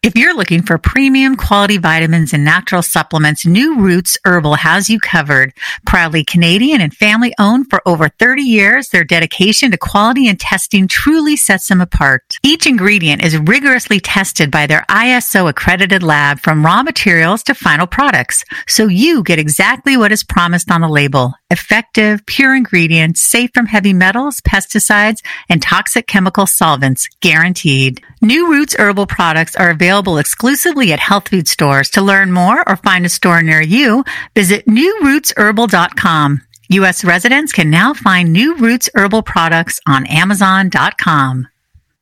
If 0.00 0.14
you're 0.14 0.36
looking 0.36 0.62
for 0.62 0.78
premium 0.78 1.34
quality 1.34 1.76
vitamins 1.76 2.32
and 2.32 2.44
natural 2.44 2.82
supplements, 2.82 3.44
New 3.44 3.80
Roots 3.80 4.16
Herbal 4.24 4.54
has 4.54 4.88
you 4.88 5.00
covered. 5.00 5.52
Proudly 5.86 6.22
Canadian 6.22 6.80
and 6.80 6.94
family 6.94 7.34
owned 7.36 7.68
for 7.68 7.82
over 7.84 8.08
30 8.08 8.42
years, 8.42 8.90
their 8.90 9.02
dedication 9.02 9.72
to 9.72 9.76
quality 9.76 10.28
and 10.28 10.38
testing 10.38 10.86
truly 10.86 11.34
sets 11.34 11.66
them 11.66 11.80
apart. 11.80 12.36
Each 12.44 12.64
ingredient 12.64 13.24
is 13.24 13.36
rigorously 13.38 13.98
tested 13.98 14.52
by 14.52 14.68
their 14.68 14.84
ISO 14.88 15.50
accredited 15.50 16.04
lab 16.04 16.38
from 16.38 16.64
raw 16.64 16.84
materials 16.84 17.42
to 17.42 17.54
final 17.54 17.88
products. 17.88 18.44
So 18.68 18.86
you 18.86 19.24
get 19.24 19.40
exactly 19.40 19.96
what 19.96 20.12
is 20.12 20.22
promised 20.22 20.70
on 20.70 20.80
the 20.80 20.88
label. 20.88 21.34
Effective, 21.50 22.24
pure 22.24 22.54
ingredients, 22.54 23.22
safe 23.22 23.50
from 23.52 23.66
heavy 23.66 23.94
metals, 23.94 24.40
pesticides, 24.42 25.24
and 25.48 25.60
toxic 25.60 26.06
chemical 26.06 26.46
solvents, 26.46 27.08
guaranteed. 27.20 28.00
New 28.20 28.50
Roots 28.50 28.74
Herbal 28.78 29.06
products 29.06 29.54
are 29.54 29.70
available 29.70 30.18
exclusively 30.18 30.92
at 30.92 30.98
health 30.98 31.28
food 31.28 31.46
stores. 31.46 31.90
To 31.90 32.02
learn 32.02 32.32
more 32.32 32.68
or 32.68 32.76
find 32.76 33.06
a 33.06 33.08
store 33.08 33.42
near 33.42 33.60
you, 33.60 34.04
visit 34.34 34.66
newrootsherbal.com. 34.66 36.42
U.S. 36.70 37.04
residents 37.04 37.52
can 37.52 37.70
now 37.70 37.94
find 37.94 38.32
New 38.32 38.56
Roots 38.56 38.90
Herbal 38.94 39.22
products 39.22 39.80
on 39.86 40.04
Amazon.com. 40.06 41.48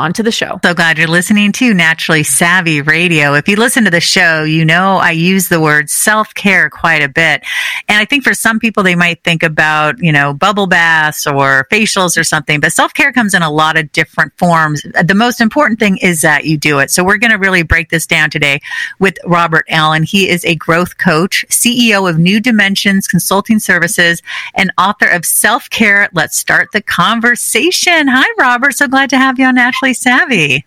on 0.00 0.14
to 0.14 0.22
the 0.22 0.32
show. 0.32 0.58
So 0.64 0.72
glad 0.72 0.96
you're 0.96 1.06
listening 1.06 1.52
to 1.52 1.74
Naturally 1.74 2.22
Savvy 2.22 2.80
Radio. 2.80 3.34
If 3.34 3.48
you 3.48 3.56
listen 3.56 3.84
to 3.84 3.90
the 3.90 4.00
show, 4.00 4.44
you 4.44 4.64
know 4.64 4.96
I 4.96 5.10
use 5.10 5.48
the 5.48 5.60
word 5.60 5.90
self 5.90 6.32
care 6.32 6.70
quite 6.70 7.02
a 7.02 7.08
bit. 7.08 7.44
And 7.86 7.98
I 7.98 8.06
think 8.06 8.24
for 8.24 8.32
some 8.32 8.58
people, 8.58 8.82
they 8.82 8.94
might 8.94 9.22
think 9.22 9.42
about, 9.42 10.02
you 10.02 10.10
know, 10.10 10.32
bubble 10.32 10.66
baths 10.66 11.26
or 11.26 11.66
facials 11.70 12.18
or 12.18 12.24
something, 12.24 12.60
but 12.60 12.72
self 12.72 12.94
care 12.94 13.12
comes 13.12 13.34
in 13.34 13.42
a 13.42 13.50
lot 13.50 13.76
of 13.76 13.92
different 13.92 14.32
forms. 14.38 14.82
The 14.82 15.14
most 15.14 15.40
important 15.40 15.78
thing 15.78 15.98
is 15.98 16.22
that 16.22 16.46
you 16.46 16.56
do 16.56 16.78
it. 16.78 16.90
So 16.90 17.04
we're 17.04 17.18
going 17.18 17.32
to 17.32 17.38
really 17.38 17.62
break 17.62 17.90
this 17.90 18.06
down 18.06 18.30
today 18.30 18.60
with 18.98 19.18
Robert 19.26 19.66
Allen. 19.68 20.04
He 20.04 20.30
is 20.30 20.44
a 20.46 20.54
growth 20.54 20.96
coach, 20.96 21.44
CEO 21.50 22.08
of 22.08 22.18
New 22.18 22.40
Dimensions 22.40 23.06
Consulting 23.06 23.58
Services, 23.58 24.22
and 24.54 24.72
author 24.78 25.06
of 25.06 25.26
Self 25.26 25.68
Care. 25.68 26.08
Let's 26.14 26.38
start 26.38 26.68
the 26.72 26.80
conversation. 26.80 28.08
Hi, 28.08 28.26
Robert. 28.38 28.74
So 28.74 28.88
glad 28.88 29.10
to 29.10 29.18
have 29.18 29.38
you 29.38 29.44
on 29.44 29.56
Naturally 29.56 29.89
Savvy. 29.92 30.64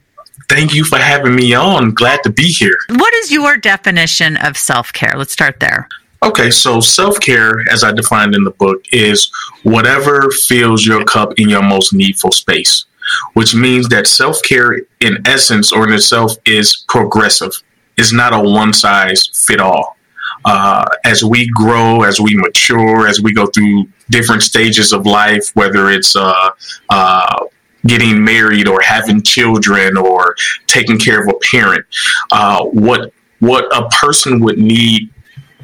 Thank 0.50 0.74
you 0.74 0.84
for 0.84 0.98
having 0.98 1.36
me 1.36 1.54
on. 1.54 1.92
Glad 1.92 2.22
to 2.24 2.30
be 2.30 2.50
here. 2.50 2.78
What 2.90 3.14
is 3.16 3.32
your 3.32 3.58
definition 3.58 4.38
of 4.38 4.58
self 4.58 4.92
care? 4.94 5.14
Let's 5.16 5.34
start 5.34 5.60
there. 5.60 5.88
Okay, 6.24 6.52
so 6.52 6.80
self 6.80 7.20
care, 7.20 7.64
as 7.70 7.84
I 7.84 7.92
defined 7.92 8.34
in 8.34 8.44
the 8.44 8.52
book, 8.52 8.86
is 8.92 9.30
whatever 9.64 10.32
fills 10.32 10.86
your 10.86 11.04
cup 11.04 11.34
in 11.38 11.50
your 11.50 11.62
most 11.62 11.94
needful 11.94 12.32
space, 12.32 12.86
which 13.34 13.54
means 13.54 13.90
that 13.90 14.08
self 14.08 14.42
care, 14.44 14.80
in 15.02 15.18
essence 15.26 15.74
or 15.74 15.88
in 15.88 15.94
itself, 15.94 16.34
is 16.46 16.86
progressive. 16.88 17.52
It's 17.98 18.14
not 18.14 18.34
a 18.34 18.40
one 18.40 18.74
size 18.74 19.30
fit 19.34 19.60
all. 19.60 19.98
Uh, 20.46 20.86
as 21.06 21.24
we 21.24 21.48
grow, 21.50 22.04
as 22.04 22.20
we 22.20 22.36
mature, 22.36 23.08
as 23.08 23.22
we 23.22 23.34
go 23.34 23.46
through 23.48 23.88
different 24.10 24.42
stages 24.42 24.94
of 24.94 25.06
life, 25.06 25.52
whether 25.56 25.90
it's 25.90 26.16
uh, 26.16 26.52
uh, 26.90 27.46
getting 27.86 28.24
married 28.24 28.68
or 28.68 28.82
having 28.82 29.22
children 29.22 29.98
or 29.98 30.36
taking 30.68 30.98
care 30.98 31.22
of 31.22 31.30
a 31.30 31.38
parent, 31.52 31.86
uh, 32.32 32.64
what 32.66 33.14
what 33.40 33.66
a 33.76 33.90
person 33.90 34.40
would 34.40 34.58
need 34.58 35.10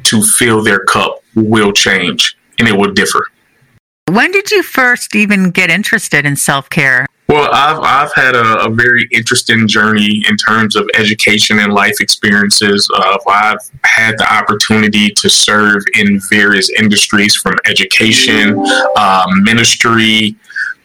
to 0.04 0.22
fill 0.22 0.62
their 0.62 0.80
cup 0.80 1.22
will 1.34 1.72
change 1.72 2.36
and 2.58 2.68
it 2.68 2.76
will 2.76 2.92
differ. 2.92 3.26
When 4.06 4.32
did 4.32 4.50
you 4.50 4.62
first 4.62 5.14
even 5.14 5.50
get 5.50 5.70
interested 5.70 6.26
in 6.26 6.36
self 6.36 6.68
care? 6.68 7.06
Well, 7.30 7.48
I've 7.52 7.78
I've 7.78 8.12
had 8.12 8.34
a, 8.34 8.64
a, 8.64 8.70
very 8.70 9.06
interesting 9.12 9.68
journey 9.68 10.24
in 10.28 10.36
terms 10.36 10.74
of 10.74 10.90
education 10.98 11.60
and 11.60 11.72
life 11.72 12.00
experiences. 12.00 12.90
Uh, 12.92 13.18
I've 13.28 13.70
had 13.84 14.18
the 14.18 14.26
opportunity 14.34 15.10
to 15.10 15.30
serve 15.30 15.84
in 15.94 16.20
various 16.28 16.70
industries, 16.70 17.36
from 17.36 17.54
education, 17.66 18.56
uh, 18.96 19.26
ministry, 19.42 20.34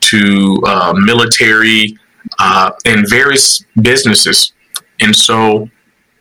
to 0.10 0.62
uh, 0.66 0.94
military 0.96 1.98
uh, 2.40 2.72
and 2.86 3.10
various 3.10 3.64
businesses. 3.82 4.54
And 5.02 5.16
so 5.16 5.70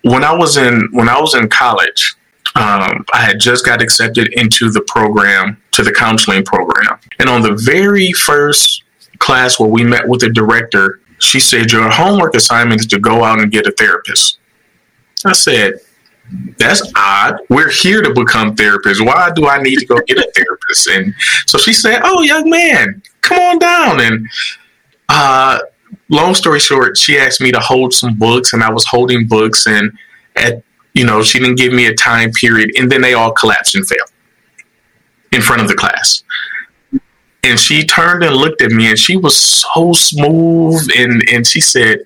when 0.02 0.24
I 0.24 0.32
was 0.32 0.56
in 0.56 0.88
when 0.92 1.08
I 1.08 1.20
was 1.20 1.34
in 1.34 1.48
college, 1.48 2.14
um, 2.56 3.04
I 3.12 3.20
had 3.20 3.40
just 3.40 3.64
got 3.64 3.82
accepted 3.82 4.32
into 4.34 4.70
the 4.70 4.82
program 4.82 5.60
to 5.72 5.82
the 5.82 5.92
counseling 5.92 6.44
program. 6.44 6.98
And 7.18 7.28
on 7.28 7.42
the 7.42 7.54
very 7.64 8.12
first 8.12 8.84
class 9.18 9.58
where 9.58 9.68
we 9.68 9.82
met 9.84 10.06
with 10.06 10.20
the 10.20 10.30
director, 10.30 11.00
she 11.18 11.40
said, 11.40 11.72
Your 11.72 11.88
homework 11.90 12.34
assignment 12.34 12.80
is 12.80 12.86
to 12.88 13.00
go 13.00 13.24
out 13.24 13.40
and 13.40 13.50
get 13.50 13.66
a 13.66 13.72
therapist. 13.72 14.38
I 15.24 15.32
said, 15.32 15.80
that's 16.58 16.82
odd. 16.96 17.40
We're 17.48 17.70
here 17.70 18.02
to 18.02 18.12
become 18.12 18.54
therapists. 18.56 19.04
Why 19.04 19.30
do 19.34 19.46
I 19.46 19.62
need 19.62 19.78
to 19.78 19.86
go 19.86 19.98
get 20.06 20.18
a 20.18 20.30
therapist? 20.34 20.88
And 20.88 21.14
so 21.46 21.58
she 21.58 21.72
said, 21.72 22.00
Oh, 22.04 22.22
young 22.22 22.48
man, 22.48 23.02
come 23.20 23.38
on 23.38 23.58
down. 23.58 24.00
And 24.00 24.28
uh, 25.08 25.60
long 26.08 26.34
story 26.34 26.60
short, 26.60 26.96
she 26.96 27.18
asked 27.18 27.40
me 27.40 27.52
to 27.52 27.60
hold 27.60 27.92
some 27.92 28.16
books, 28.16 28.52
and 28.52 28.62
I 28.62 28.70
was 28.70 28.86
holding 28.86 29.26
books. 29.26 29.66
And 29.66 29.92
at 30.36 30.62
you 30.94 31.04
know, 31.04 31.22
she 31.22 31.40
didn't 31.40 31.56
give 31.56 31.72
me 31.72 31.86
a 31.86 31.94
time 31.94 32.30
period, 32.30 32.70
and 32.78 32.90
then 32.90 33.00
they 33.00 33.14
all 33.14 33.32
collapsed 33.32 33.74
and 33.74 33.86
fell 33.86 34.06
in 35.32 35.42
front 35.42 35.60
of 35.60 35.68
the 35.68 35.74
class. 35.74 36.22
And 37.42 37.58
she 37.58 37.84
turned 37.84 38.22
and 38.22 38.34
looked 38.34 38.62
at 38.62 38.70
me, 38.70 38.88
and 38.88 38.98
she 38.98 39.16
was 39.16 39.36
so 39.36 39.92
smooth, 39.92 40.88
and 40.96 41.22
and 41.30 41.46
she 41.46 41.60
said, 41.60 41.98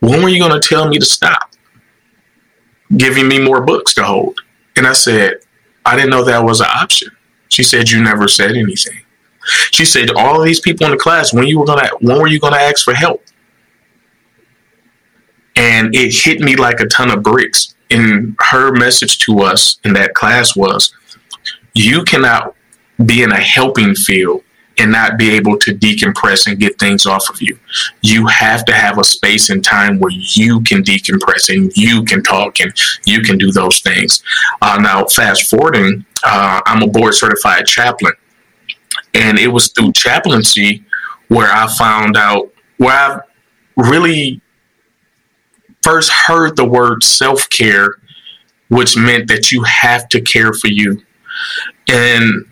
"When 0.00 0.22
were 0.22 0.28
you 0.28 0.38
going 0.38 0.60
to 0.60 0.68
tell 0.68 0.88
me 0.88 0.98
to 0.98 1.04
stop?" 1.06 1.55
Giving 2.96 3.28
me 3.28 3.38
more 3.38 3.62
books 3.62 3.94
to 3.94 4.04
hold. 4.04 4.40
And 4.76 4.86
I 4.86 4.92
said, 4.92 5.34
I 5.84 5.96
didn't 5.96 6.10
know 6.10 6.24
that 6.24 6.44
was 6.44 6.60
an 6.60 6.68
option. 6.74 7.10
She 7.48 7.62
said, 7.62 7.90
You 7.90 8.02
never 8.02 8.28
said 8.28 8.52
anything. 8.52 9.02
She 9.72 9.84
said, 9.84 10.10
All 10.10 10.42
these 10.42 10.60
people 10.60 10.86
in 10.86 10.92
the 10.92 10.98
class, 10.98 11.32
when 11.32 11.46
you 11.46 11.58
were 11.58 11.66
gonna 11.66 11.88
when 12.00 12.18
were 12.18 12.26
you 12.26 12.40
gonna 12.40 12.56
ask 12.56 12.84
for 12.84 12.94
help? 12.94 13.24
And 15.56 15.94
it 15.94 16.12
hit 16.12 16.40
me 16.40 16.56
like 16.56 16.80
a 16.80 16.86
ton 16.86 17.10
of 17.10 17.22
bricks. 17.22 17.74
And 17.90 18.36
her 18.50 18.72
message 18.72 19.18
to 19.20 19.40
us 19.40 19.78
in 19.84 19.92
that 19.94 20.14
class 20.14 20.56
was, 20.56 20.92
You 21.74 22.02
cannot 22.04 22.54
be 23.04 23.22
in 23.22 23.32
a 23.32 23.40
helping 23.40 23.94
field 23.94 24.42
and 24.78 24.92
not 24.92 25.16
be 25.18 25.30
able 25.30 25.58
to 25.58 25.74
decompress 25.74 26.46
and 26.46 26.58
get 26.58 26.78
things 26.78 27.06
off 27.06 27.30
of 27.30 27.40
you. 27.40 27.58
You 28.02 28.26
have 28.26 28.64
to 28.66 28.72
have 28.72 28.98
a 28.98 29.04
space 29.04 29.48
and 29.48 29.64
time 29.64 29.98
where 29.98 30.12
you 30.12 30.60
can 30.62 30.82
decompress 30.82 31.48
and 31.48 31.72
you 31.76 32.04
can 32.04 32.22
talk 32.22 32.60
and 32.60 32.72
you 33.04 33.22
can 33.22 33.38
do 33.38 33.50
those 33.50 33.80
things. 33.80 34.22
Uh, 34.60 34.78
now, 34.80 35.04
fast 35.06 35.48
forwarding, 35.48 36.04
uh, 36.24 36.60
I'm 36.66 36.82
a 36.82 36.86
board 36.86 37.14
certified 37.14 37.66
chaplain. 37.66 38.12
And 39.14 39.38
it 39.38 39.48
was 39.48 39.68
through 39.68 39.92
chaplaincy 39.92 40.84
where 41.28 41.50
I 41.50 41.66
found 41.74 42.16
out, 42.16 42.52
where 42.76 42.92
I 42.92 43.20
really 43.76 44.40
first 45.82 46.10
heard 46.10 46.56
the 46.56 46.64
word 46.64 47.02
self 47.02 47.48
care, 47.48 47.96
which 48.68 48.96
meant 48.96 49.28
that 49.28 49.50
you 49.52 49.62
have 49.62 50.08
to 50.10 50.20
care 50.20 50.52
for 50.52 50.68
you. 50.68 51.00
And 51.88 52.44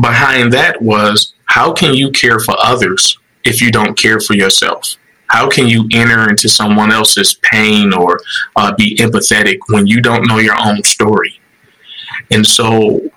behind 0.00 0.52
that 0.52 0.80
was 0.80 1.34
how 1.46 1.72
can 1.72 1.94
you 1.94 2.10
care 2.10 2.38
for 2.38 2.54
others 2.58 3.18
if 3.44 3.60
you 3.62 3.70
don't 3.70 3.96
care 3.98 4.20
for 4.20 4.34
yourself? 4.34 4.96
How 5.28 5.48
can 5.48 5.66
you 5.66 5.88
enter 5.92 6.28
into 6.28 6.48
someone 6.48 6.92
else's 6.92 7.34
pain 7.42 7.92
or 7.92 8.20
uh, 8.54 8.74
be 8.74 8.96
empathetic 8.96 9.58
when 9.68 9.86
you 9.86 10.00
don't 10.00 10.28
know 10.28 10.38
your 10.38 10.56
own 10.60 10.82
story? 10.84 11.40
And 12.30 12.46
so 12.46 13.10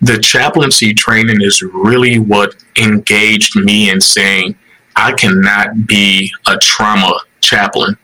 the 0.00 0.18
chaplaincy 0.18 0.92
training 0.94 1.40
is 1.42 1.62
really 1.62 2.18
what 2.18 2.56
engaged 2.76 3.56
me 3.56 3.90
in 3.90 4.00
saying, 4.00 4.56
I 4.96 5.12
cannot 5.12 5.86
be 5.86 6.32
a 6.46 6.56
trauma 6.58 7.12
chaplain 7.40 7.96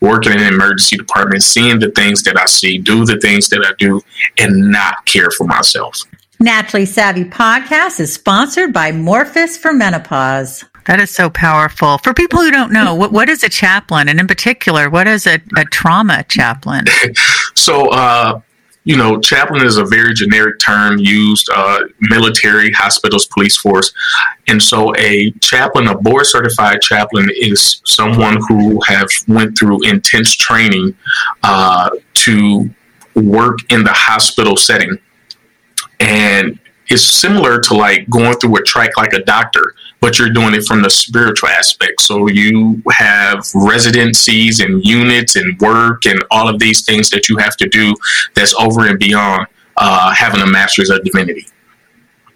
working 0.00 0.32
in 0.32 0.40
an 0.40 0.54
emergency 0.54 0.96
department, 0.96 1.42
seeing 1.42 1.78
the 1.78 1.90
things 1.90 2.22
that 2.24 2.38
I 2.38 2.46
see, 2.46 2.78
do 2.78 3.04
the 3.04 3.18
things 3.20 3.48
that 3.50 3.64
I 3.64 3.72
do, 3.78 4.00
and 4.38 4.70
not 4.70 5.04
care 5.06 5.30
for 5.30 5.46
myself. 5.46 6.04
Naturally 6.42 6.86
Savvy 6.86 7.24
podcast 7.24 8.00
is 8.00 8.12
sponsored 8.12 8.72
by 8.72 8.90
Morphus 8.90 9.56
for 9.56 9.72
Menopause. 9.72 10.64
That 10.86 10.98
is 10.98 11.08
so 11.08 11.30
powerful. 11.30 11.98
For 11.98 12.12
people 12.12 12.40
who 12.40 12.50
don't 12.50 12.72
know, 12.72 12.96
what, 12.96 13.12
what 13.12 13.28
is 13.28 13.44
a 13.44 13.48
chaplain? 13.48 14.08
And 14.08 14.18
in 14.18 14.26
particular, 14.26 14.90
what 14.90 15.06
is 15.06 15.28
a, 15.28 15.40
a 15.56 15.64
trauma 15.66 16.24
chaplain? 16.24 16.86
so, 17.54 17.90
uh, 17.90 18.40
you 18.82 18.96
know, 18.96 19.20
chaplain 19.20 19.64
is 19.64 19.76
a 19.76 19.84
very 19.84 20.14
generic 20.14 20.58
term 20.58 20.98
used 20.98 21.48
uh, 21.54 21.84
military, 22.00 22.72
hospitals, 22.72 23.26
police 23.26 23.56
force, 23.56 23.92
and 24.48 24.60
so 24.60 24.92
a 24.96 25.30
chaplain, 25.42 25.86
a 25.86 25.96
board 25.96 26.26
certified 26.26 26.82
chaplain, 26.82 27.30
is 27.36 27.80
someone 27.84 28.40
who 28.48 28.80
have 28.88 29.06
went 29.28 29.56
through 29.56 29.78
intense 29.84 30.34
training 30.34 30.96
uh, 31.44 31.90
to 32.14 32.68
work 33.14 33.58
in 33.70 33.84
the 33.84 33.92
hospital 33.92 34.56
setting, 34.56 34.98
and 36.02 36.58
it's 36.88 37.02
similar 37.02 37.60
to 37.60 37.74
like 37.74 38.08
going 38.10 38.34
through 38.38 38.56
a 38.56 38.62
track 38.62 38.96
like 38.96 39.12
a 39.12 39.22
doctor 39.24 39.74
but 40.02 40.18
you're 40.18 40.30
doing 40.30 40.52
it 40.52 40.64
from 40.64 40.82
the 40.82 40.90
spiritual 40.90 41.48
aspect. 41.48 42.00
So 42.00 42.26
you 42.26 42.82
have 42.90 43.46
residencies 43.54 44.58
and 44.58 44.84
units 44.84 45.36
and 45.36 45.58
work 45.60 46.06
and 46.06 46.22
all 46.32 46.48
of 46.48 46.58
these 46.58 46.84
things 46.84 47.08
that 47.10 47.28
you 47.28 47.36
have 47.36 47.56
to 47.58 47.68
do 47.68 47.94
that's 48.34 48.52
over 48.54 48.88
and 48.88 48.98
beyond 48.98 49.46
uh, 49.76 50.12
having 50.12 50.40
a 50.42 50.46
master's 50.46 50.90
of 50.90 51.04
divinity. 51.04 51.46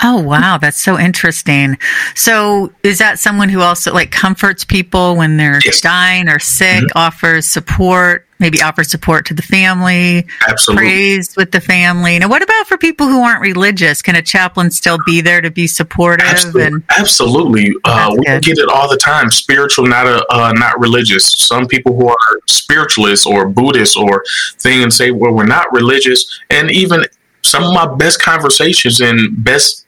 Oh, 0.03 0.21
wow. 0.21 0.59
That's 0.59 0.81
so 0.81 0.99
interesting. 0.99 1.79
So, 2.15 2.73
is 2.83 2.99
that 2.99 3.19
someone 3.19 3.49
who 3.49 3.61
also 3.61 3.93
like 3.93 4.11
comforts 4.11 4.65
people 4.65 5.17
when 5.17 5.37
they're 5.37 5.61
yes. 5.65 5.81
dying 5.81 6.29
or 6.29 6.39
sick, 6.39 6.85
mm-hmm. 6.85 6.99
offers 6.99 7.47
support, 7.47 8.27
maybe 8.39 8.61
offers 8.61 8.91
support 8.91 9.25
to 9.27 9.35
the 9.35 9.43
family, 9.43 10.27
Absolutely. 10.47 10.85
prays 10.85 11.37
with 11.37 11.53
the 11.53 11.61
family? 11.61 12.19
Now, 12.19 12.29
what 12.29 12.43
about 12.43 12.67
for 12.67 12.77
people 12.77 13.07
who 13.07 13.23
aren't 13.23 13.41
religious? 13.41 14.03
Can 14.03 14.17
a 14.17 14.23
chaplain 14.23 14.71
still 14.71 14.99
be 15.07 15.23
there 15.23 15.41
to 15.41 15.51
be 15.51 15.67
supportive? 15.67 16.27
Absolutely. 16.27 16.63
And 16.65 16.85
Absolutely. 16.99 17.75
Uh, 17.85 18.11
we 18.19 18.25
good. 18.25 18.43
get 18.43 18.59
it 18.59 18.69
all 18.69 18.91
the 18.91 18.99
time. 18.99 19.31
Spiritual, 19.31 19.87
not 19.87 20.07
a, 20.07 20.27
uh, 20.31 20.53
not 20.53 20.79
religious. 20.79 21.33
Some 21.33 21.67
people 21.67 21.97
who 21.97 22.09
are 22.09 22.41
spiritualists 22.49 23.27
or 23.27 23.49
Buddhists 23.49 23.97
or 23.97 24.25
thing 24.59 24.83
and 24.83 24.93
say, 24.93 25.11
well, 25.11 25.33
we're 25.33 25.47
not 25.47 25.73
religious. 25.73 26.41
And 26.51 26.71
even 26.71 27.07
some 27.43 27.63
of 27.63 27.73
my 27.73 27.87
best 27.95 28.21
conversations 28.21 29.01
and 29.01 29.45
best 29.45 29.86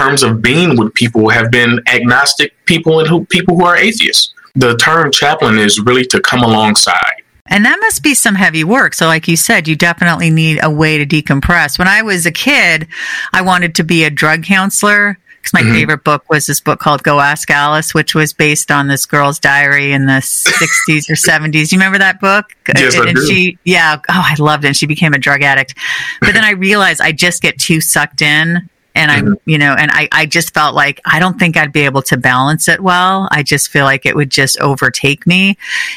terms 0.00 0.22
of 0.22 0.40
being 0.40 0.76
with 0.76 0.94
people 0.94 1.28
have 1.28 1.50
been 1.50 1.80
agnostic 1.92 2.52
people 2.64 3.00
and 3.00 3.08
who 3.08 3.24
people 3.26 3.56
who 3.56 3.64
are 3.64 3.76
atheists. 3.76 4.32
The 4.54 4.76
term 4.76 5.12
chaplain 5.12 5.58
is 5.58 5.78
really 5.78 6.04
to 6.06 6.20
come 6.20 6.42
alongside. 6.42 7.22
And 7.46 7.64
that 7.64 7.78
must 7.80 8.02
be 8.02 8.14
some 8.14 8.34
heavy 8.34 8.64
work. 8.64 8.94
So, 8.94 9.06
like 9.06 9.28
you 9.28 9.36
said, 9.36 9.68
you 9.68 9.76
definitely 9.76 10.30
need 10.30 10.60
a 10.62 10.70
way 10.70 10.98
to 10.98 11.06
decompress. 11.06 11.78
When 11.78 11.88
I 11.88 12.02
was 12.02 12.24
a 12.24 12.32
kid, 12.32 12.86
I 13.32 13.42
wanted 13.42 13.74
to 13.76 13.84
be 13.84 14.04
a 14.04 14.10
drug 14.10 14.44
counselor 14.44 15.18
because 15.40 15.52
my 15.52 15.62
mm-hmm. 15.62 15.72
favorite 15.72 16.04
book 16.04 16.28
was 16.30 16.46
this 16.46 16.60
book 16.60 16.80
called 16.80 17.02
Go 17.02 17.18
Ask 17.18 17.50
Alice, 17.50 17.92
which 17.92 18.14
was 18.14 18.32
based 18.32 18.70
on 18.70 18.88
this 18.88 19.04
girl's 19.04 19.38
diary 19.38 19.92
in 19.92 20.06
the 20.06 20.20
60s 20.20 21.10
or 21.10 21.14
70s. 21.14 21.72
You 21.72 21.78
remember 21.78 21.98
that 21.98 22.20
book? 22.20 22.46
Yes, 22.74 22.94
and, 22.94 23.08
I 23.08 23.12
do. 23.12 23.26
she, 23.26 23.58
yeah, 23.64 23.96
oh, 23.96 24.02
I 24.08 24.36
loved 24.38 24.64
it. 24.64 24.68
And 24.68 24.76
she 24.76 24.86
became 24.86 25.12
a 25.12 25.18
drug 25.18 25.42
addict. 25.42 25.74
But 26.20 26.34
then 26.34 26.44
I 26.44 26.50
realized 26.50 27.00
I 27.00 27.12
just 27.12 27.42
get 27.42 27.58
too 27.58 27.80
sucked 27.80 28.22
in 28.22 28.68
and 28.94 29.10
I'm, 29.10 29.24
mm-hmm. 29.26 29.50
you 29.50 29.58
know, 29.58 29.74
and 29.78 29.90
I, 29.92 30.08
I 30.12 30.26
just 30.26 30.52
felt 30.52 30.74
like 30.74 31.00
I 31.04 31.18
don't 31.20 31.38
think 31.38 31.56
I'd 31.56 31.72
be 31.72 31.82
able 31.82 32.02
to 32.02 32.16
balance 32.16 32.68
it 32.68 32.80
well. 32.80 33.28
I 33.30 33.42
just 33.42 33.70
feel 33.70 33.84
like 33.84 34.04
it 34.04 34.16
would 34.16 34.30
just 34.30 34.58
overtake 34.60 35.26
me. 35.26 35.56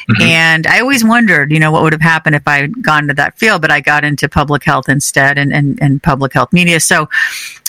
Mm-hmm. 0.09 0.21
And 0.21 0.67
I 0.67 0.79
always 0.79 1.03
wondered, 1.03 1.51
you 1.51 1.59
know, 1.59 1.71
what 1.71 1.83
would 1.83 1.93
have 1.93 2.01
happened 2.01 2.35
if 2.35 2.47
I 2.47 2.57
had 2.57 2.83
gone 2.83 3.07
to 3.07 3.13
that 3.15 3.37
field, 3.37 3.61
but 3.61 3.71
I 3.71 3.81
got 3.81 4.03
into 4.03 4.29
public 4.29 4.63
health 4.63 4.89
instead 4.89 5.37
and, 5.37 5.53
and, 5.53 5.81
and 5.81 6.01
public 6.03 6.33
health 6.33 6.53
media. 6.53 6.79
So, 6.79 7.09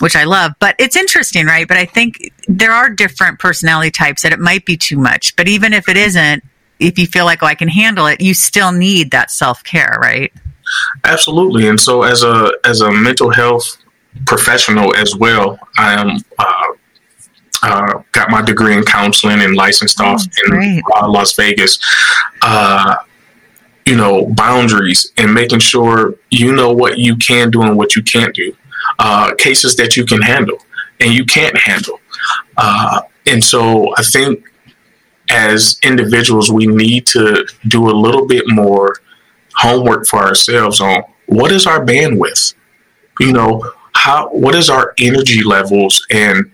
which 0.00 0.16
I 0.16 0.24
love, 0.24 0.52
but 0.60 0.74
it's 0.78 0.96
interesting, 0.96 1.46
right? 1.46 1.66
But 1.66 1.78
I 1.78 1.86
think 1.86 2.32
there 2.46 2.72
are 2.72 2.90
different 2.90 3.38
personality 3.38 3.90
types 3.90 4.22
that 4.22 4.32
it 4.32 4.40
might 4.40 4.66
be 4.66 4.76
too 4.76 4.98
much, 4.98 5.34
but 5.36 5.48
even 5.48 5.72
if 5.72 5.88
it 5.88 5.96
isn't, 5.96 6.44
if 6.80 6.98
you 6.98 7.06
feel 7.06 7.24
like, 7.24 7.42
oh, 7.42 7.46
I 7.46 7.54
can 7.54 7.68
handle 7.68 8.06
it, 8.06 8.20
you 8.20 8.34
still 8.34 8.72
need 8.72 9.12
that 9.12 9.30
self 9.30 9.62
care, 9.64 9.98
right? 10.02 10.32
Absolutely. 11.04 11.68
And 11.68 11.80
so 11.80 12.02
as 12.02 12.22
a, 12.22 12.50
as 12.64 12.80
a 12.80 12.90
mental 12.90 13.30
health 13.30 13.78
professional 14.26 14.94
as 14.96 15.16
well. 15.16 15.58
I 15.78 16.00
am 16.00 16.18
uh, 16.38 16.66
uh, 17.62 18.02
got 18.12 18.30
my 18.30 18.42
degree 18.42 18.76
in 18.76 18.84
counseling 18.84 19.40
and 19.40 19.56
licensed 19.56 20.00
oh, 20.00 20.06
off 20.06 20.22
in 20.46 20.82
uh, 20.96 21.08
Las 21.08 21.34
Vegas. 21.34 21.78
Uh, 22.42 22.96
you 23.86 23.96
know, 23.96 24.26
boundaries 24.26 25.12
and 25.18 25.32
making 25.32 25.58
sure 25.58 26.14
you 26.30 26.54
know 26.54 26.72
what 26.72 26.98
you 26.98 27.16
can 27.16 27.50
do 27.50 27.62
and 27.62 27.76
what 27.76 27.94
you 27.94 28.02
can't 28.02 28.34
do. 28.34 28.54
Uh, 28.98 29.34
cases 29.36 29.76
that 29.76 29.96
you 29.96 30.04
can 30.04 30.22
handle 30.22 30.58
and 31.00 31.12
you 31.12 31.24
can't 31.24 31.56
handle. 31.56 32.00
Uh, 32.56 33.02
and 33.26 33.42
so 33.42 33.94
I 33.96 34.02
think 34.02 34.44
as 35.30 35.78
individuals, 35.82 36.50
we 36.50 36.66
need 36.66 37.06
to 37.06 37.46
do 37.68 37.88
a 37.88 37.92
little 37.92 38.26
bit 38.26 38.44
more 38.46 38.96
homework 39.54 40.06
for 40.06 40.20
ourselves 40.20 40.80
on 40.80 41.02
what 41.26 41.50
is 41.50 41.66
our 41.66 41.84
bandwidth. 41.84 42.54
You 43.20 43.32
know, 43.32 43.72
how 43.96 44.28
what 44.28 44.54
is 44.54 44.68
our 44.68 44.94
energy 44.98 45.42
levels 45.42 46.04
and 46.10 46.50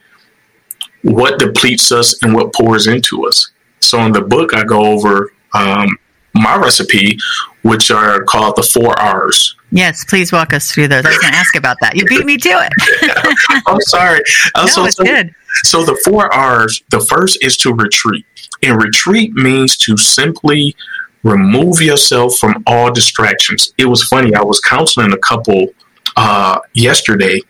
what 1.03 1.39
depletes 1.39 1.93
us 1.93 2.23
and 2.23 2.35
what 2.35 2.53
pours 2.53 2.87
into 2.87 3.27
us. 3.27 3.51
So 3.81 3.99
in 4.01 4.13
the 4.13 4.21
book, 4.21 4.55
I 4.55 4.65
go 4.65 4.85
over 4.85 5.33
um, 5.55 5.99
my 6.35 6.57
recipe, 6.57 7.19
which 7.63 7.91
are 7.91 8.23
called 8.25 8.57
the 8.57 8.63
four 8.63 8.99
R's. 8.99 9.57
Yes, 9.73 10.05
please 10.05 10.33
walk 10.33 10.53
us 10.53 10.71
through 10.71 10.89
those. 10.89 11.05
I 11.05 11.09
was 11.09 11.19
going 11.19 11.33
to 11.33 11.39
ask 11.39 11.57
about 11.57 11.77
that. 11.81 11.97
You 11.97 12.05
beat 12.05 12.25
me 12.25 12.37
to 12.37 12.49
it. 12.49 13.63
I'm 13.67 13.81
sorry. 13.83 14.21
no, 14.57 14.67
so, 14.67 14.85
it's 14.85 14.97
so, 14.97 15.05
good. 15.05 15.35
So 15.65 15.85
the 15.85 16.01
four 16.05 16.33
R's. 16.33 16.83
The 16.91 17.01
first 17.01 17.43
is 17.43 17.57
to 17.59 17.73
retreat, 17.73 18.27
and 18.63 18.83
retreat 18.83 19.33
means 19.33 19.77
to 19.79 19.97
simply 19.97 20.75
remove 21.23 21.81
yourself 21.81 22.37
from 22.39 22.63
all 22.67 22.91
distractions. 22.91 23.73
It 23.79 23.87
was 23.87 24.05
funny. 24.05 24.35
I 24.35 24.43
was 24.43 24.61
counseling 24.61 25.13
a 25.13 25.19
couple 25.19 25.69
uh, 26.17 26.61
yesterday, 26.75 27.41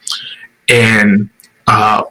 and 0.68 1.28
uh, 1.66 2.04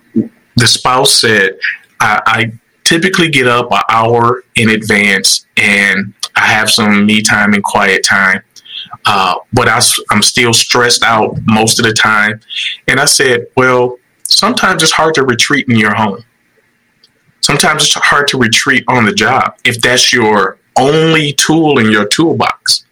the 0.56 0.68
spouse 0.68 1.19
said, 1.19 1.57
I, 2.00 2.22
I 2.25 2.51
typically 2.84 3.30
get 3.30 3.48
up 3.48 3.72
an 3.72 3.81
hour 3.90 4.44
in 4.56 4.69
advance 4.69 5.46
and 5.57 6.13
I 6.36 6.48
have 6.48 6.69
some 6.69 7.06
me 7.06 7.22
time 7.22 7.54
and 7.54 7.63
quiet 7.63 8.04
time. 8.04 8.42
Uh, 9.06 9.36
but 9.54 9.68
I, 9.68 9.80
am 10.12 10.22
still 10.22 10.54
stressed 10.54 11.04
out 11.04 11.38
most 11.46 11.80
of 11.80 11.86
the 11.86 11.94
time. 11.94 12.40
And 12.88 13.00
I 13.00 13.06
said, 13.06 13.48
well, 13.56 13.98
sometimes 14.24 14.81
it's 14.84 14.92
hard 14.92 15.13
to 15.16 15.24
retreat 15.24 15.68
in 15.69 15.75
your 15.75 15.94
home. 15.94 16.24
Sometimes 17.42 17.84
it's 17.84 17.94
hard 17.94 18.28
to 18.30 18.38
retreat 18.38 18.84
on 18.88 19.06
the 19.06 19.13
job 19.13 19.57
if 19.66 19.81
that's 19.81 20.12
your 20.12 20.60
only 20.78 21.34
tool 21.34 21.80
in 21.80 21.92
your 21.92 22.07
toolbox. 22.07 22.86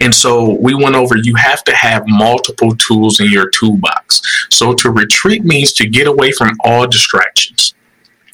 And 0.00 0.14
so 0.14 0.56
we 0.60 0.74
went 0.74 0.94
over 0.94 1.16
you 1.16 1.34
have 1.36 1.64
to 1.64 1.74
have 1.74 2.04
multiple 2.06 2.74
tools 2.76 3.20
in 3.20 3.30
your 3.30 3.50
toolbox. 3.50 4.20
So 4.50 4.74
to 4.74 4.90
retreat 4.90 5.44
means 5.44 5.72
to 5.74 5.88
get 5.88 6.06
away 6.06 6.32
from 6.32 6.56
all 6.64 6.86
distractions. 6.86 7.74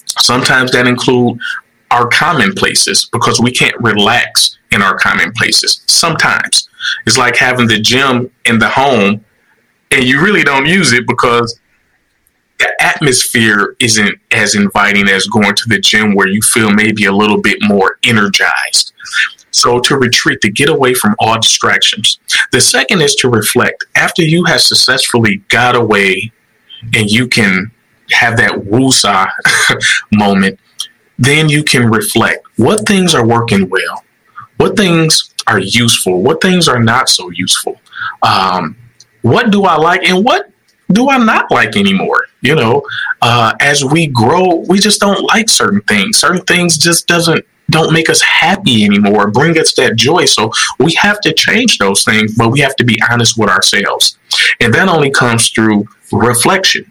Sometimes 0.06 0.72
that 0.72 0.86
include 0.86 1.38
our 1.90 2.08
common 2.08 2.52
places 2.52 3.08
because 3.12 3.40
we 3.40 3.50
can't 3.50 3.76
relax 3.80 4.58
in 4.72 4.82
our 4.82 4.98
common 4.98 5.32
places. 5.32 5.82
Sometimes 5.86 6.68
it's 7.06 7.16
like 7.16 7.36
having 7.36 7.66
the 7.66 7.80
gym 7.80 8.30
in 8.44 8.58
the 8.58 8.68
home 8.68 9.24
and 9.90 10.04
you 10.04 10.22
really 10.22 10.44
don't 10.44 10.66
use 10.66 10.92
it 10.92 11.06
because 11.06 11.58
the 12.58 12.82
atmosphere 12.82 13.76
isn't 13.78 14.18
as 14.32 14.54
inviting 14.54 15.08
as 15.08 15.26
going 15.28 15.54
to 15.54 15.68
the 15.68 15.78
gym 15.78 16.14
where 16.14 16.26
you 16.26 16.42
feel 16.42 16.72
maybe 16.72 17.04
a 17.04 17.12
little 17.12 17.40
bit 17.40 17.58
more 17.62 17.98
energized. 18.04 18.92
So 19.50 19.80
to 19.80 19.96
retreat, 19.96 20.40
to 20.42 20.50
get 20.50 20.68
away 20.68 20.94
from 20.94 21.14
all 21.18 21.38
distractions. 21.40 22.18
The 22.52 22.60
second 22.60 23.00
is 23.00 23.14
to 23.16 23.28
reflect. 23.28 23.84
After 23.96 24.22
you 24.22 24.44
have 24.44 24.60
successfully 24.60 25.38
got 25.48 25.74
away 25.74 26.32
and 26.94 27.10
you 27.10 27.28
can 27.28 27.70
have 28.10 28.36
that 28.36 28.52
woosah 28.52 29.28
moment, 30.12 30.58
then 31.18 31.48
you 31.48 31.62
can 31.64 31.90
reflect. 31.90 32.46
What 32.56 32.86
things 32.86 33.14
are 33.14 33.26
working 33.26 33.68
well? 33.68 34.04
What 34.58 34.76
things 34.76 35.34
are 35.46 35.58
useful? 35.58 36.22
What 36.22 36.40
things 36.40 36.68
are 36.68 36.82
not 36.82 37.08
so 37.08 37.30
useful? 37.30 37.80
Um, 38.22 38.76
what 39.22 39.50
do 39.50 39.64
I 39.64 39.76
like 39.76 40.04
and 40.04 40.24
what 40.24 40.50
do 40.92 41.10
I 41.10 41.18
not 41.18 41.50
like 41.50 41.76
anymore? 41.76 42.26
You 42.40 42.54
know, 42.54 42.82
uh, 43.20 43.54
as 43.60 43.84
we 43.84 44.06
grow, 44.06 44.64
we 44.68 44.78
just 44.78 45.00
don't 45.00 45.22
like 45.24 45.48
certain 45.48 45.80
things. 45.82 46.18
Certain 46.18 46.42
things 46.42 46.78
just 46.78 47.06
doesn't 47.06 47.44
don't 47.70 47.92
make 47.92 48.08
us 48.08 48.22
happy 48.22 48.84
anymore, 48.84 49.30
bring 49.30 49.58
us 49.58 49.74
that 49.74 49.96
joy. 49.96 50.24
So 50.24 50.50
we 50.78 50.94
have 50.94 51.20
to 51.20 51.32
change 51.32 51.78
those 51.78 52.04
things, 52.04 52.34
but 52.34 52.50
we 52.50 52.60
have 52.60 52.76
to 52.76 52.84
be 52.84 53.00
honest 53.10 53.38
with 53.38 53.50
ourselves. 53.50 54.18
And 54.60 54.72
that 54.74 54.88
only 54.88 55.10
comes 55.10 55.50
through 55.50 55.86
reflection. 56.12 56.90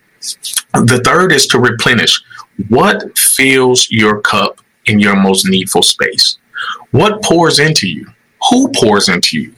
The 0.74 1.02
third 1.04 1.32
is 1.32 1.48
to 1.48 1.60
replenish. 1.60 2.22
What 2.70 3.18
fills 3.18 3.90
your 3.90 4.22
cup 4.22 4.62
in 4.86 5.00
your 5.00 5.16
most 5.16 5.48
needful 5.48 5.84
space? 5.84 6.38
What 6.92 7.24
pours 7.24 7.60
into 7.60 7.88
you? 7.88 8.08
Who 8.50 8.72
pours 8.76 9.10
into 9.10 9.40
you? 9.40 9.54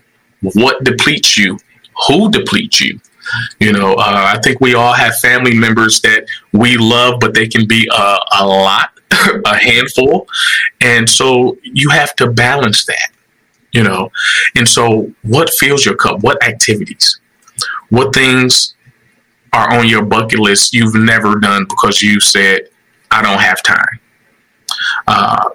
What 0.54 0.84
depletes 0.84 1.38
you? 1.38 1.58
Who 2.08 2.32
depletes 2.32 2.80
you? 2.80 3.00
You 3.60 3.74
know, 3.74 3.94
uh, 3.94 4.34
I 4.36 4.40
think 4.40 4.60
we 4.60 4.74
all 4.74 4.94
have 4.94 5.20
family 5.20 5.54
members 5.54 6.02
that 6.02 6.26
we 6.54 6.78
love, 6.78 7.20
but 7.20 7.34
they 7.34 7.48
can 7.48 7.68
be 7.68 7.88
a, 7.94 8.18
a 8.40 8.48
lot 8.48 8.99
a 9.46 9.58
handful. 9.58 10.28
And 10.82 11.10
so 11.10 11.58
you 11.64 11.90
have 11.90 12.16
to 12.18 12.30
balance 12.30 12.86
that, 12.86 13.12
you 13.72 13.84
know. 13.84 14.12
And 14.56 14.68
so, 14.68 15.12
what 15.24 15.50
fills 15.50 15.86
your 15.86 15.96
cup? 15.96 16.22
What 16.22 16.44
activities? 16.44 17.20
What 17.90 18.14
things 18.14 18.76
are 19.54 19.74
on 19.74 19.88
your 19.88 20.06
bucket 20.06 20.40
list 20.40 20.74
you've 20.74 20.96
never 20.96 21.36
done 21.40 21.66
because 21.68 22.02
you 22.02 22.20
said, 22.20 22.70
I 23.12 23.22
don't 23.22 23.40
have 23.40 23.64
time? 23.64 24.00
Uh, 25.08 25.50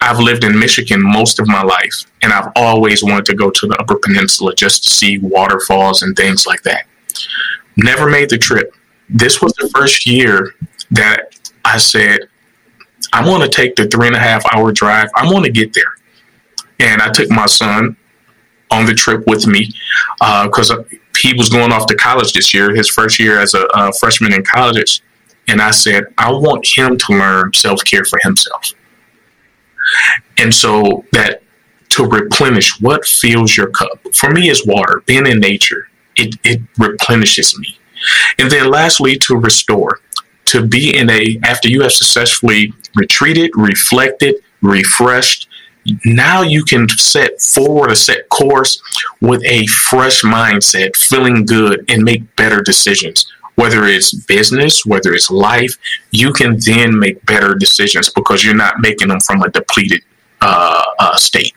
I've 0.00 0.18
lived 0.18 0.42
in 0.42 0.58
Michigan 0.58 1.00
most 1.00 1.38
of 1.38 1.46
my 1.46 1.62
life, 1.62 2.04
and 2.22 2.32
I've 2.32 2.50
always 2.56 3.04
wanted 3.04 3.24
to 3.26 3.34
go 3.34 3.50
to 3.50 3.66
the 3.66 3.76
Upper 3.76 3.96
Peninsula 3.96 4.54
just 4.54 4.82
to 4.84 4.90
see 4.90 5.18
waterfalls 5.18 6.02
and 6.02 6.16
things 6.16 6.44
like 6.44 6.62
that. 6.62 6.86
Never 7.76 8.10
made 8.10 8.28
the 8.28 8.38
trip. 8.38 8.74
This 9.08 9.40
was 9.40 9.52
the 9.54 9.70
first 9.74 10.06
year 10.06 10.54
that 10.90 11.38
I 11.64 11.78
said, 11.78 12.20
I 13.12 13.26
want 13.26 13.42
to 13.42 13.48
take 13.48 13.76
the 13.76 13.86
three 13.88 14.06
and 14.06 14.16
a 14.16 14.20
half 14.20 14.44
hour 14.54 14.72
drive. 14.72 15.08
I 15.16 15.30
want 15.30 15.44
to 15.44 15.50
get 15.50 15.72
there. 15.72 15.96
And 16.80 17.00
I 17.00 17.10
took 17.10 17.30
my 17.30 17.46
son 17.46 17.96
on 18.70 18.86
the 18.86 18.94
trip 18.94 19.24
with 19.26 19.46
me 19.46 19.70
because 20.18 20.70
uh, 20.70 20.82
he 21.18 21.34
was 21.34 21.48
going 21.48 21.72
off 21.72 21.86
to 21.86 21.94
college 21.94 22.32
this 22.32 22.54
year, 22.54 22.74
his 22.74 22.88
first 22.88 23.18
year 23.18 23.38
as 23.38 23.54
a, 23.54 23.66
a 23.74 23.92
freshman 23.92 24.32
in 24.32 24.42
college. 24.44 25.02
And 25.48 25.60
I 25.60 25.70
said, 25.70 26.04
I 26.18 26.30
want 26.30 26.66
him 26.66 26.96
to 26.96 27.12
learn 27.12 27.52
self 27.52 27.84
care 27.84 28.04
for 28.04 28.18
himself. 28.22 28.72
And 30.38 30.54
so 30.54 31.04
that 31.12 31.42
to 31.90 32.04
replenish 32.04 32.80
what 32.80 33.04
fills 33.04 33.56
your 33.56 33.68
cup 33.68 34.00
for 34.14 34.30
me 34.30 34.48
is 34.48 34.66
water, 34.66 35.02
being 35.06 35.26
in 35.26 35.38
nature, 35.40 35.88
it, 36.16 36.36
it 36.42 36.62
replenishes 36.78 37.58
me. 37.58 37.78
And 38.38 38.50
then 38.50 38.70
lastly, 38.70 39.16
to 39.18 39.36
restore, 39.36 40.00
to 40.52 40.66
be 40.66 40.96
in 40.96 41.10
a, 41.10 41.38
after 41.42 41.68
you 41.68 41.82
have 41.82 41.92
successfully 41.92 42.72
retreated, 42.94 43.50
reflected, 43.56 44.36
refreshed, 44.62 45.48
now 46.04 46.42
you 46.42 46.64
can 46.64 46.88
set 46.88 47.40
forward 47.40 47.90
a 47.90 47.96
set 47.96 48.28
course 48.28 48.80
with 49.20 49.42
a 49.44 49.66
fresh 49.66 50.22
mindset, 50.22 50.96
feeling 50.96 51.44
good, 51.44 51.84
and 51.88 52.04
make 52.04 52.36
better 52.36 52.60
decisions 52.62 53.26
whether 53.54 53.84
it's 53.84 54.14
business, 54.14 54.86
whether 54.86 55.12
it's 55.12 55.30
life, 55.30 55.76
you 56.10 56.32
can 56.32 56.58
then 56.58 56.98
make 56.98 57.24
better 57.26 57.54
decisions 57.54 58.08
because 58.08 58.42
you're 58.44 58.54
not 58.54 58.80
making 58.80 59.08
them 59.08 59.20
from 59.20 59.42
a 59.42 59.50
depleted 59.50 60.02
uh, 60.40 60.82
uh, 60.98 61.16
state. 61.16 61.54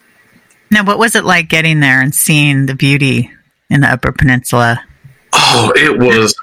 Now, 0.72 0.84
what 0.84 1.00
was 1.00 1.16
it 1.16 1.24
like 1.24 1.48
getting 1.48 1.80
there 1.80 2.02
and 2.02 2.14
seeing 2.14 2.66
the 2.66 2.76
beauty 2.76 3.32
in 3.70 3.82
the 3.82 3.88
Upper 3.88 4.12
Peninsula? 4.12 4.84
Oh, 5.34 5.72
it 5.76 5.98
was 5.98 6.36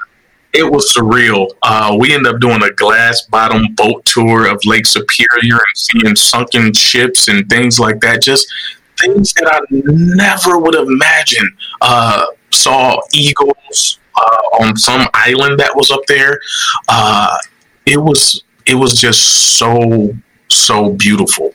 it 0.52 0.70
was 0.70 0.92
surreal. 0.92 1.48
Uh, 1.62 1.96
we 1.98 2.14
ended 2.14 2.34
up 2.34 2.40
doing 2.40 2.62
a 2.62 2.70
glass 2.72 3.22
bottom 3.22 3.74
boat 3.74 4.04
tour 4.04 4.46
of 4.46 4.60
Lake 4.64 4.86
Superior 4.86 5.54
and 5.54 5.76
seeing 5.76 6.16
sunken 6.16 6.72
ships 6.72 7.28
and 7.28 7.48
things 7.48 7.78
like 7.78 8.00
that. 8.00 8.22
Just 8.22 8.46
things 9.00 9.32
that 9.34 9.46
I 9.46 9.60
never 9.70 10.58
would 10.58 10.74
have 10.74 10.86
imagined. 10.86 11.50
Uh, 11.80 12.26
saw 12.50 13.00
eagles, 13.14 13.98
uh, 14.14 14.64
on 14.64 14.76
some 14.76 15.08
island 15.14 15.58
that 15.58 15.74
was 15.74 15.90
up 15.90 16.04
there. 16.06 16.40
Uh, 16.88 17.36
it 17.86 17.96
was 17.96 18.42
it 18.66 18.74
was 18.74 18.94
just 18.94 19.56
so 19.58 20.14
so 20.48 20.90
beautiful. 20.90 21.54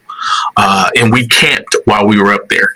Uh, 0.55 0.89
and 0.97 1.13
we 1.13 1.27
camped 1.27 1.75
while 1.85 2.07
we 2.07 2.19
were 2.19 2.33
up 2.33 2.49
there. 2.49 2.67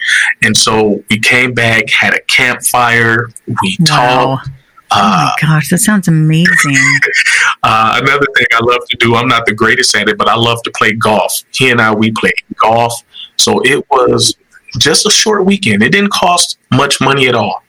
And 0.44 0.56
so 0.56 1.04
we 1.10 1.20
came 1.20 1.54
back, 1.54 1.90
had 1.90 2.14
a 2.14 2.22
campfire, 2.22 3.30
we 3.48 3.78
wow. 3.80 3.86
talked. 3.86 4.50
Oh 4.92 5.00
my 5.00 5.32
uh, 5.32 5.32
gosh, 5.42 5.70
that 5.70 5.80
sounds 5.80 6.08
amazing. 6.08 6.76
uh, 7.64 8.00
another 8.02 8.26
thing 8.36 8.46
I 8.54 8.60
love 8.64 8.82
to 8.90 8.98
do, 8.98 9.16
I'm 9.16 9.28
not 9.28 9.46
the 9.46 9.54
greatest 9.54 9.96
at 9.96 10.10
it, 10.10 10.18
but 10.18 10.28
I 10.28 10.36
love 10.36 10.62
to 10.64 10.72
play 10.72 10.94
golf. 10.94 11.44
He 11.54 11.70
and 11.72 11.82
I, 11.82 11.94
we 11.94 12.12
played 12.12 12.34
golf. 12.56 13.04
So 13.38 13.62
it 13.64 13.86
was 13.90 14.36
just 14.78 15.06
a 15.06 15.12
short 15.12 15.46
weekend. 15.46 15.84
It 15.84 15.92
didn't 15.92 16.12
cost 16.12 16.60
much 16.72 17.02
money 17.02 17.28
at 17.28 17.36
all. 17.36 17.64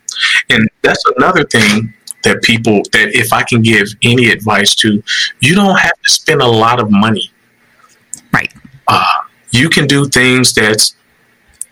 And 0.50 0.68
that's 0.82 1.02
another 1.16 1.44
thing 1.44 1.94
that 2.22 2.42
people 2.42 2.82
that 2.92 3.14
if 3.14 3.32
I 3.32 3.42
can 3.42 3.62
give 3.62 3.88
any 4.02 4.30
advice 4.30 4.74
to, 4.76 5.02
you 5.40 5.54
don't 5.54 5.78
have 5.78 6.00
to 6.02 6.10
spend 6.10 6.40
a 6.40 6.46
lot 6.46 6.80
of 6.80 6.90
money. 6.90 7.30
Right. 8.32 8.52
Uh, 8.86 9.12
you 9.50 9.68
can 9.68 9.86
do 9.86 10.08
things 10.08 10.54
that's 10.54 10.96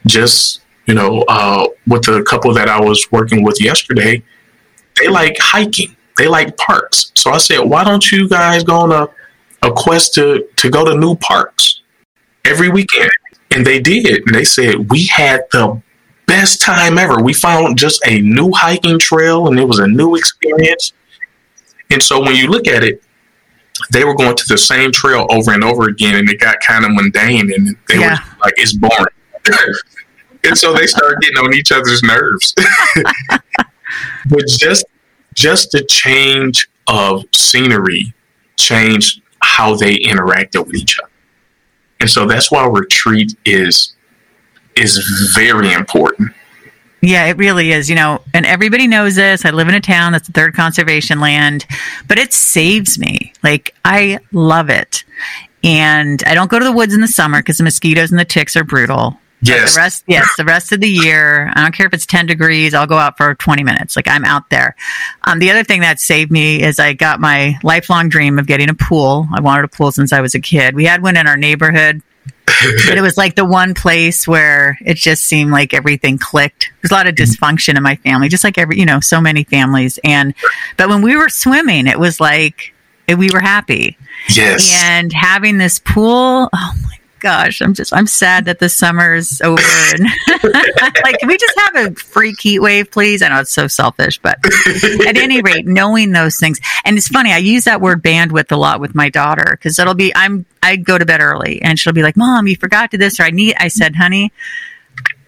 just 0.06 0.62
you 0.86 0.94
know 0.94 1.24
uh, 1.28 1.66
with 1.86 2.04
the 2.04 2.22
couple 2.22 2.52
that 2.54 2.68
I 2.68 2.80
was 2.80 3.10
working 3.12 3.42
with 3.44 3.62
yesterday. 3.62 4.22
They 5.00 5.08
like 5.08 5.36
hiking. 5.40 5.96
They 6.16 6.28
like 6.28 6.56
parks. 6.56 7.12
So 7.14 7.30
I 7.30 7.38
said, 7.38 7.60
why 7.60 7.84
don't 7.84 8.10
you 8.12 8.28
guys 8.28 8.62
go 8.62 8.76
on 8.76 8.92
a, 8.92 9.08
a 9.66 9.72
quest 9.72 10.14
to 10.14 10.46
to 10.56 10.70
go 10.70 10.84
to 10.84 10.96
new 10.96 11.16
parks 11.16 11.82
every 12.44 12.68
weekend? 12.68 13.10
And 13.50 13.66
they 13.66 13.80
did. 13.80 14.22
And 14.26 14.34
they 14.34 14.44
said 14.44 14.90
we 14.90 15.06
had 15.06 15.42
the 15.52 15.80
best 16.26 16.60
time 16.60 16.98
ever. 16.98 17.20
We 17.20 17.32
found 17.32 17.78
just 17.78 18.00
a 18.06 18.20
new 18.20 18.52
hiking 18.52 18.98
trail 18.98 19.48
and 19.48 19.58
it 19.58 19.66
was 19.66 19.78
a 19.78 19.86
new 19.86 20.14
experience. 20.14 20.92
And 21.90 22.02
so 22.02 22.20
when 22.20 22.36
you 22.36 22.46
look 22.46 22.68
at 22.68 22.84
it, 22.84 23.02
they 23.90 24.04
were 24.04 24.14
going 24.14 24.36
to 24.36 24.44
the 24.48 24.58
same 24.58 24.92
trail 24.92 25.26
over 25.30 25.52
and 25.52 25.64
over 25.64 25.88
again 25.88 26.14
and 26.14 26.28
it 26.28 26.38
got 26.38 26.60
kind 26.60 26.84
of 26.84 26.92
mundane 26.92 27.52
and 27.52 27.76
they 27.88 27.98
yeah. 27.98 28.18
were 28.18 28.38
like, 28.44 28.54
it's 28.58 28.74
boring. 28.74 28.94
and 30.44 30.56
so 30.56 30.72
they 30.72 30.86
started 30.86 31.18
getting 31.20 31.38
on 31.38 31.54
each 31.54 31.72
other's 31.72 32.02
nerves. 32.02 32.54
but 34.28 34.46
just 34.46 34.84
just 35.34 35.70
the 35.72 35.84
change 35.84 36.68
of 36.88 37.24
scenery 37.34 38.12
changed 38.58 39.22
how 39.42 39.74
they 39.74 39.96
interacted 39.98 40.66
with 40.66 40.76
each 40.76 40.98
other. 40.98 41.10
And 42.00 42.10
so 42.10 42.26
that's 42.26 42.50
why 42.50 42.66
retreat 42.66 43.36
is 43.44 43.94
is 44.76 45.32
very 45.34 45.72
important. 45.72 46.32
Yeah, 47.02 47.26
it 47.26 47.36
really 47.36 47.72
is. 47.72 47.88
You 47.88 47.96
know, 47.96 48.20
and 48.34 48.46
everybody 48.46 48.86
knows 48.86 49.16
this. 49.16 49.44
I 49.44 49.50
live 49.50 49.68
in 49.68 49.74
a 49.74 49.80
town 49.80 50.12
that's 50.12 50.28
a 50.28 50.32
third 50.32 50.54
conservation 50.54 51.20
land, 51.20 51.66
but 52.08 52.18
it 52.18 52.32
saves 52.32 52.98
me. 52.98 53.32
Like, 53.42 53.74
I 53.84 54.18
love 54.32 54.68
it. 54.70 55.04
And 55.62 56.22
I 56.26 56.34
don't 56.34 56.50
go 56.50 56.58
to 56.58 56.64
the 56.64 56.72
woods 56.72 56.94
in 56.94 57.00
the 57.00 57.08
summer 57.08 57.40
because 57.40 57.58
the 57.58 57.64
mosquitoes 57.64 58.10
and 58.10 58.18
the 58.18 58.24
ticks 58.24 58.56
are 58.56 58.64
brutal. 58.64 59.18
Yes. 59.42 59.74
the 59.74 59.78
rest, 59.78 60.04
yes, 60.06 60.28
the 60.36 60.44
rest 60.44 60.72
of 60.72 60.80
the 60.80 60.88
year, 60.88 61.50
I 61.54 61.62
don't 61.62 61.74
care 61.74 61.86
if 61.86 61.94
it's 61.94 62.06
10 62.06 62.26
degrees, 62.26 62.74
I'll 62.74 62.86
go 62.86 62.98
out 62.98 63.16
for 63.16 63.34
20 63.34 63.62
minutes. 63.62 63.96
Like 63.96 64.08
I'm 64.08 64.24
out 64.24 64.50
there. 64.50 64.76
Um, 65.24 65.38
the 65.38 65.50
other 65.50 65.64
thing 65.64 65.80
that 65.80 65.98
saved 66.00 66.30
me 66.30 66.62
is 66.62 66.78
I 66.78 66.92
got 66.92 67.20
my 67.20 67.58
lifelong 67.62 68.08
dream 68.08 68.38
of 68.38 68.46
getting 68.46 68.68
a 68.68 68.74
pool. 68.74 69.26
I 69.34 69.40
wanted 69.40 69.64
a 69.64 69.68
pool 69.68 69.92
since 69.92 70.12
I 70.12 70.20
was 70.20 70.34
a 70.34 70.40
kid. 70.40 70.74
We 70.74 70.84
had 70.84 71.02
one 71.02 71.16
in 71.16 71.26
our 71.26 71.36
neighborhood 71.36 72.02
but 72.86 72.98
it 72.98 73.00
was 73.00 73.16
like 73.16 73.34
the 73.36 73.44
one 73.44 73.74
place 73.74 74.26
where 74.26 74.78
it 74.84 74.96
just 74.96 75.24
seemed 75.24 75.50
like 75.50 75.72
everything 75.72 76.18
clicked. 76.18 76.70
There's 76.80 76.90
a 76.90 76.94
lot 76.94 77.06
of 77.06 77.14
dysfunction 77.14 77.76
in 77.76 77.82
my 77.82 77.96
family, 77.96 78.28
just 78.28 78.44
like 78.44 78.58
every, 78.58 78.78
you 78.78 78.86
know, 78.86 79.00
so 79.00 79.20
many 79.20 79.44
families. 79.44 79.98
And, 80.04 80.34
but 80.76 80.88
when 80.88 81.02
we 81.02 81.16
were 81.16 81.28
swimming, 81.28 81.86
it 81.86 81.98
was 81.98 82.20
like, 82.20 82.74
we 83.08 83.28
were 83.32 83.40
happy. 83.40 83.96
Yes. 84.28 84.70
And 84.84 85.12
having 85.12 85.58
this 85.58 85.78
pool, 85.78 86.48
oh 86.52 86.74
my 86.82 86.98
gosh, 87.20 87.60
I'm 87.62 87.74
just 87.74 87.92
I'm 87.94 88.06
sad 88.06 88.46
that 88.46 88.58
the 88.58 88.68
summer's 88.68 89.40
over. 89.42 89.62
And 89.62 90.04
like, 91.04 91.18
can 91.18 91.28
we 91.28 91.36
just 91.36 91.58
have 91.60 91.76
a 91.76 91.94
freak 91.94 92.40
heat 92.40 92.58
wave, 92.58 92.90
please? 92.90 93.22
I 93.22 93.28
know 93.28 93.40
it's 93.40 93.52
so 93.52 93.68
selfish, 93.68 94.18
but 94.18 94.38
at 95.06 95.16
any 95.16 95.40
rate, 95.42 95.66
knowing 95.66 96.12
those 96.12 96.38
things, 96.38 96.58
and 96.84 96.96
it's 96.96 97.08
funny, 97.08 97.32
I 97.32 97.38
use 97.38 97.64
that 97.64 97.80
word 97.80 98.02
bandwidth 98.02 98.50
a 98.50 98.56
lot 98.56 98.80
with 98.80 98.94
my 98.94 99.08
daughter 99.08 99.46
because 99.52 99.78
it'll 99.78 99.94
be 99.94 100.12
I'm 100.14 100.46
I 100.62 100.76
go 100.76 100.98
to 100.98 101.06
bed 101.06 101.20
early, 101.20 101.62
and 101.62 101.78
she'll 101.78 101.92
be 101.92 102.02
like, 102.02 102.16
"Mom, 102.16 102.46
you 102.46 102.56
forgot 102.56 102.90
to 102.90 102.98
this," 102.98 103.20
or 103.20 103.24
I 103.24 103.30
need. 103.30 103.54
I 103.58 103.68
said, 103.68 103.94
"Honey, 103.96 104.32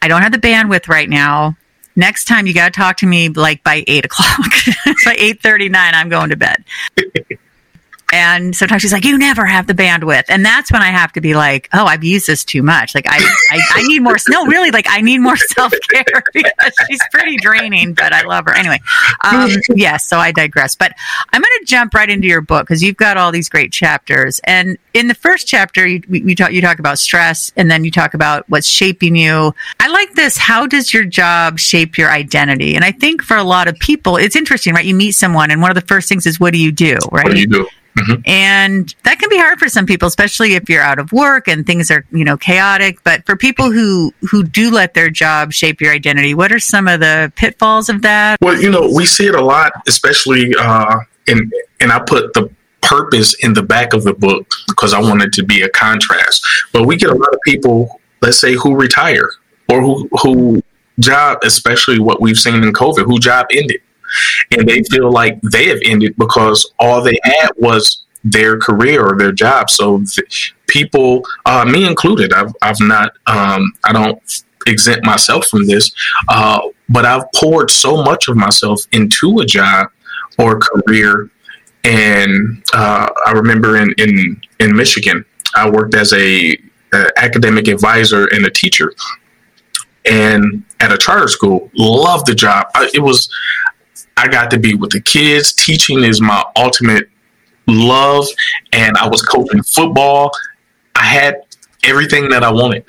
I 0.01 0.09
don't 0.09 0.23
have 0.23 0.33
the 0.33 0.39
bandwidth 0.39 0.89
right 0.89 1.09
now." 1.09 1.57
Next 1.95 2.25
time 2.25 2.47
you 2.47 2.55
got 2.55 2.73
to 2.73 2.81
talk 2.81 2.97
to 2.99 3.07
me 3.07 3.29
like 3.29 3.63
by 3.63 3.85
eight 3.87 4.07
o'clock. 4.07 4.51
It's 4.87 5.05
by 5.05 5.15
eight 5.19 5.43
thirty 5.43 5.69
nine, 5.69 5.95
I'm 5.95 6.09
going 6.09 6.31
to 6.31 6.37
bed. 6.37 6.65
And 8.13 8.55
sometimes 8.55 8.83
she's 8.83 8.93
like, 8.93 9.07
you 9.07 9.17
never 9.17 9.47
have 9.47 9.67
the 9.67 9.73
bandwidth. 9.73 10.25
And 10.29 10.45
that's 10.45 10.71
when 10.71 10.83
I 10.83 10.91
have 10.91 11.13
to 11.13 11.23
be 11.23 11.35
like, 11.35 11.71
oh, 11.73 11.87
I've 11.87 12.05
used 12.05 12.27
this 12.27 12.45
too 12.45 12.63
much. 12.63 12.95
Like 12.95 13.07
I, 13.09 13.17
I, 13.51 13.61
I 13.77 13.83
need 13.85 14.01
more. 14.01 14.17
No, 14.29 14.45
really, 14.45 14.71
like 14.71 14.87
I 14.87 15.01
need 15.01 15.19
more 15.19 15.37
self 15.39 15.73
care 15.91 16.05
because 16.35 16.73
she's 16.89 17.01
pretty 17.11 17.39
draining, 17.39 17.95
but 17.95 18.13
I 18.13 18.23
love 18.23 18.45
her. 18.45 18.55
Anyway. 18.55 18.79
Um, 19.25 19.51
yes. 19.75 20.07
So 20.07 20.19
I 20.19 20.31
digress, 20.31 20.75
but 20.75 20.93
I'm 21.33 21.41
going 21.41 21.59
to 21.61 21.65
jump 21.65 21.95
right 21.95 22.09
into 22.09 22.29
your 22.29 22.43
book 22.43 22.67
because 22.67 22.83
you've 22.83 22.99
got 22.99 23.17
all 23.17 23.33
these 23.33 23.49
great 23.49 23.73
chapters. 23.73 24.41
And 24.45 24.77
in 24.93 25.09
the 25.09 25.15
first 25.15 25.47
chapter, 25.47 25.87
you, 25.87 26.03
you 26.09 26.35
talk, 26.35 26.53
you 26.53 26.61
talk 26.61 26.79
about 26.79 26.99
stress 26.99 27.51
and 27.57 27.71
then 27.71 27.83
you 27.83 27.91
talk 27.91 28.13
about 28.13 28.47
what's 28.51 28.67
shaping 28.67 29.17
you. 29.17 29.55
I 29.81 29.89
like 29.89 30.13
this. 30.13 30.37
How 30.37 30.67
does 30.67 30.93
your 30.93 31.07
job 31.07 31.59
shape 31.59 31.97
your 31.97 32.11
identity? 32.11 32.75
And 32.75 32.85
I 32.85 32.93
think 32.93 33.23
for 33.23 33.39
a 33.39 33.45
lot 33.45 33.69
of 33.69 33.79
people, 33.79 34.19
it's 34.19 34.37
interesting, 34.37 34.75
right? 34.75 34.85
You 34.85 34.95
meet 34.95 35.13
someone 35.13 35.51
and 35.51 35.63
one 35.63 35.71
of 35.71 35.77
the 35.77 35.87
first 35.87 36.11
things 36.11 36.27
is, 36.27 36.39
what 36.39 36.53
do 36.53 36.59
you 36.59 36.73
do? 36.73 36.99
Right. 37.11 37.25
What 37.25 37.33
do 37.33 37.41
you 37.41 37.47
do? 37.47 37.69
Mm-hmm. 37.97 38.23
And 38.25 38.95
that 39.05 39.19
can 39.19 39.29
be 39.29 39.39
hard 39.39 39.59
for 39.59 39.69
some 39.69 39.85
people, 39.85 40.09
especially 40.09 40.55
if 40.55 40.69
you're 40.69 40.83
out 40.83 40.99
of 40.99 41.13
work 41.13 41.47
and 41.47 41.67
things 41.67 41.91
are, 41.91 42.05
you 42.11 42.25
know, 42.25 42.37
chaotic. 42.37 43.03
But 43.05 43.25
for 43.27 43.37
people 43.37 43.71
who 43.71 44.15
who 44.31 44.45
do 44.45 44.71
let 44.71 44.95
their 44.95 45.11
job 45.11 45.53
shape 45.53 45.81
your 45.81 45.93
identity, 45.93 46.35
what 46.35 46.53
are 46.53 46.59
some 46.59 46.89
of 46.89 47.01
the 47.01 47.33
pitfalls 47.37 47.89
of 47.89 48.03
that? 48.03 48.41
Well, 48.41 48.61
you 48.61 48.71
know, 48.71 48.91
we 48.95 49.05
see 49.05 49.27
it 49.27 49.35
a 49.35 49.45
lot, 49.45 49.73
especially 49.87 50.53
uh, 50.59 51.01
in 51.27 51.51
and 51.81 51.93
I 51.93 52.01
put 52.01 52.33
the 52.35 52.51
purpose 52.81 53.35
in 53.45 53.55
the 53.55 53.63
back 53.63 53.93
of 53.93 54.05
the 54.05 54.13
book 54.13 54.51
because 54.69 54.93
I 54.93 55.01
wanted 55.01 55.29
it 55.29 55.33
to 55.35 55.45
be 55.45 55.63
a 55.63 55.69
contrast. 55.69 56.43
But 56.73 56.87
we 56.87 56.97
get 56.97 57.11
a 57.11 57.15
lot 57.15 57.33
of 57.33 57.41
people, 57.45 58.01
let's 58.21 58.39
say, 58.39 58.55
who 58.55 58.75
retire 58.75 59.29
or 59.69 59.81
who 59.83 60.09
who 60.23 60.63
job, 60.99 61.39
especially 61.43 61.99
what 61.99 62.21
we've 62.21 62.39
seen 62.39 62.63
in 62.63 62.73
COVID, 62.73 63.05
who 63.05 63.19
job 63.19 63.47
ended, 63.53 63.81
and 64.51 64.69
they 64.69 64.83
feel 64.85 65.11
like 65.11 65.41
they 65.53 65.69
have 65.69 65.79
ended 65.85 66.15
because 66.17 66.73
all 66.79 67.03
they 67.03 67.19
had 67.25 67.51
was 67.57 68.05
their 68.25 68.59
career 68.59 69.05
or 69.05 69.17
their 69.17 69.33
job. 69.33 69.69
So 69.69 70.03
th- 70.05 70.55
people, 70.69 71.23
uh, 71.45 71.65
me 71.65 71.87
included, 71.87 72.33
I've 72.33 72.53
I've 72.63 72.81
not, 72.81 73.13
um, 73.27 73.73
I 73.85 73.93
don't 73.93 74.45
exempt 74.67 75.05
myself 75.05 75.47
from 75.47 75.67
this, 75.67 75.91
uh, 76.29 76.61
but 76.89 77.05
I've 77.05 77.25
poured 77.35 77.71
so 77.71 78.03
much 78.03 78.29
of 78.29 78.37
myself 78.37 78.81
into 78.93 79.41
a 79.41 79.45
job 79.45 79.89
or 80.39 80.59
career 80.59 81.31
and 81.85 82.63
uh, 82.73 83.09
I 83.27 83.33
remember 83.33 83.77
in, 83.77 83.95
in, 83.99 84.41
in 84.61 84.77
Michigan, 84.77 85.25
I 85.55 85.69
worked 85.69 85.95
as 85.95 86.13
a, 86.13 86.57
a 86.93 87.07
academic 87.17 87.69
advisor 87.69 88.27
and 88.29 88.47
a 88.47 88.51
teacher, 88.51 88.93
and 90.05 90.65
at 90.81 90.93
a 90.93 90.99
charter 90.99 91.29
school. 91.29 91.71
Loved 91.75 92.27
the 92.27 92.35
job. 92.35 92.67
I, 92.75 92.91
it 92.95 93.01
was 93.01 93.29
I 94.23 94.29
got 94.29 94.53
to 94.53 94.59
be 94.59 94.77
with 94.77 94.93
the 94.93 95.01
kids. 95.01 95.53
Teaching 95.53 96.05
is 96.05 96.21
my 96.21 96.45
ultimate 96.57 97.11
love, 97.67 98.25
and 98.73 98.97
I 98.97 99.09
was 99.09 99.21
coaching 99.21 99.65
football. 99.65 100.31
I 100.95 101.03
had 101.03 101.43
everything 101.83 102.29
that 102.29 102.45
I 102.45 102.53
wanted, 102.53 102.85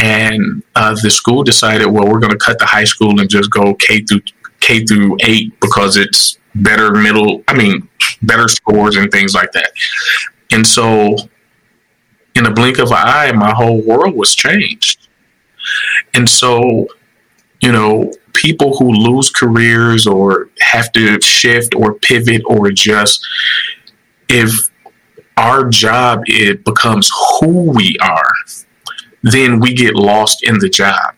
and 0.00 0.64
uh, 0.74 0.96
the 1.00 1.10
school 1.10 1.44
decided, 1.44 1.86
well, 1.86 2.08
we're 2.08 2.18
going 2.18 2.32
to 2.32 2.38
cut 2.38 2.58
the 2.58 2.66
high 2.66 2.82
school 2.82 3.20
and 3.20 3.30
just 3.30 3.52
go 3.52 3.74
K 3.74 4.00
through 4.00 4.22
K 4.58 4.84
through 4.84 5.16
eight 5.22 5.58
because 5.60 5.96
it's 5.96 6.38
better 6.56 6.92
middle. 6.92 7.44
I 7.46 7.54
mean, 7.54 7.88
better 8.22 8.48
scores 8.48 8.96
and 8.96 9.12
things 9.12 9.32
like 9.32 9.52
that. 9.52 9.70
And 10.50 10.66
so, 10.66 11.14
in 12.34 12.46
a 12.46 12.50
blink 12.50 12.78
of 12.78 12.88
an 12.88 12.98
eye, 12.98 13.30
my 13.30 13.54
whole 13.54 13.80
world 13.80 14.16
was 14.16 14.34
changed. 14.34 15.06
And 16.14 16.28
so, 16.28 16.88
you 17.60 17.70
know, 17.70 18.12
people 18.44 18.76
who 18.76 18.92
lose 18.92 19.30
careers 19.30 20.06
or 20.06 20.50
have 20.60 20.92
to 20.92 21.18
shift 21.22 21.74
or 21.74 21.94
pivot 21.94 22.42
or 22.44 22.66
adjust, 22.66 23.26
if 24.28 24.50
our 25.38 25.66
job 25.70 26.20
it 26.26 26.62
becomes 26.62 27.10
who 27.40 27.72
we 27.72 27.96
are, 28.02 28.32
then 29.22 29.60
we 29.60 29.72
get 29.72 29.94
lost 29.94 30.44
in 30.44 30.58
the 30.58 30.68
job. 30.68 31.14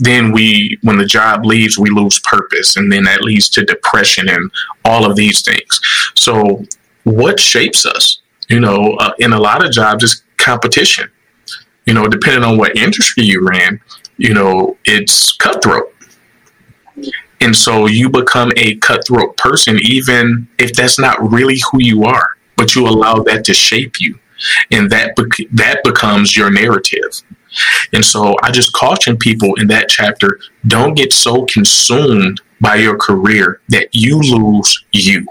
Then 0.00 0.32
we 0.32 0.78
when 0.82 0.98
the 0.98 1.06
job 1.06 1.46
leaves 1.46 1.78
we 1.78 1.88
lose 1.88 2.20
purpose 2.20 2.76
and 2.76 2.92
then 2.92 3.04
that 3.04 3.22
leads 3.22 3.48
to 3.50 3.64
depression 3.64 4.28
and 4.28 4.50
all 4.84 5.08
of 5.08 5.16
these 5.16 5.40
things. 5.42 5.80
So 6.14 6.64
what 7.04 7.40
shapes 7.40 7.86
us? 7.86 8.20
You 8.50 8.60
know 8.60 8.96
uh, 9.00 9.12
in 9.18 9.32
a 9.32 9.40
lot 9.40 9.64
of 9.64 9.72
jobs 9.72 10.04
is 10.04 10.22
competition. 10.36 11.10
You 11.86 11.94
know 11.94 12.06
depending 12.06 12.44
on 12.44 12.58
what 12.58 12.76
industry 12.76 13.24
you 13.24 13.46
ran 13.48 13.80
you 14.16 14.32
know 14.32 14.76
it's 14.84 15.32
cutthroat 15.32 15.93
and 17.40 17.54
so 17.54 17.86
you 17.86 18.08
become 18.08 18.52
a 18.56 18.76
cutthroat 18.76 19.36
person 19.36 19.78
even 19.82 20.46
if 20.58 20.72
that's 20.72 20.98
not 20.98 21.30
really 21.30 21.60
who 21.70 21.80
you 21.80 22.04
are 22.04 22.36
but 22.56 22.74
you 22.74 22.86
allow 22.86 23.16
that 23.16 23.44
to 23.44 23.54
shape 23.54 23.94
you 24.00 24.18
and 24.70 24.90
that 24.90 25.14
bec- 25.16 25.48
that 25.52 25.82
becomes 25.84 26.36
your 26.36 26.50
narrative 26.50 27.22
and 27.92 28.04
so 28.04 28.36
I 28.42 28.50
just 28.50 28.72
caution 28.72 29.16
people 29.16 29.54
in 29.54 29.68
that 29.68 29.88
chapter 29.88 30.40
don't 30.66 30.94
get 30.94 31.12
so 31.12 31.44
consumed 31.46 32.40
by 32.60 32.76
your 32.76 32.96
career 32.96 33.60
that 33.68 33.88
you 33.92 34.18
lose 34.20 34.84
you. 34.92 35.26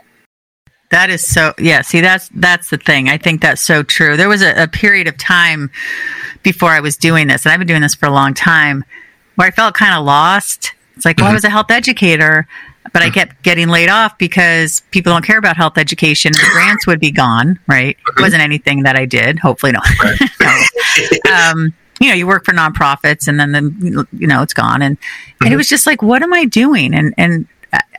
That 0.92 1.10
is 1.10 1.28
so 1.28 1.54
yeah, 1.58 1.82
see 1.82 2.02
that's 2.02 2.30
that's 2.36 2.70
the 2.70 2.78
thing. 2.78 3.10
I 3.10 3.18
think 3.18 3.42
that's 3.42 3.62
so 3.62 3.82
true. 3.82 4.16
There 4.16 4.30
was 4.30 4.44
a, 4.44 4.64
a 4.64 4.68
period 4.68 5.08
of 5.08 5.18
time 5.18 5.72
before 6.44 6.70
I 6.70 6.82
was 6.82 6.98
doing 6.98 7.28
this, 7.28 7.46
and 7.46 7.52
I've 7.52 7.60
been 7.60 7.68
doing 7.68 7.82
this 7.82 7.96
for 7.96 8.06
a 8.06 8.12
long 8.12 8.36
time, 8.36 8.86
where 9.36 9.48
I 9.48 9.52
felt 9.52 9.74
kind 9.74 9.96
of 9.96 10.06
lost. 10.06 10.74
It's 10.96 11.06
like, 11.06 11.18
well, 11.18 11.26
mm-hmm. 11.26 11.32
I 11.32 11.36
was 11.36 11.44
a 11.44 11.50
health 11.50 11.72
educator, 11.72 12.48
but 12.92 13.02
I 13.02 13.10
kept 13.10 13.42
getting 13.44 13.70
laid 13.70 13.90
off 13.90 14.18
because 14.18 14.82
people 14.92 15.12
don't 15.12 15.26
care 15.26 15.38
about 15.38 15.58
health 15.58 15.78
education. 15.78 16.32
The 16.34 16.50
grants 16.52 16.86
would 16.86 17.00
be 17.00 17.12
gone, 17.12 17.60
right? 17.68 17.98
It 18.16 18.22
wasn't 18.22 18.44
anything 18.44 18.84
that 18.84 18.96
I 18.96 19.06
did. 19.06 19.40
Hopefully, 19.40 19.72
not. 19.72 19.88
no. 20.40 20.60
Um, 21.32 21.74
you 22.00 22.10
know, 22.10 22.16
you 22.16 22.28
work 22.28 22.46
for 22.46 22.52
nonprofits 22.52 23.28
and 23.28 23.40
then 23.40 23.52
the, 23.54 24.08
you 24.12 24.28
know, 24.28 24.42
it's 24.42 24.54
gone. 24.54 24.82
And, 24.82 25.00
mm-hmm. 25.00 25.32
and 25.42 25.48
it 25.48 25.50
mm-hmm. 25.52 25.58
was 25.58 25.70
just 25.70 25.88
like, 25.88 26.02
what 26.02 26.22
am 26.22 26.34
I 26.34 26.46
doing? 26.46 26.94
And, 26.94 27.14
and 27.18 27.48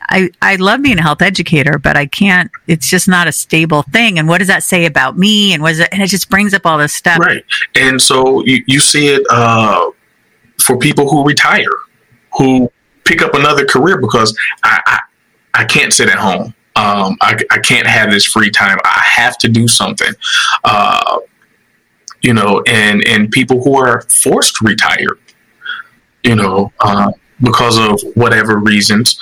I, 0.09 0.29
I 0.41 0.55
love 0.55 0.81
being 0.81 0.99
a 0.99 1.01
health 1.01 1.21
educator, 1.21 1.77
but 1.79 1.97
I 1.97 2.05
can't, 2.05 2.51
it's 2.67 2.89
just 2.89 3.07
not 3.07 3.27
a 3.27 3.31
stable 3.31 3.81
thing. 3.81 4.19
And 4.19 4.27
what 4.27 4.37
does 4.37 4.47
that 4.47 4.63
say 4.63 4.85
about 4.85 5.17
me? 5.17 5.53
And 5.53 5.63
what 5.63 5.73
is 5.73 5.79
it? 5.79 5.89
And 5.91 6.01
it 6.01 6.07
just 6.07 6.29
brings 6.29 6.53
up 6.53 6.65
all 6.65 6.77
this 6.77 6.93
stuff. 6.93 7.19
Right. 7.19 7.43
And 7.75 8.01
so 8.01 8.45
you, 8.45 8.63
you 8.67 8.79
see 8.79 9.07
it, 9.07 9.23
uh, 9.29 9.89
for 10.61 10.77
people 10.77 11.09
who 11.09 11.25
retire, 11.25 11.65
who 12.37 12.71
pick 13.05 13.21
up 13.21 13.33
another 13.33 13.65
career 13.65 13.99
because 13.99 14.37
I, 14.63 14.81
I, 14.85 14.99
I 15.61 15.65
can't 15.65 15.93
sit 15.93 16.09
at 16.09 16.17
home. 16.17 16.53
Um, 16.75 17.17
I, 17.21 17.37
I 17.51 17.59
can't 17.59 17.87
have 17.87 18.11
this 18.11 18.25
free 18.25 18.51
time. 18.51 18.77
I 18.83 19.01
have 19.05 19.37
to 19.39 19.47
do 19.47 19.67
something. 19.67 20.13
Uh, 20.63 21.19
you 22.21 22.33
know, 22.33 22.61
and 22.67 23.07
and 23.07 23.31
people 23.31 23.63
who 23.63 23.77
are 23.77 24.01
forced 24.01 24.55
to 24.55 24.65
retire, 24.65 25.17
you 26.23 26.35
know, 26.35 26.73
uh, 26.79 27.11
because 27.41 27.77
of 27.77 28.01
whatever 28.15 28.57
reasons, 28.57 29.17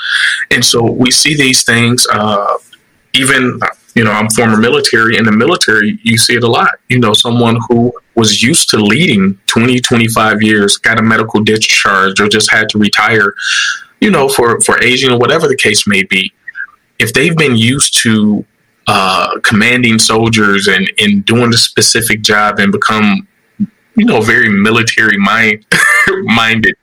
and 0.50 0.64
so 0.64 0.90
we 0.90 1.12
see 1.12 1.36
these 1.36 1.64
things. 1.64 2.08
Uh, 2.12 2.58
even 3.14 3.60
you 3.94 4.04
know, 4.04 4.12
I'm 4.12 4.30
former 4.30 4.58
military. 4.58 5.18
In 5.18 5.26
the 5.26 5.32
military, 5.32 6.00
you 6.04 6.18
see 6.18 6.36
it 6.36 6.44
a 6.44 6.48
lot. 6.50 6.80
You 6.90 7.00
know, 7.00 7.14
someone 7.14 7.60
who 7.68 7.94
was 8.16 8.44
used 8.44 8.70
to 8.70 8.78
leading 8.78 9.40
20, 9.48 9.80
25 9.80 10.42
years, 10.42 10.78
got 10.78 11.00
a 11.00 11.02
medical 11.02 11.44
discharge, 11.44 12.20
or 12.20 12.28
just 12.28 12.52
had 12.52 12.70
to 12.70 12.78
retire. 12.78 13.34
You 14.00 14.12
know, 14.12 14.28
for 14.28 14.60
for 14.62 14.82
aging 14.84 15.12
or 15.12 15.18
whatever 15.18 15.48
the 15.48 15.56
case 15.56 15.88
may 15.88 16.04
be. 16.04 16.32
If 17.00 17.14
they've 17.14 17.36
been 17.36 17.56
used 17.56 18.02
to 18.04 18.46
uh, 18.88 19.40
commanding 19.44 19.98
soldiers 19.98 20.68
and, 20.68 20.92
and 21.00 21.26
doing 21.26 21.54
a 21.54 21.58
specific 21.58 22.22
job 22.22 22.60
and 22.60 22.72
become 22.72 23.28
you 23.96 24.06
know 24.06 24.22
very 24.22 24.50
military 24.50 25.18
mind 25.18 25.66
minded 26.24 26.76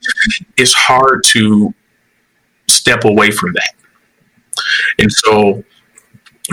it's 0.57 0.73
hard 0.73 1.23
to 1.27 1.75
step 2.69 3.05
away 3.05 3.31
from 3.31 3.53
that 3.53 3.75
and 4.99 5.13
so 5.13 5.63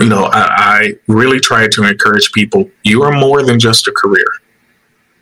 you 0.00 0.08
know 0.08 0.24
I, 0.24 0.48
I 0.50 0.94
really 1.06 1.40
try 1.40 1.68
to 1.68 1.84
encourage 1.84 2.32
people 2.32 2.68
you 2.82 3.02
are 3.02 3.12
more 3.12 3.42
than 3.42 3.58
just 3.58 3.86
a 3.86 3.92
career 3.92 4.26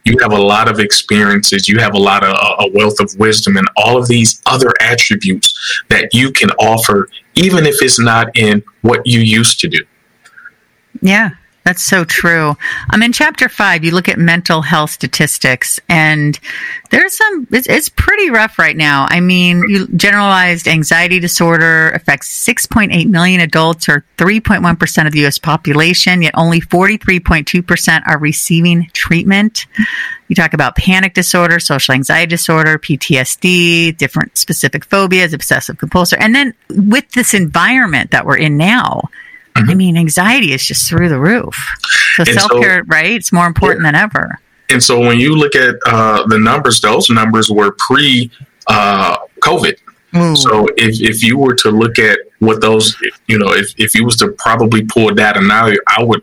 you 0.07 0.16
have 0.21 0.33
a 0.33 0.40
lot 0.40 0.71
of 0.71 0.79
experiences. 0.79 1.69
You 1.69 1.79
have 1.81 1.95
a 1.95 1.99
lot 1.99 2.23
of 2.23 2.31
a 2.61 2.71
wealth 2.73 3.01
of 3.01 3.12
wisdom 3.19 3.57
and 3.57 3.69
all 3.77 3.99
of 3.99 4.07
these 4.07 4.40
other 4.47 4.71
attributes 4.81 5.53
that 5.88 6.14
you 6.14 6.31
can 6.31 6.51
offer 6.53 7.09
even 7.35 7.66
if 7.66 7.83
it's 7.83 7.99
not 7.99 8.29
in 8.37 8.62
what 8.83 9.01
you 9.05 9.21
used 9.21 9.59
to 9.61 9.69
do. 9.69 9.85
Yeah, 11.03 11.31
that's 11.67 11.83
so 11.83 12.05
true. 12.05 12.57
I'm 12.91 13.01
um, 13.01 13.03
in 13.03 13.13
chapter 13.13 13.49
five. 13.49 13.83
You 13.83 13.91
look 13.91 14.09
at 14.09 14.19
mental 14.19 14.63
health 14.63 14.91
statistics, 14.91 15.81
and 15.89 16.39
there's 16.93 17.17
some. 17.17 17.49
It's, 17.51 17.67
it's 17.67 17.89
pretty 17.89 18.31
rough 18.31 18.57
right 18.57 18.77
now. 18.77 19.09
I 19.11 19.19
mean, 19.19 19.65
you, 19.67 19.89
generalized 19.89 20.69
anxiety 20.69 21.19
disorder 21.19 21.91
affects 21.91 22.29
6.8 22.47 23.09
million 23.09 23.41
adults, 23.41 23.89
or 23.89 24.05
3.1 24.17 24.79
percent 24.79 25.09
of 25.09 25.13
the 25.13 25.19
U.S. 25.23 25.39
population. 25.39 26.23
Yet 26.23 26.35
only 26.37 26.61
43.2 26.61 27.67
percent 27.67 28.05
are 28.07 28.19
receiving 28.19 28.89
treatment. 28.93 29.67
You 30.29 30.37
talk 30.37 30.55
about 30.55 30.77
panic 30.77 31.15
disorder, 31.15 31.59
social 31.59 31.95
anxiety 31.95 32.31
disorder, 32.31 32.79
PTSD, 32.79 33.97
different 33.97 34.39
specific 34.39 34.85
phobias, 34.85 35.33
obsessive 35.33 35.79
compulsive, 35.79 36.21
and 36.21 36.33
then 36.33 36.55
with 36.71 37.11
this 37.11 37.35
environment 37.35 38.13
that 38.13 38.25
we're 38.25 38.39
in 38.39 38.57
now 38.57 39.11
Mm-hmm. 39.57 39.71
I 39.71 39.75
mean, 39.75 39.97
anxiety 39.97 40.53
is 40.53 40.64
just 40.64 40.88
through 40.88 41.09
the 41.09 41.19
roof. 41.19 41.57
So 42.16 42.25
self 42.25 42.51
care, 42.53 42.79
so, 42.79 42.87
right? 42.87 43.12
It's 43.12 43.33
more 43.33 43.47
important 43.47 43.85
yeah. 43.85 43.92
than 43.92 44.01
ever. 44.01 44.38
And 44.71 44.83
so 44.83 44.99
when 45.01 45.21
you 45.21 45.37
look 45.37 45.55
at 45.55 45.77
uh, 45.87 46.27
the 46.27 46.38
numbers, 46.38 46.81
those 46.81 47.09
numbers 47.11 47.51
were 47.51 47.77
pre 47.79 48.31
uh, 48.66 49.19
COVID. 49.40 49.75
Mm. 50.12 50.37
So 50.37 50.66
if, 50.77 51.01
if 51.01 51.23
you 51.23 51.38
were 51.38 51.55
to 51.57 51.71
look 51.71 51.99
at 51.99 52.19
what 52.38 52.61
those, 52.61 52.97
you 53.27 53.38
know, 53.38 53.53
if, 53.53 53.73
if 53.79 53.95
you 53.95 54.05
was 54.05 54.16
to 54.16 54.29
probably 54.38 54.85
pull 54.85 55.11
data 55.11 55.40
now, 55.40 55.71
I 55.88 56.03
would 56.03 56.23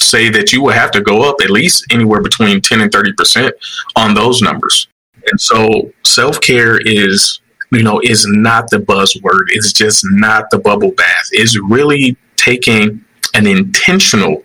say 0.00 0.28
that 0.30 0.52
you 0.52 0.62
would 0.62 0.74
have 0.74 0.90
to 0.92 1.00
go 1.00 1.28
up 1.28 1.36
at 1.42 1.50
least 1.50 1.86
anywhere 1.90 2.20
between 2.20 2.60
10 2.60 2.80
and 2.80 2.90
30% 2.90 3.52
on 3.96 4.14
those 4.14 4.42
numbers. 4.42 4.88
And 5.30 5.40
so 5.40 5.92
self 6.04 6.40
care 6.40 6.78
is 6.78 7.40
you 7.72 7.82
know, 7.82 8.00
is 8.04 8.26
not 8.28 8.68
the 8.70 8.78
buzzword. 8.78 9.44
It's 9.48 9.72
just 9.72 10.04
not 10.10 10.50
the 10.50 10.58
bubble 10.58 10.92
bath. 10.92 11.28
It's 11.32 11.58
really 11.58 12.16
taking 12.36 13.04
an 13.34 13.46
intentional 13.46 14.44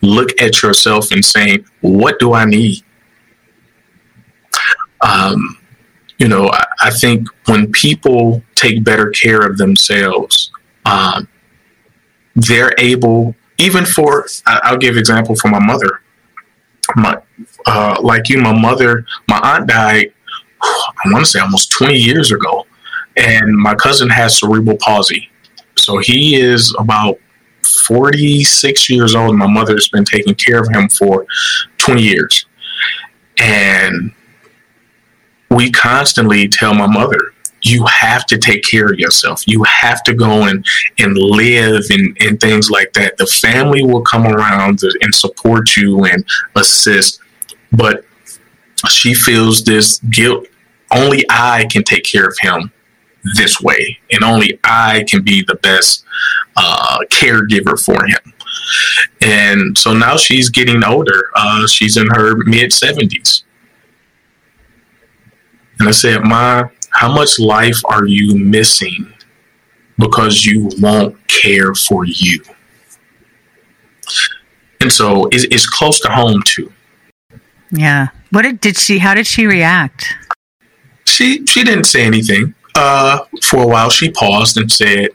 look 0.00 0.40
at 0.40 0.62
yourself 0.62 1.10
and 1.10 1.24
saying, 1.24 1.64
what 1.80 2.18
do 2.20 2.34
I 2.34 2.44
need? 2.44 2.82
Um, 5.00 5.58
you 6.18 6.28
know, 6.28 6.50
I, 6.50 6.64
I, 6.82 6.90
think 6.90 7.28
when 7.46 7.70
people 7.70 8.42
take 8.56 8.82
better 8.82 9.10
care 9.10 9.40
of 9.40 9.56
themselves, 9.56 10.50
um, 10.84 11.28
they're 12.34 12.72
able 12.78 13.36
even 13.58 13.84
for 13.84 14.26
I'll 14.46 14.76
give 14.76 14.96
example 14.96 15.36
for 15.36 15.48
my 15.48 15.64
mother. 15.64 16.02
My 16.96 17.20
uh, 17.66 17.98
like 18.02 18.28
you, 18.28 18.38
my 18.38 18.58
mother, 18.58 19.04
my 19.28 19.38
aunt 19.38 19.68
died. 19.68 20.12
I 20.62 21.12
want 21.12 21.24
to 21.24 21.30
say 21.30 21.40
almost 21.40 21.70
twenty 21.70 21.98
years 21.98 22.32
ago, 22.32 22.66
and 23.18 23.56
my 23.56 23.74
cousin 23.74 24.08
has 24.10 24.38
cerebral 24.38 24.76
palsy. 24.80 25.30
So 25.76 25.98
he 25.98 26.36
is 26.36 26.74
about 26.78 27.18
46 27.62 28.88
years 28.88 29.14
old. 29.14 29.36
My 29.36 29.46
mother's 29.46 29.88
been 29.88 30.04
taking 30.04 30.34
care 30.34 30.60
of 30.60 30.68
him 30.68 30.88
for 30.88 31.26
20 31.78 32.02
years. 32.02 32.46
And 33.38 34.12
we 35.50 35.70
constantly 35.70 36.48
tell 36.48 36.74
my 36.74 36.86
mother, 36.86 37.18
you 37.62 37.84
have 37.86 38.24
to 38.26 38.38
take 38.38 38.62
care 38.62 38.86
of 38.86 38.98
yourself. 38.98 39.42
You 39.46 39.64
have 39.64 40.02
to 40.04 40.14
go 40.14 40.46
and, 40.46 40.64
and 40.98 41.16
live 41.16 41.84
and, 41.90 42.16
and 42.20 42.40
things 42.40 42.70
like 42.70 42.92
that. 42.92 43.16
The 43.16 43.26
family 43.26 43.82
will 43.82 44.02
come 44.02 44.26
around 44.26 44.80
and 45.00 45.14
support 45.14 45.76
you 45.76 46.04
and 46.04 46.24
assist. 46.54 47.20
But 47.72 48.04
she 48.88 49.12
feels 49.12 49.64
this 49.64 49.98
guilt. 50.10 50.46
Only 50.92 51.24
I 51.30 51.66
can 51.70 51.82
take 51.82 52.04
care 52.04 52.26
of 52.26 52.36
him 52.40 52.72
this 53.36 53.60
way, 53.60 53.98
and 54.10 54.22
only 54.22 54.58
I 54.64 55.04
can 55.08 55.22
be 55.22 55.42
the 55.42 55.56
best 55.56 56.04
uh, 56.56 56.98
caregiver 57.10 57.82
for 57.82 58.04
him. 58.06 58.32
And 59.20 59.76
so 59.76 59.92
now 59.92 60.16
she's 60.16 60.50
getting 60.50 60.84
older. 60.84 61.30
Uh, 61.34 61.66
she's 61.66 61.96
in 61.96 62.08
her 62.08 62.36
mid 62.44 62.70
70s. 62.70 63.42
And 65.78 65.88
I 65.88 65.92
said, 65.92 66.24
Ma, 66.24 66.64
how 66.90 67.12
much 67.12 67.38
life 67.38 67.80
are 67.86 68.06
you 68.06 68.36
missing 68.36 69.12
because 69.96 70.44
you 70.44 70.68
won't 70.80 71.16
care 71.28 71.74
for 71.74 72.04
you? 72.04 72.42
And 74.80 74.92
so 74.92 75.26
it's, 75.26 75.44
it's 75.44 75.68
close 75.68 76.00
to 76.00 76.08
home 76.08 76.42
too. 76.44 76.72
Yeah. 77.70 78.08
What 78.30 78.42
did, 78.42 78.60
did 78.60 78.76
she, 78.76 78.98
how 78.98 79.14
did 79.14 79.26
she 79.26 79.46
react? 79.46 80.14
She, 81.06 81.46
she 81.46 81.64
didn't 81.64 81.84
say 81.84 82.04
anything. 82.04 82.54
Uh, 82.74 83.24
for 83.42 83.62
a 83.62 83.66
while, 83.66 83.90
she 83.90 84.10
paused 84.10 84.56
and 84.56 84.70
said, 84.70 85.10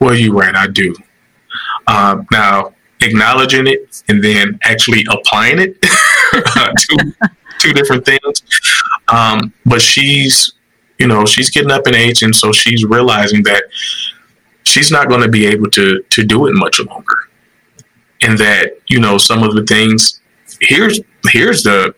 Well, 0.00 0.14
you're 0.14 0.34
right, 0.34 0.54
I 0.54 0.66
do. 0.66 0.94
Uh, 1.86 2.22
now, 2.30 2.74
acknowledging 3.00 3.66
it 3.66 4.02
and 4.08 4.22
then 4.22 4.58
actually 4.62 5.06
applying 5.10 5.58
it, 5.58 5.80
two, 6.80 7.12
two 7.58 7.72
different 7.72 8.04
things. 8.04 8.42
Um, 9.08 9.52
but 9.64 9.80
she's, 9.80 10.52
you 10.98 11.06
know, 11.06 11.26
she's 11.26 11.50
getting 11.50 11.70
up 11.70 11.86
in 11.86 11.94
age, 11.94 12.22
and 12.22 12.34
so 12.34 12.52
she's 12.52 12.84
realizing 12.84 13.42
that 13.44 13.64
she's 14.64 14.90
not 14.90 15.08
going 15.08 15.22
to 15.22 15.28
be 15.28 15.46
able 15.46 15.70
to 15.70 16.02
to 16.02 16.24
do 16.24 16.46
it 16.46 16.54
much 16.54 16.80
longer, 16.80 17.16
and 18.22 18.38
that 18.38 18.80
you 18.88 19.00
know 19.00 19.18
some 19.18 19.42
of 19.42 19.54
the 19.54 19.64
things. 19.64 20.20
Here's 20.60 21.00
here's 21.28 21.62
the 21.62 21.94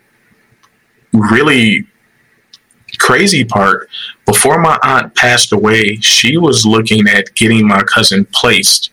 really 1.12 1.86
crazy 2.98 3.44
part 3.44 3.88
before 4.26 4.58
my 4.58 4.78
aunt 4.82 5.14
passed 5.14 5.52
away, 5.52 5.96
she 5.96 6.36
was 6.36 6.66
looking 6.66 7.08
at 7.08 7.34
getting 7.34 7.66
my 7.66 7.82
cousin 7.82 8.26
placed 8.32 8.90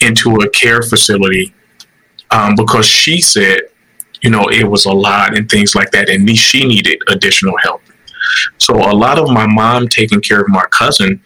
into 0.00 0.36
a 0.36 0.50
care 0.50 0.82
facility 0.82 1.54
um, 2.30 2.54
because 2.56 2.86
she 2.86 3.20
said, 3.20 3.60
you 4.22 4.30
know, 4.30 4.44
it 4.50 4.64
was 4.64 4.84
a 4.84 4.92
lot 4.92 5.36
and 5.36 5.50
things 5.50 5.74
like 5.74 5.90
that, 5.92 6.08
and 6.08 6.28
she 6.36 6.66
needed 6.66 6.98
additional 7.08 7.56
help. 7.58 7.82
So 8.58 8.74
a 8.76 8.92
lot 8.92 9.18
of 9.18 9.30
my 9.30 9.46
mom 9.46 9.88
taking 9.88 10.20
care 10.20 10.40
of 10.40 10.48
my 10.48 10.64
cousin 10.70 11.22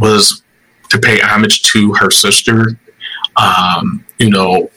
was 0.00 0.42
to 0.90 0.98
pay 0.98 1.20
homage 1.20 1.62
to 1.72 1.94
her 1.94 2.10
sister, 2.10 2.78
um, 3.36 4.04
you 4.18 4.30
know, 4.30 4.70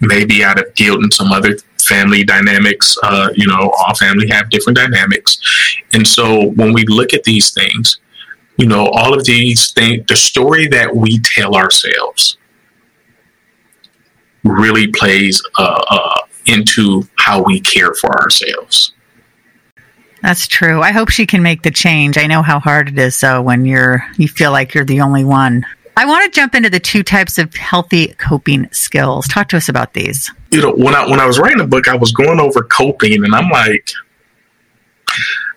maybe 0.00 0.42
out 0.42 0.58
of 0.58 0.74
guilt 0.74 1.02
and 1.02 1.12
some 1.12 1.32
other 1.32 1.56
family 1.86 2.24
dynamics. 2.24 2.96
Uh, 3.02 3.28
you 3.34 3.46
know, 3.46 3.72
all 3.78 3.94
family 3.94 4.28
have 4.28 4.50
different 4.50 4.76
dynamics. 4.76 5.38
And 5.92 6.06
so 6.06 6.50
when 6.50 6.72
we 6.72 6.84
look 6.86 7.14
at 7.14 7.24
these 7.24 7.52
things, 7.52 7.98
you 8.56 8.66
know, 8.66 8.86
all 8.88 9.14
of 9.14 9.24
these 9.24 9.72
things, 9.72 10.04
the 10.06 10.16
story 10.16 10.68
that 10.68 10.94
we 10.94 11.18
tell 11.20 11.56
ourselves 11.56 12.36
really 14.44 14.88
plays 14.88 15.42
uh, 15.58 15.82
uh, 15.88 16.20
into 16.46 17.02
how 17.16 17.42
we 17.42 17.60
care 17.60 17.94
for 17.94 18.20
ourselves. 18.20 18.92
That's 20.22 20.46
true. 20.46 20.82
I 20.82 20.92
hope 20.92 21.08
she 21.08 21.26
can 21.26 21.42
make 21.42 21.62
the 21.62 21.70
change. 21.70 22.18
I 22.18 22.26
know 22.26 22.42
how 22.42 22.60
hard 22.60 22.88
it 22.88 22.98
is 22.98 23.18
though 23.18 23.40
when 23.40 23.64
you're 23.64 24.04
you 24.16 24.28
feel 24.28 24.52
like 24.52 24.74
you're 24.74 24.84
the 24.84 25.00
only 25.00 25.24
one. 25.24 25.64
I 26.00 26.06
want 26.06 26.24
to 26.24 26.34
jump 26.34 26.54
into 26.54 26.70
the 26.70 26.80
two 26.80 27.02
types 27.02 27.36
of 27.36 27.54
healthy 27.54 28.14
coping 28.14 28.72
skills. 28.72 29.28
Talk 29.28 29.50
to 29.50 29.58
us 29.58 29.68
about 29.68 29.92
these. 29.92 30.30
You 30.50 30.62
know, 30.62 30.72
when 30.72 30.94
I 30.94 31.06
when 31.06 31.20
I 31.20 31.26
was 31.26 31.38
writing 31.38 31.58
the 31.58 31.66
book, 31.66 31.88
I 31.88 31.94
was 31.94 32.10
going 32.10 32.40
over 32.40 32.62
coping, 32.62 33.22
and 33.22 33.34
I'm 33.34 33.50
like, 33.50 33.86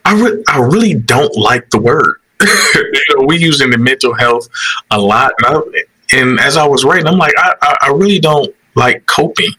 I 0.03 0.21
re- 0.21 0.43
I 0.49 0.57
really 0.57 0.95
don't 0.95 1.33
like 1.37 1.69
the 1.69 1.79
word. 1.79 2.19
you 2.41 3.05
know, 3.15 3.25
we 3.25 3.37
use 3.37 3.61
it 3.61 3.71
the 3.71 3.77
mental 3.77 4.13
health 4.13 4.49
a 4.91 4.99
lot, 4.99 5.31
and, 5.37 5.55
I, 5.55 6.17
and 6.17 6.39
as 6.41 6.57
I 6.57 6.67
was 6.67 6.83
writing, 6.83 7.07
I'm 7.07 7.17
like, 7.17 7.33
I, 7.37 7.53
I, 7.61 7.77
I 7.83 7.87
really 7.91 8.19
don't 8.19 8.53
like 8.75 9.05
coping 9.05 9.51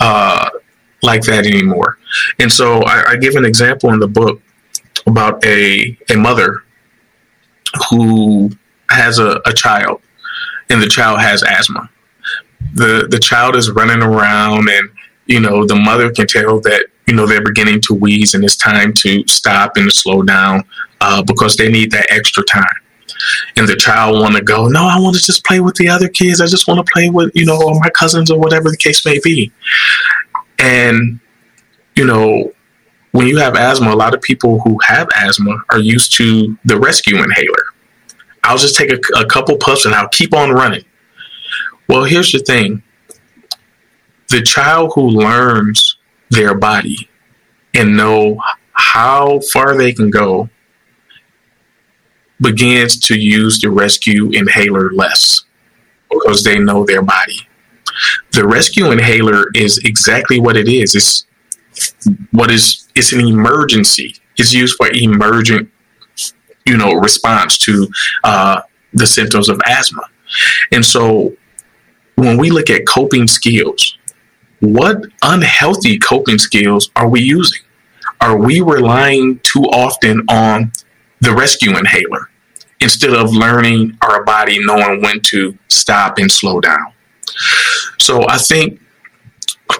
uh, 0.00 0.48
like 1.02 1.20
that 1.24 1.44
anymore. 1.44 1.98
And 2.38 2.50
so 2.50 2.80
I, 2.84 3.10
I 3.10 3.16
give 3.16 3.34
an 3.34 3.44
example 3.44 3.92
in 3.92 3.98
the 4.00 4.08
book 4.08 4.40
about 5.06 5.44
a 5.44 5.94
a 6.08 6.16
mother 6.16 6.62
who 7.90 8.50
has 8.90 9.18
a, 9.18 9.40
a 9.46 9.52
child 9.52 10.02
and 10.70 10.80
the 10.80 10.86
child 10.86 11.20
has 11.20 11.42
asthma. 11.42 11.90
The 12.74 13.08
the 13.10 13.18
child 13.18 13.56
is 13.56 13.70
running 13.70 14.02
around 14.02 14.68
and 14.68 14.90
you 15.26 15.40
know 15.40 15.66
the 15.66 15.74
mother 15.74 16.10
can 16.12 16.26
tell 16.26 16.60
that 16.60 16.86
you 17.06 17.14
know 17.14 17.26
they're 17.26 17.44
beginning 17.44 17.80
to 17.82 17.94
wheeze 17.94 18.34
and 18.34 18.44
it's 18.44 18.56
time 18.56 18.92
to 18.94 19.24
stop 19.26 19.76
and 19.76 19.90
to 19.90 19.96
slow 19.96 20.22
down 20.22 20.64
uh, 21.00 21.22
because 21.22 21.56
they 21.56 21.70
need 21.70 21.90
that 21.90 22.06
extra 22.10 22.44
time. 22.44 22.64
And 23.56 23.68
the 23.68 23.76
child 23.76 24.20
want 24.20 24.36
to 24.36 24.42
go 24.42 24.68
no 24.68 24.84
i 24.84 24.98
want 24.98 25.16
to 25.16 25.22
just 25.22 25.44
play 25.44 25.60
with 25.60 25.74
the 25.74 25.88
other 25.88 26.08
kids. 26.08 26.40
I 26.40 26.46
just 26.46 26.68
want 26.68 26.84
to 26.84 26.92
play 26.92 27.10
with 27.10 27.32
you 27.34 27.44
know 27.44 27.58
my 27.80 27.90
cousins 27.90 28.30
or 28.30 28.38
whatever 28.38 28.70
the 28.70 28.76
case 28.76 29.04
may 29.04 29.18
be. 29.22 29.52
And 30.58 31.18
you 31.96 32.06
know 32.06 32.52
when 33.12 33.26
you 33.26 33.38
have 33.38 33.56
asthma 33.56 33.92
a 33.92 33.96
lot 33.96 34.14
of 34.14 34.22
people 34.22 34.60
who 34.60 34.78
have 34.84 35.08
asthma 35.16 35.56
are 35.70 35.80
used 35.80 36.14
to 36.16 36.56
the 36.64 36.78
rescue 36.78 37.16
inhaler 37.16 37.64
I'll 38.50 38.58
just 38.58 38.74
take 38.74 38.90
a, 38.90 38.98
a 39.16 39.24
couple 39.26 39.56
puffs 39.58 39.84
and 39.84 39.94
I'll 39.94 40.08
keep 40.08 40.34
on 40.34 40.50
running. 40.50 40.84
Well, 41.88 42.02
here's 42.02 42.32
the 42.32 42.40
thing 42.40 42.82
the 44.28 44.42
child 44.42 44.90
who 44.96 45.08
learns 45.08 45.98
their 46.30 46.56
body 46.56 47.08
and 47.74 47.96
know 47.96 48.42
how 48.72 49.38
far 49.52 49.76
they 49.76 49.92
can 49.92 50.10
go 50.10 50.50
begins 52.40 52.98
to 52.98 53.16
use 53.16 53.60
the 53.60 53.70
rescue 53.70 54.30
inhaler 54.32 54.92
less 54.94 55.44
because 56.10 56.42
they 56.42 56.58
know 56.58 56.84
their 56.84 57.02
body. 57.02 57.46
The 58.32 58.48
rescue 58.48 58.90
inhaler 58.90 59.44
is 59.54 59.78
exactly 59.84 60.40
what 60.40 60.56
it 60.56 60.68
is. 60.68 60.96
It's 60.96 61.24
what 62.32 62.50
is 62.50 62.88
it's 62.96 63.12
an 63.12 63.20
emergency. 63.20 64.16
It's 64.36 64.52
used 64.52 64.76
for 64.76 64.90
emergent 64.92 65.70
you 66.66 66.76
know, 66.76 66.92
response 66.94 67.58
to 67.58 67.88
uh, 68.24 68.60
the 68.92 69.06
symptoms 69.06 69.48
of 69.48 69.60
asthma. 69.66 70.02
And 70.72 70.84
so 70.84 71.36
when 72.16 72.36
we 72.36 72.50
look 72.50 72.70
at 72.70 72.86
coping 72.86 73.26
skills, 73.26 73.96
what 74.60 75.04
unhealthy 75.22 75.98
coping 75.98 76.38
skills 76.38 76.90
are 76.96 77.08
we 77.08 77.22
using? 77.22 77.62
Are 78.20 78.36
we 78.36 78.60
relying 78.60 79.40
too 79.42 79.64
often 79.64 80.22
on 80.28 80.72
the 81.20 81.32
rescue 81.32 81.76
inhaler 81.76 82.30
instead 82.80 83.14
of 83.14 83.32
learning 83.32 83.96
our 84.02 84.24
body, 84.24 84.64
knowing 84.64 85.00
when 85.00 85.20
to 85.22 85.56
stop 85.68 86.18
and 86.18 86.30
slow 86.30 86.60
down? 86.60 86.92
So 87.98 88.28
I 88.28 88.36
think 88.36 88.80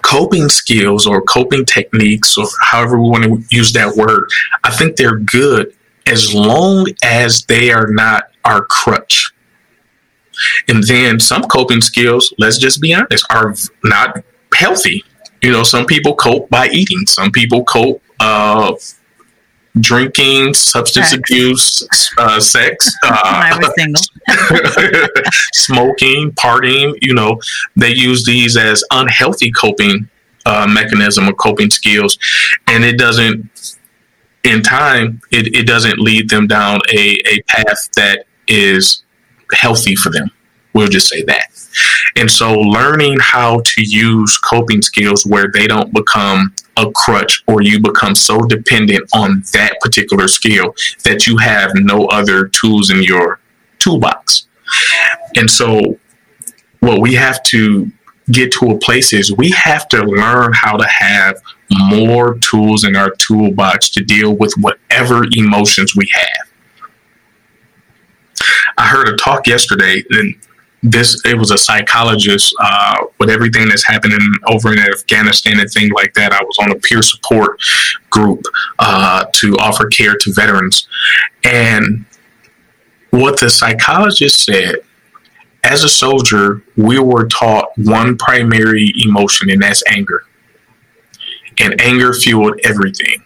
coping 0.01 0.49
skills 0.49 1.05
or 1.05 1.21
coping 1.21 1.65
techniques, 1.65 2.37
or 2.37 2.47
however 2.61 2.99
we 2.99 3.09
want 3.09 3.23
to 3.23 3.43
use 3.55 3.71
that 3.73 3.95
word, 3.95 4.27
I 4.63 4.71
think 4.71 4.95
they're 4.95 5.17
good 5.17 5.75
as 6.07 6.33
long 6.33 6.87
as 7.03 7.45
they 7.45 7.71
are 7.71 7.87
not 7.87 8.31
our 8.45 8.65
crutch. 8.65 9.31
And 10.67 10.83
then 10.83 11.19
some 11.19 11.43
coping 11.43 11.81
skills, 11.81 12.33
let's 12.37 12.57
just 12.57 12.81
be 12.81 12.93
honest, 12.93 13.25
are 13.29 13.53
not 13.83 14.23
healthy. 14.55 15.03
You 15.41 15.51
know, 15.51 15.63
some 15.63 15.85
people 15.85 16.15
cope 16.15 16.49
by 16.49 16.67
eating, 16.69 17.05
some 17.07 17.31
people 17.31 17.63
cope 17.63 18.01
uh, 18.19 18.75
drinking, 19.79 20.53
substance 20.53 21.09
sex. 21.09 21.19
abuse, 21.19 21.87
uh, 22.17 22.39
sex, 22.39 22.91
uh, 23.03 23.59
smoking, 25.53 26.31
partying. 26.33 26.93
You 27.01 27.13
know, 27.13 27.39
they 27.75 27.89
use 27.89 28.25
these 28.25 28.57
as 28.57 28.83
unhealthy 28.91 29.51
coping 29.51 30.09
uh, 30.45 30.67
mechanism 30.69 31.27
or 31.27 31.33
coping 31.33 31.69
skills, 31.69 32.17
and 32.67 32.83
it 32.83 32.97
doesn't 32.97 33.77
in 34.43 34.61
time, 34.63 35.21
it, 35.31 35.55
it 35.55 35.67
doesn't 35.67 35.99
lead 35.99 36.29
them 36.29 36.47
down 36.47 36.79
a, 36.91 37.17
a 37.25 37.41
path 37.43 37.89
that 37.95 38.25
is 38.47 39.03
healthy 39.53 39.95
for 39.95 40.09
them. 40.09 40.31
We'll 40.73 40.87
just 40.87 41.09
say 41.09 41.23
that. 41.23 41.47
And 42.15 42.31
so 42.31 42.53
learning 42.53 43.17
how 43.19 43.61
to 43.63 43.81
use 43.81 44.37
coping 44.37 44.81
skills 44.81 45.25
where 45.25 45.49
they 45.53 45.67
don't 45.67 45.93
become 45.93 46.53
a 46.77 46.89
crutch 46.91 47.43
or 47.47 47.61
you 47.61 47.79
become 47.79 48.15
so 48.15 48.39
dependent 48.41 49.09
on 49.13 49.43
that 49.53 49.77
particular 49.81 50.27
skill 50.27 50.73
that 51.03 51.27
you 51.27 51.37
have 51.37 51.71
no 51.75 52.05
other 52.07 52.47
tools 52.47 52.89
in 52.89 53.03
your 53.03 53.39
toolbox. 53.79 54.47
And 55.35 55.49
so 55.49 55.99
what 56.79 57.01
we 57.01 57.13
have 57.15 57.43
to 57.43 57.91
get 58.31 58.51
to 58.53 58.71
a 58.71 58.77
place 58.77 59.13
is 59.13 59.31
we 59.35 59.51
have 59.51 59.87
to 59.89 60.03
learn 60.03 60.53
how 60.53 60.77
to 60.77 60.87
have 60.87 61.41
more 61.71 62.35
tools 62.39 62.83
in 62.83 62.95
our 62.95 63.11
toolbox 63.11 63.89
to 63.91 64.03
deal 64.03 64.35
with 64.35 64.53
whatever 64.57 65.25
emotions 65.35 65.95
we 65.95 66.09
have. 66.13 66.51
I 68.77 68.87
heard 68.87 69.07
a 69.07 69.15
talk 69.15 69.47
yesterday, 69.47 70.03
and 70.09 70.35
this 70.83 71.21
it 71.25 71.37
was 71.37 71.51
a 71.51 71.57
psychologist 71.57 72.55
uh, 72.59 72.97
with 73.19 73.29
everything 73.29 73.69
that's 73.69 73.85
happening 73.85 74.19
over 74.47 74.73
in 74.73 74.79
Afghanistan 74.79 75.59
and 75.59 75.69
things 75.69 75.91
like 75.91 76.13
that. 76.15 76.33
I 76.33 76.41
was 76.43 76.57
on 76.59 76.71
a 76.71 76.75
peer 76.75 77.01
support 77.01 77.61
group 78.09 78.43
uh, 78.79 79.25
to 79.33 79.55
offer 79.57 79.87
care 79.87 80.15
to 80.15 80.33
veterans, 80.33 80.87
and 81.43 82.05
what 83.11 83.39
the 83.39 83.49
psychologist 83.49 84.43
said. 84.43 84.75
As 85.63 85.83
a 85.83 85.89
soldier, 85.89 86.63
we 86.75 86.99
were 86.99 87.27
taught 87.27 87.69
one 87.77 88.17
primary 88.17 88.91
emotion, 89.05 89.49
and 89.49 89.61
that's 89.61 89.83
anger. 89.87 90.23
And 91.59 91.79
anger 91.79 92.13
fueled 92.13 92.59
everything. 92.63 93.23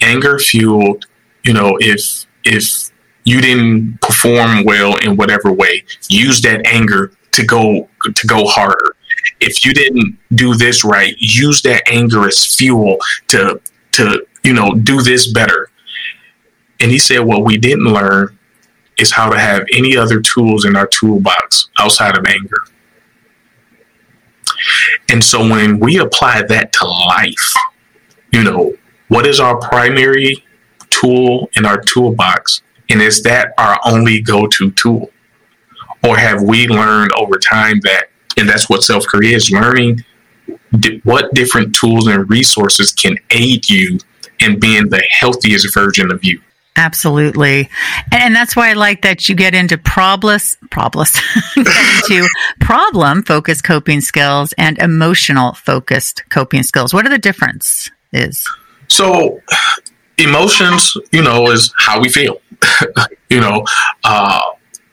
Anger 0.00 0.38
fueled, 0.38 1.06
you 1.44 1.52
know, 1.52 1.76
if 1.80 2.26
if 2.44 2.92
you 3.24 3.40
didn't 3.40 4.00
perform 4.00 4.64
well 4.64 4.96
in 4.98 5.16
whatever 5.16 5.52
way 5.52 5.84
use 6.08 6.40
that 6.42 6.66
anger 6.66 7.12
to 7.30 7.44
go 7.44 7.88
to 8.14 8.26
go 8.26 8.44
harder 8.46 8.96
if 9.40 9.64
you 9.64 9.72
didn't 9.72 10.18
do 10.34 10.54
this 10.54 10.84
right 10.84 11.14
use 11.18 11.62
that 11.62 11.82
anger 11.86 12.26
as 12.26 12.54
fuel 12.54 12.98
to 13.28 13.60
to 13.92 14.24
you 14.42 14.52
know 14.52 14.72
do 14.72 15.00
this 15.02 15.32
better 15.32 15.70
and 16.80 16.90
he 16.90 16.98
said 16.98 17.20
what 17.20 17.44
we 17.44 17.56
didn't 17.56 17.84
learn 17.84 18.36
is 18.98 19.12
how 19.12 19.28
to 19.28 19.38
have 19.38 19.64
any 19.72 19.96
other 19.96 20.20
tools 20.20 20.64
in 20.64 20.76
our 20.76 20.86
toolbox 20.86 21.68
outside 21.78 22.16
of 22.16 22.24
anger 22.26 22.64
and 25.10 25.22
so 25.22 25.40
when 25.40 25.78
we 25.78 25.98
apply 25.98 26.42
that 26.42 26.72
to 26.72 26.86
life 26.86 27.54
you 28.32 28.42
know 28.42 28.74
what 29.08 29.26
is 29.26 29.40
our 29.40 29.58
primary 29.58 30.44
tool 30.90 31.50
in 31.56 31.66
our 31.66 31.80
toolbox 31.80 32.62
and 32.92 33.00
is 33.00 33.22
that 33.22 33.54
our 33.58 33.80
only 33.84 34.20
go 34.20 34.46
to 34.46 34.70
tool? 34.72 35.10
Or 36.04 36.16
have 36.16 36.42
we 36.42 36.68
learned 36.68 37.10
over 37.16 37.38
time 37.38 37.80
that, 37.84 38.08
and 38.36 38.48
that's 38.48 38.68
what 38.68 38.82
self 38.82 39.04
care 39.10 39.22
is 39.22 39.50
learning 39.50 40.04
what 41.04 41.32
different 41.34 41.74
tools 41.74 42.06
and 42.06 42.28
resources 42.28 42.92
can 42.92 43.16
aid 43.30 43.68
you 43.68 43.98
in 44.40 44.58
being 44.58 44.88
the 44.88 45.02
healthiest 45.10 45.72
version 45.72 46.10
of 46.10 46.24
you? 46.24 46.40
Absolutely. 46.76 47.68
And, 48.10 48.34
that's 48.34 48.56
why 48.56 48.70
I 48.70 48.72
like 48.72 49.02
that 49.02 49.28
you 49.28 49.34
get 49.34 49.54
into 49.54 49.76
problem, 49.76 50.40
problem, 50.70 51.06
into 51.56 52.26
problem 52.60 53.22
focused 53.22 53.62
coping 53.62 54.00
skills 54.00 54.54
and 54.56 54.78
emotional 54.78 55.52
focused 55.52 56.24
coping 56.30 56.62
skills. 56.62 56.94
What 56.94 57.04
are 57.04 57.10
the 57.10 57.18
difference 57.18 57.90
is? 58.12 58.48
So 58.88 59.40
emotions, 60.16 60.96
you 61.12 61.22
know, 61.22 61.50
is 61.50 61.72
how 61.76 62.00
we 62.00 62.08
feel. 62.08 62.40
you 63.30 63.40
know, 63.40 63.64
uh, 64.04 64.40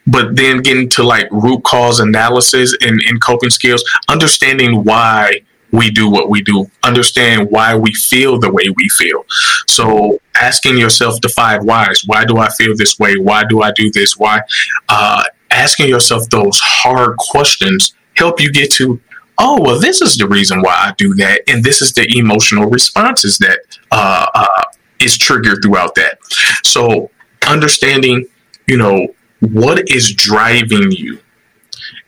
but 0.05 0.35
then 0.35 0.61
getting 0.61 0.89
to 0.89 1.03
like 1.03 1.31
root 1.31 1.63
cause 1.63 1.99
analysis 1.99 2.75
and, 2.81 2.99
and 3.07 3.21
coping 3.21 3.49
skills, 3.49 3.83
understanding 4.09 4.83
why 4.83 5.41
we 5.71 5.91
do 5.91 6.09
what 6.09 6.29
we 6.29 6.41
do, 6.41 6.69
understand 6.83 7.49
why 7.49 7.75
we 7.75 7.93
feel 7.93 8.39
the 8.39 8.51
way 8.51 8.65
we 8.75 8.89
feel. 8.89 9.25
So 9.67 10.19
asking 10.35 10.77
yourself 10.77 11.21
the 11.21 11.29
five 11.29 11.63
whys: 11.63 12.03
Why 12.05 12.25
do 12.25 12.37
I 12.37 12.49
feel 12.49 12.75
this 12.75 12.97
way? 12.99 13.17
Why 13.17 13.43
do 13.43 13.61
I 13.61 13.71
do 13.71 13.91
this? 13.91 14.17
Why? 14.17 14.41
Uh, 14.87 15.23
asking 15.51 15.89
yourself 15.89 16.29
those 16.29 16.59
hard 16.61 17.17
questions 17.17 17.95
help 18.15 18.39
you 18.39 18.51
get 18.51 18.71
to 18.71 18.99
oh 19.39 19.59
well 19.61 19.79
this 19.79 19.99
is 20.01 20.15
the 20.15 20.27
reason 20.27 20.61
why 20.61 20.73
i 20.73 20.93
do 20.97 21.15
that 21.15 21.41
and 21.47 21.63
this 21.63 21.81
is 21.81 21.91
the 21.93 22.05
emotional 22.17 22.69
responses 22.69 23.39
that 23.39 23.57
uh, 23.91 24.27
uh, 24.35 24.63
is 24.99 25.17
triggered 25.17 25.57
throughout 25.63 25.95
that 25.95 26.19
so 26.63 27.09
understanding, 27.49 28.25
you 28.67 28.77
know, 28.77 29.07
what 29.39 29.89
is 29.89 30.13
driving 30.13 30.91
you? 30.91 31.19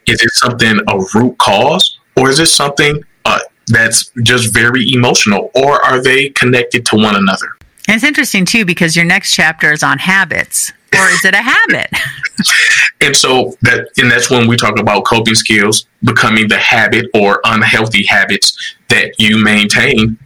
Is 0.08 0.21
it 0.21 0.32
something 0.32 0.80
a 0.88 1.00
root 1.13 1.38
cause, 1.38 2.00
or 2.17 2.30
is 2.30 2.39
it 2.39 2.47
something 2.47 3.04
that's 3.67 4.12
just 4.24 4.54
very 4.54 4.91
emotional, 4.93 5.52
or 5.56 5.84
are 5.84 6.02
they 6.02 6.30
connected 6.30 6.86
to 6.88 6.95
one 6.95 7.15
another? 7.15 7.56
And 7.88 7.95
it's 7.95 8.06
interesting 8.06 8.45
too 8.45 8.65
because 8.65 8.95
your 8.95 9.06
next 9.06 9.36
chapter 9.36 9.71
is 9.71 9.84
on 9.84 9.97
habits, 10.00 10.71
or 10.93 11.10
is 11.10 11.26
it 11.26 11.34
a 11.34 11.41
habit? 11.41 11.89
and 13.02 13.15
so 13.15 13.56
that, 13.62 13.88
and 13.97 14.12
that's 14.12 14.30
when 14.30 14.47
we 14.47 14.58
talk 14.58 14.80
about 14.80 15.06
coping 15.06 15.36
skills 15.36 15.86
becoming 16.04 16.47
the 16.47 16.58
habit 16.58 17.08
or 17.13 17.41
unhealthy 17.45 18.06
habits 18.06 18.76
that 18.89 19.13
you 19.17 19.43
maintain 19.43 20.17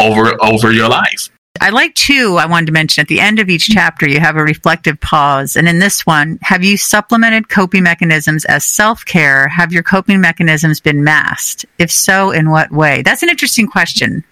over 0.00 0.32
over 0.42 0.72
your 0.72 0.88
life. 0.88 1.28
I 1.60 1.70
like 1.70 1.94
two, 1.94 2.36
I 2.36 2.46
wanted 2.46 2.66
to 2.66 2.72
mention 2.72 3.00
at 3.00 3.08
the 3.08 3.20
end 3.20 3.38
of 3.38 3.48
each 3.48 3.68
chapter, 3.68 4.08
you 4.08 4.18
have 4.20 4.36
a 4.36 4.42
reflective 4.42 5.00
pause. 5.00 5.56
And 5.56 5.68
in 5.68 5.78
this 5.78 6.04
one, 6.04 6.38
have 6.42 6.64
you 6.64 6.76
supplemented 6.76 7.48
coping 7.48 7.84
mechanisms 7.84 8.44
as 8.46 8.64
self 8.64 9.04
care? 9.04 9.48
Have 9.48 9.72
your 9.72 9.82
coping 9.82 10.20
mechanisms 10.20 10.80
been 10.80 11.04
masked? 11.04 11.64
If 11.78 11.92
so, 11.92 12.32
in 12.32 12.50
what 12.50 12.72
way? 12.72 13.02
That's 13.02 13.22
an 13.22 13.28
interesting 13.28 13.68
question 13.68 14.24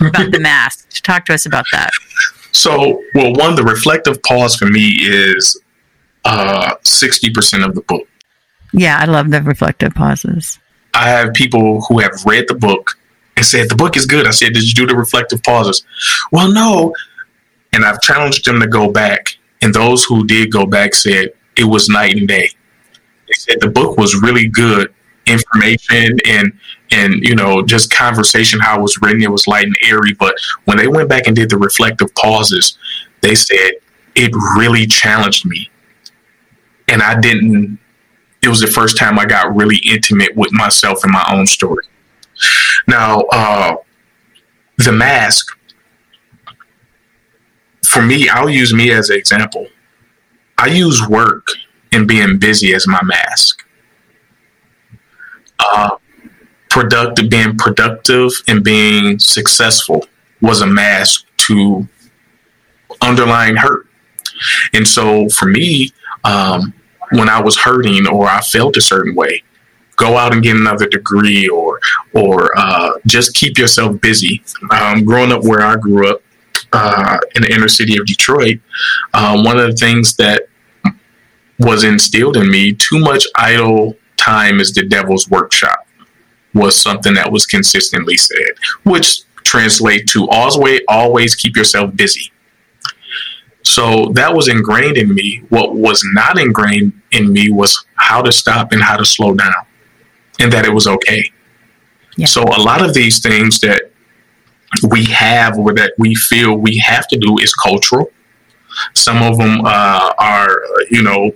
about 0.00 0.30
the 0.32 0.38
mask. 0.40 1.02
Talk 1.02 1.24
to 1.26 1.34
us 1.34 1.46
about 1.46 1.64
that. 1.72 1.90
So, 2.52 3.02
well, 3.14 3.32
one, 3.32 3.54
the 3.54 3.64
reflective 3.64 4.22
pause 4.22 4.54
for 4.54 4.66
me 4.66 4.96
is 5.00 5.58
uh, 6.24 6.74
60% 6.84 7.64
of 7.64 7.74
the 7.74 7.80
book. 7.82 8.06
Yeah, 8.72 8.98
I 9.00 9.06
love 9.06 9.30
the 9.30 9.42
reflective 9.42 9.94
pauses. 9.94 10.58
I 10.94 11.08
have 11.08 11.32
people 11.32 11.80
who 11.82 12.00
have 12.00 12.24
read 12.26 12.46
the 12.48 12.54
book 12.54 12.98
and 13.36 13.44
said, 13.44 13.68
The 13.68 13.76
book 13.76 13.96
is 13.96 14.06
good. 14.06 14.26
I 14.26 14.30
said, 14.30 14.52
Did 14.52 14.64
you 14.64 14.74
do 14.74 14.86
the 14.86 14.96
reflective 14.96 15.42
pauses? 15.42 15.84
Well, 16.32 16.52
no. 16.52 16.94
And 17.72 17.84
I've 17.84 18.00
challenged 18.00 18.44
them 18.44 18.60
to 18.60 18.66
go 18.66 18.90
back. 18.90 19.36
And 19.62 19.74
those 19.74 20.04
who 20.04 20.26
did 20.26 20.50
go 20.50 20.66
back 20.66 20.94
said 20.94 21.30
it 21.56 21.64
was 21.64 21.88
night 21.88 22.16
and 22.16 22.26
day. 22.26 22.48
They 23.28 23.34
said 23.34 23.60
the 23.60 23.68
book 23.68 23.96
was 23.96 24.20
really 24.20 24.48
good 24.48 24.92
information 25.26 26.18
and 26.26 26.52
and 26.90 27.22
you 27.22 27.34
know 27.34 27.62
just 27.62 27.92
conversation 27.92 28.58
how 28.58 28.78
it 28.78 28.82
was 28.82 29.00
written 29.00 29.22
it 29.22 29.30
was 29.30 29.46
light 29.46 29.64
and 29.64 29.76
airy 29.86 30.12
but 30.14 30.34
when 30.64 30.76
they 30.76 30.88
went 30.88 31.08
back 31.08 31.26
and 31.26 31.36
did 31.36 31.50
the 31.50 31.58
reflective 31.58 32.12
pauses 32.14 32.78
they 33.20 33.34
said 33.34 33.72
it 34.16 34.32
really 34.56 34.86
challenged 34.86 35.44
me 35.46 35.70
and 36.88 37.02
i 37.02 37.18
didn't 37.20 37.78
it 38.42 38.48
was 38.48 38.60
the 38.60 38.66
first 38.66 38.96
time 38.96 39.18
i 39.18 39.24
got 39.24 39.54
really 39.54 39.78
intimate 39.86 40.34
with 40.36 40.52
myself 40.52 41.04
and 41.04 41.12
my 41.12 41.24
own 41.30 41.46
story 41.46 41.84
now, 42.86 43.22
uh, 43.32 43.76
the 44.78 44.92
mask, 44.92 45.46
for 47.86 48.02
me, 48.02 48.28
I'll 48.28 48.50
use 48.50 48.72
me 48.72 48.90
as 48.92 49.10
an 49.10 49.16
example. 49.16 49.66
I 50.58 50.68
use 50.68 51.06
work 51.08 51.46
and 51.92 52.06
being 52.06 52.38
busy 52.38 52.74
as 52.74 52.86
my 52.86 53.00
mask. 53.02 53.64
Uh, 55.58 55.96
productive, 56.68 57.28
being 57.28 57.56
productive 57.56 58.30
and 58.48 58.62
being 58.62 59.18
successful 59.18 60.06
was 60.40 60.62
a 60.62 60.66
mask 60.66 61.26
to 61.36 61.86
underlying 63.02 63.56
hurt. 63.56 63.86
And 64.72 64.86
so 64.86 65.28
for 65.28 65.46
me, 65.46 65.92
um, 66.24 66.72
when 67.12 67.28
I 67.28 67.40
was 67.40 67.58
hurting 67.58 68.06
or 68.06 68.26
I 68.26 68.40
felt 68.40 68.76
a 68.76 68.80
certain 68.80 69.14
way, 69.14 69.42
go 70.00 70.16
out 70.16 70.32
and 70.32 70.42
get 70.42 70.56
another 70.56 70.88
degree 70.88 71.46
or 71.48 71.78
or 72.14 72.58
uh, 72.58 72.92
just 73.06 73.34
keep 73.34 73.58
yourself 73.58 74.00
busy. 74.00 74.42
Um, 74.70 75.04
growing 75.04 75.30
up 75.30 75.44
where 75.44 75.60
I 75.60 75.76
grew 75.76 76.10
up 76.10 76.22
uh, 76.72 77.18
in 77.36 77.42
the 77.42 77.52
inner 77.52 77.68
city 77.68 77.98
of 77.98 78.06
Detroit, 78.06 78.58
uh, 79.12 79.40
one 79.42 79.58
of 79.58 79.66
the 79.70 79.76
things 79.76 80.16
that 80.16 80.48
was 81.58 81.84
instilled 81.84 82.36
in 82.38 82.50
me 82.50 82.72
too 82.72 82.98
much 82.98 83.26
idle 83.36 83.96
time 84.16 84.58
is 84.60 84.72
the 84.72 84.82
devil's 84.82 85.28
workshop 85.28 85.86
was 86.54 86.74
something 86.74 87.14
that 87.14 87.30
was 87.30 87.44
consistently 87.46 88.16
said, 88.16 88.52
which 88.84 89.20
translates 89.44 90.12
to 90.12 90.28
always 90.30 90.80
always 90.88 91.34
keep 91.34 91.56
yourself 91.56 91.94
busy. 91.94 92.32
So 93.62 94.06
that 94.14 94.34
was 94.34 94.48
ingrained 94.48 94.96
in 94.96 95.14
me. 95.14 95.42
What 95.50 95.74
was 95.74 96.02
not 96.14 96.38
ingrained 96.38 96.94
in 97.12 97.30
me 97.30 97.50
was 97.50 97.84
how 97.96 98.22
to 98.22 98.32
stop 98.32 98.72
and 98.72 98.82
how 98.82 98.96
to 98.96 99.04
slow 99.04 99.34
down 99.34 99.52
and 100.40 100.52
that 100.52 100.64
it 100.64 100.72
was 100.72 100.86
okay. 100.86 101.22
Yeah. 102.16 102.26
So 102.26 102.42
a 102.42 102.60
lot 102.60 102.84
of 102.84 102.94
these 102.94 103.20
things 103.20 103.60
that 103.60 103.90
we 104.88 105.04
have 105.04 105.58
or 105.58 105.72
that 105.74 105.92
we 105.98 106.14
feel 106.14 106.56
we 106.56 106.78
have 106.78 107.06
to 107.08 107.16
do 107.16 107.38
is 107.38 107.52
cultural. 107.54 108.10
Some 108.94 109.22
of 109.22 109.36
them 109.36 109.62
uh, 109.64 110.12
are, 110.18 110.62
you 110.90 111.02
know, 111.02 111.32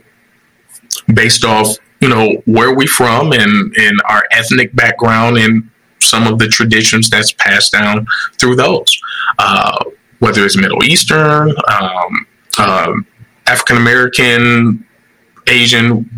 based 1.13 1.45
off 1.45 1.77
you 2.01 2.09
know 2.09 2.37
where 2.45 2.75
we 2.75 2.87
from 2.87 3.33
and 3.33 3.75
and 3.77 4.03
our 4.09 4.25
ethnic 4.31 4.75
background 4.77 5.39
and 5.39 5.71
some 6.01 6.27
of 6.27 6.39
the 6.39 6.47
traditions 6.49 7.09
that's 7.09 7.33
passed 7.33 7.73
down 7.73 8.07
through 8.39 8.57
those, 8.57 9.01
uh, 9.39 9.85
whether 10.19 10.45
it's 10.45 10.57
Middle 10.57 10.85
Eastern, 10.85 11.55
um, 11.69 12.27
um, 12.59 13.07
African 13.47 13.79
American, 13.79 14.87
Asian, 15.49 16.11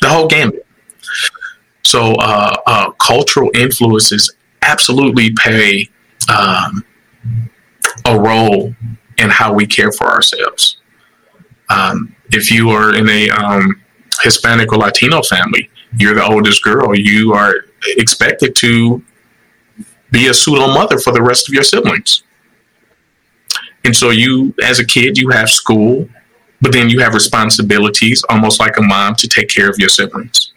the 0.00 0.08
whole 0.08 0.28
gamut. 0.28 0.64
So 1.88 2.12
uh, 2.16 2.54
uh, 2.66 2.90
cultural 3.00 3.50
influences 3.54 4.30
absolutely 4.60 5.30
play 5.30 5.88
um, 6.28 6.84
a 8.04 8.20
role 8.20 8.74
in 9.16 9.30
how 9.30 9.54
we 9.54 9.66
care 9.66 9.90
for 9.90 10.06
ourselves. 10.06 10.82
Um, 11.70 12.14
if 12.30 12.50
you 12.50 12.68
are 12.68 12.94
in 12.94 13.08
a 13.08 13.30
um, 13.30 13.80
Hispanic 14.22 14.70
or 14.70 14.76
Latino 14.76 15.22
family, 15.22 15.70
you're 15.98 16.14
the 16.14 16.26
oldest 16.26 16.62
girl, 16.62 16.94
you 16.94 17.32
are 17.32 17.54
expected 17.96 18.54
to 18.56 19.02
be 20.10 20.26
a 20.26 20.34
pseudo 20.34 20.66
mother 20.66 20.98
for 20.98 21.14
the 21.14 21.22
rest 21.22 21.48
of 21.48 21.54
your 21.54 21.64
siblings. 21.64 22.22
And 23.84 23.96
so 23.96 24.10
you, 24.10 24.54
as 24.62 24.78
a 24.78 24.84
kid, 24.84 25.16
you 25.16 25.30
have 25.30 25.48
school, 25.48 26.06
but 26.60 26.72
then 26.72 26.90
you 26.90 27.00
have 27.00 27.14
responsibilities, 27.14 28.22
almost 28.28 28.60
like 28.60 28.76
a 28.76 28.82
mom, 28.82 29.14
to 29.14 29.26
take 29.26 29.48
care 29.48 29.70
of 29.70 29.76
your 29.78 29.88
siblings. 29.88 30.52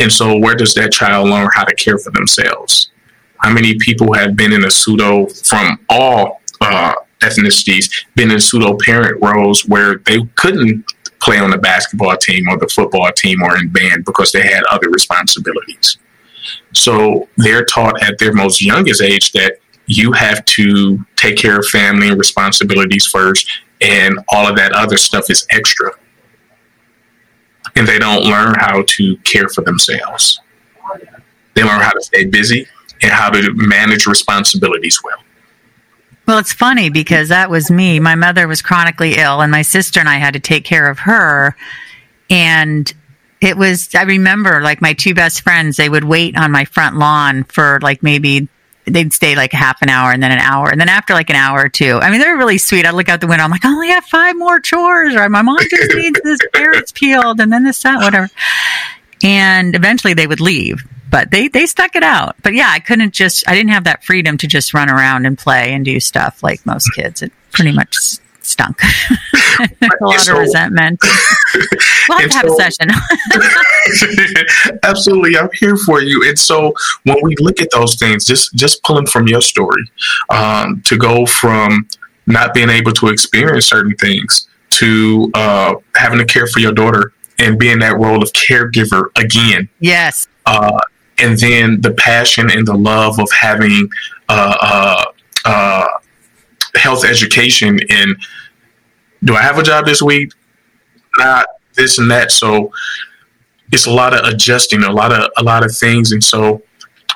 And 0.00 0.10
so, 0.12 0.38
where 0.38 0.54
does 0.54 0.74
that 0.74 0.92
child 0.92 1.28
learn 1.28 1.48
how 1.54 1.64
to 1.64 1.74
care 1.74 1.98
for 1.98 2.10
themselves? 2.10 2.90
How 3.38 3.52
many 3.52 3.76
people 3.78 4.12
have 4.14 4.36
been 4.36 4.52
in 4.52 4.64
a 4.64 4.70
pseudo 4.70 5.26
from 5.26 5.78
all 5.88 6.40
uh, 6.60 6.94
ethnicities, 7.20 8.04
been 8.16 8.30
in 8.30 8.40
pseudo 8.40 8.76
parent 8.84 9.22
roles 9.22 9.66
where 9.66 9.98
they 9.98 10.18
couldn't 10.34 10.84
play 11.20 11.38
on 11.38 11.50
the 11.50 11.58
basketball 11.58 12.16
team 12.16 12.48
or 12.48 12.56
the 12.58 12.68
football 12.68 13.10
team 13.12 13.42
or 13.42 13.56
in 13.56 13.68
band 13.68 14.04
because 14.04 14.32
they 14.32 14.42
had 14.42 14.64
other 14.70 14.88
responsibilities? 14.88 15.98
So 16.74 17.28
they're 17.36 17.64
taught 17.64 18.02
at 18.02 18.18
their 18.18 18.32
most 18.32 18.62
youngest 18.62 19.02
age 19.02 19.32
that 19.32 19.58
you 19.86 20.12
have 20.12 20.44
to 20.44 20.98
take 21.16 21.36
care 21.36 21.58
of 21.58 21.66
family 21.66 22.08
and 22.08 22.18
responsibilities 22.18 23.06
first, 23.06 23.48
and 23.80 24.18
all 24.28 24.46
of 24.46 24.56
that 24.56 24.72
other 24.72 24.98
stuff 24.98 25.30
is 25.30 25.46
extra. 25.50 25.92
And 27.78 27.86
they 27.86 27.98
don't 27.98 28.24
learn 28.24 28.54
how 28.58 28.82
to 28.86 29.16
care 29.18 29.48
for 29.48 29.62
themselves. 29.62 30.40
They 31.54 31.62
learn 31.62 31.80
how 31.80 31.92
to 31.92 32.02
stay 32.02 32.24
busy 32.24 32.66
and 33.02 33.12
how 33.12 33.30
to 33.30 33.52
manage 33.54 34.06
responsibilities 34.06 35.00
well. 35.02 35.18
Well, 36.26 36.38
it's 36.38 36.52
funny 36.52 36.90
because 36.90 37.30
that 37.30 37.48
was 37.48 37.70
me. 37.70 38.00
My 38.00 38.14
mother 38.14 38.46
was 38.46 38.60
chronically 38.60 39.14
ill, 39.16 39.40
and 39.40 39.50
my 39.50 39.62
sister 39.62 39.98
and 40.00 40.08
I 40.08 40.16
had 40.16 40.34
to 40.34 40.40
take 40.40 40.64
care 40.64 40.90
of 40.90 40.98
her. 40.98 41.56
And 42.28 42.92
it 43.40 43.56
was, 43.56 43.94
I 43.94 44.02
remember 44.02 44.60
like 44.60 44.82
my 44.82 44.92
two 44.92 45.14
best 45.14 45.40
friends, 45.40 45.76
they 45.76 45.88
would 45.88 46.04
wait 46.04 46.36
on 46.36 46.50
my 46.50 46.64
front 46.66 46.96
lawn 46.96 47.44
for 47.44 47.78
like 47.80 48.02
maybe 48.02 48.48
they'd 48.88 49.12
stay 49.12 49.34
like 49.34 49.52
half 49.52 49.82
an 49.82 49.88
hour 49.88 50.12
and 50.12 50.22
then 50.22 50.32
an 50.32 50.38
hour. 50.38 50.70
And 50.70 50.80
then 50.80 50.88
after 50.88 51.14
like 51.14 51.30
an 51.30 51.36
hour 51.36 51.64
or 51.64 51.68
two, 51.68 51.98
I 51.98 52.10
mean, 52.10 52.20
they're 52.20 52.36
really 52.36 52.58
sweet. 52.58 52.86
I'd 52.86 52.94
look 52.94 53.08
out 53.08 53.20
the 53.20 53.26
window. 53.26 53.44
I'm 53.44 53.50
like, 53.50 53.64
oh, 53.64 53.68
I 53.68 53.72
only 53.72 53.88
have 53.88 54.04
five 54.04 54.36
more 54.36 54.60
chores 54.60 55.14
or 55.14 55.28
my 55.28 55.42
mom 55.42 55.58
just 55.68 55.90
needs 55.94 56.20
this 56.22 56.40
carrots 56.52 56.92
peeled 56.92 57.40
and 57.40 57.52
then 57.52 57.64
this, 57.64 57.82
that, 57.82 58.02
whatever. 58.02 58.28
And 59.22 59.74
eventually 59.74 60.14
they 60.14 60.26
would 60.26 60.40
leave, 60.40 60.82
but 61.10 61.30
they, 61.30 61.48
they 61.48 61.66
stuck 61.66 61.96
it 61.96 62.02
out. 62.02 62.36
But 62.42 62.54
yeah, 62.54 62.68
I 62.70 62.78
couldn't 62.78 63.14
just, 63.14 63.48
I 63.48 63.54
didn't 63.54 63.70
have 63.70 63.84
that 63.84 64.04
freedom 64.04 64.38
to 64.38 64.46
just 64.46 64.74
run 64.74 64.88
around 64.88 65.26
and 65.26 65.36
play 65.36 65.72
and 65.72 65.84
do 65.84 65.98
stuff 66.00 66.42
like 66.42 66.64
most 66.64 66.90
kids. 66.94 67.22
It 67.22 67.32
pretty 67.52 67.72
much 67.72 68.18
stunk. 68.48 68.80
a 68.82 69.88
lot 70.00 70.20
so, 70.20 70.34
of 70.34 70.38
resentment. 70.40 71.00
we'll 72.08 72.18
have 72.18 72.30
to 72.30 72.36
have 72.36 72.48
so, 72.48 72.54
a 72.54 72.70
session. 72.70 72.90
absolutely, 74.82 75.38
I'm 75.38 75.50
here 75.54 75.76
for 75.76 76.02
you. 76.02 76.24
And 76.28 76.38
so 76.38 76.72
when 77.04 77.18
we 77.22 77.34
look 77.40 77.60
at 77.60 77.70
those 77.72 77.96
things, 77.96 78.24
just 78.24 78.54
just 78.54 78.82
pulling 78.82 79.06
from 79.06 79.28
your 79.28 79.40
story, 79.40 79.90
um, 80.30 80.82
to 80.86 80.96
go 80.96 81.26
from 81.26 81.88
not 82.26 82.54
being 82.54 82.68
able 82.68 82.92
to 82.92 83.08
experience 83.08 83.66
certain 83.66 83.94
things 83.96 84.48
to 84.70 85.30
uh, 85.34 85.74
having 85.96 86.18
to 86.18 86.24
care 86.24 86.46
for 86.46 86.60
your 86.60 86.72
daughter 86.72 87.12
and 87.38 87.58
being 87.58 87.78
that 87.78 87.96
role 87.96 88.22
of 88.22 88.30
caregiver 88.32 89.06
again. 89.16 89.68
Yes. 89.80 90.28
Uh, 90.44 90.78
and 91.18 91.38
then 91.38 91.80
the 91.80 91.92
passion 91.92 92.50
and 92.50 92.66
the 92.66 92.74
love 92.74 93.18
of 93.18 93.28
having 93.32 93.88
uh, 94.28 94.56
uh, 94.60 95.04
uh 95.08 95.12
health 96.88 97.04
education 97.04 97.78
and 97.90 98.16
do 99.22 99.36
I 99.36 99.42
have 99.42 99.58
a 99.58 99.62
job 99.62 99.84
this 99.84 100.00
week? 100.00 100.32
Not 101.18 101.46
this 101.74 101.98
and 101.98 102.10
that. 102.10 102.32
So 102.32 102.72
it's 103.72 103.84
a 103.84 103.90
lot 103.90 104.14
of 104.14 104.24
adjusting, 104.24 104.84
a 104.84 104.90
lot 104.90 105.12
of 105.12 105.30
a 105.36 105.42
lot 105.42 105.66
of 105.66 105.76
things. 105.76 106.12
And 106.12 106.24
so 106.24 106.62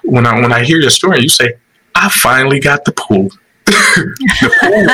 when 0.02 0.26
I 0.26 0.38
when 0.40 0.52
I 0.52 0.62
hear 0.62 0.78
your 0.78 0.90
story, 0.90 1.22
you 1.22 1.30
say, 1.30 1.54
I 1.94 2.11
finally 2.11 2.61
got 2.61 2.85
the 2.85 2.92
pool. 2.92 3.30
the 3.64 4.50
pool. 4.61 4.87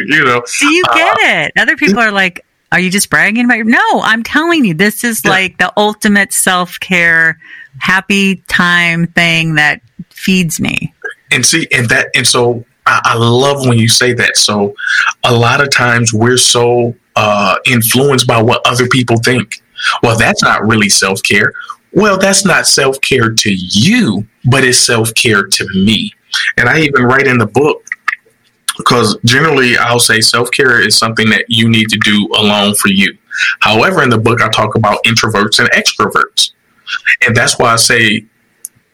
you 0.06 0.24
know. 0.24 0.44
Do 0.60 0.72
you 0.72 0.84
get 0.94 1.14
uh, 1.14 1.22
it? 1.22 1.52
Other 1.56 1.76
people 1.76 1.98
are 1.98 2.12
like, 2.12 2.46
Are 2.70 2.78
you 2.78 2.90
just 2.90 3.10
bragging 3.10 3.46
about 3.46 3.56
your 3.56 3.64
no, 3.64 4.00
I'm 4.02 4.22
telling 4.22 4.64
you, 4.64 4.74
this 4.74 5.02
is 5.02 5.24
yeah. 5.24 5.30
like 5.30 5.58
the 5.58 5.72
ultimate 5.76 6.32
self 6.32 6.78
care, 6.78 7.40
happy 7.78 8.36
time 8.46 9.08
thing 9.08 9.56
that 9.56 9.80
feeds 10.10 10.60
me. 10.60 10.94
And 11.32 11.44
see, 11.44 11.66
and 11.72 11.88
that 11.88 12.10
and 12.14 12.24
so 12.26 12.64
I, 13.04 13.14
love 13.16 13.66
when 13.66 13.78
you 13.78 13.88
say 13.88 14.12
that. 14.14 14.36
So 14.36 14.74
a 15.24 15.34
lot 15.34 15.60
of 15.60 15.70
times 15.70 16.12
we're 16.12 16.36
so 16.36 16.94
uh, 17.16 17.56
influenced 17.66 18.26
by 18.26 18.40
what 18.40 18.66
other 18.66 18.88
people 18.88 19.16
think. 19.18 19.62
Well, 20.02 20.16
that's 20.16 20.42
not 20.42 20.66
really 20.66 20.88
self 20.88 21.22
care. 21.22 21.52
Well, 21.92 22.18
that's 22.18 22.44
not 22.44 22.66
self 22.66 23.00
care 23.00 23.32
to 23.32 23.50
you, 23.52 24.26
but 24.44 24.64
it's 24.64 24.78
self 24.78 25.14
care 25.14 25.44
to 25.44 25.68
me. 25.74 26.12
And 26.56 26.68
I 26.68 26.80
even 26.80 27.04
write 27.04 27.26
in 27.26 27.38
the 27.38 27.46
book 27.46 27.84
because 28.78 29.18
generally 29.24 29.76
I'll 29.76 30.00
say 30.00 30.20
self 30.20 30.50
care 30.50 30.80
is 30.80 30.96
something 30.96 31.28
that 31.30 31.44
you 31.48 31.68
need 31.68 31.88
to 31.90 31.98
do 31.98 32.28
alone 32.36 32.74
for 32.74 32.88
you. 32.88 33.16
However, 33.60 34.02
in 34.02 34.10
the 34.10 34.18
book, 34.18 34.40
I 34.40 34.48
talk 34.48 34.74
about 34.74 35.02
introverts 35.04 35.58
and 35.58 35.70
extroverts. 35.70 36.52
And 37.26 37.36
that's 37.36 37.58
why 37.58 37.72
I 37.72 37.76
say 37.76 38.24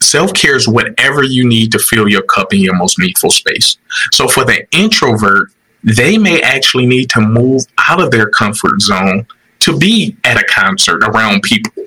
Self 0.00 0.32
care 0.32 0.56
is 0.56 0.68
whatever 0.68 1.22
you 1.22 1.46
need 1.46 1.72
to 1.72 1.78
fill 1.78 2.08
your 2.08 2.22
cup 2.22 2.52
in 2.52 2.60
your 2.60 2.76
most 2.76 2.98
needful 2.98 3.30
space. 3.30 3.78
So 4.12 4.28
for 4.28 4.44
the 4.44 4.66
introvert, 4.72 5.50
they 5.82 6.18
may 6.18 6.40
actually 6.42 6.86
need 6.86 7.10
to 7.10 7.20
move 7.20 7.62
out 7.78 8.00
of 8.00 8.10
their 8.10 8.28
comfort 8.30 8.80
zone 8.80 9.26
to 9.60 9.76
be 9.76 10.16
at 10.24 10.36
a 10.36 10.44
concert 10.44 11.02
around 11.02 11.42
people 11.42 11.84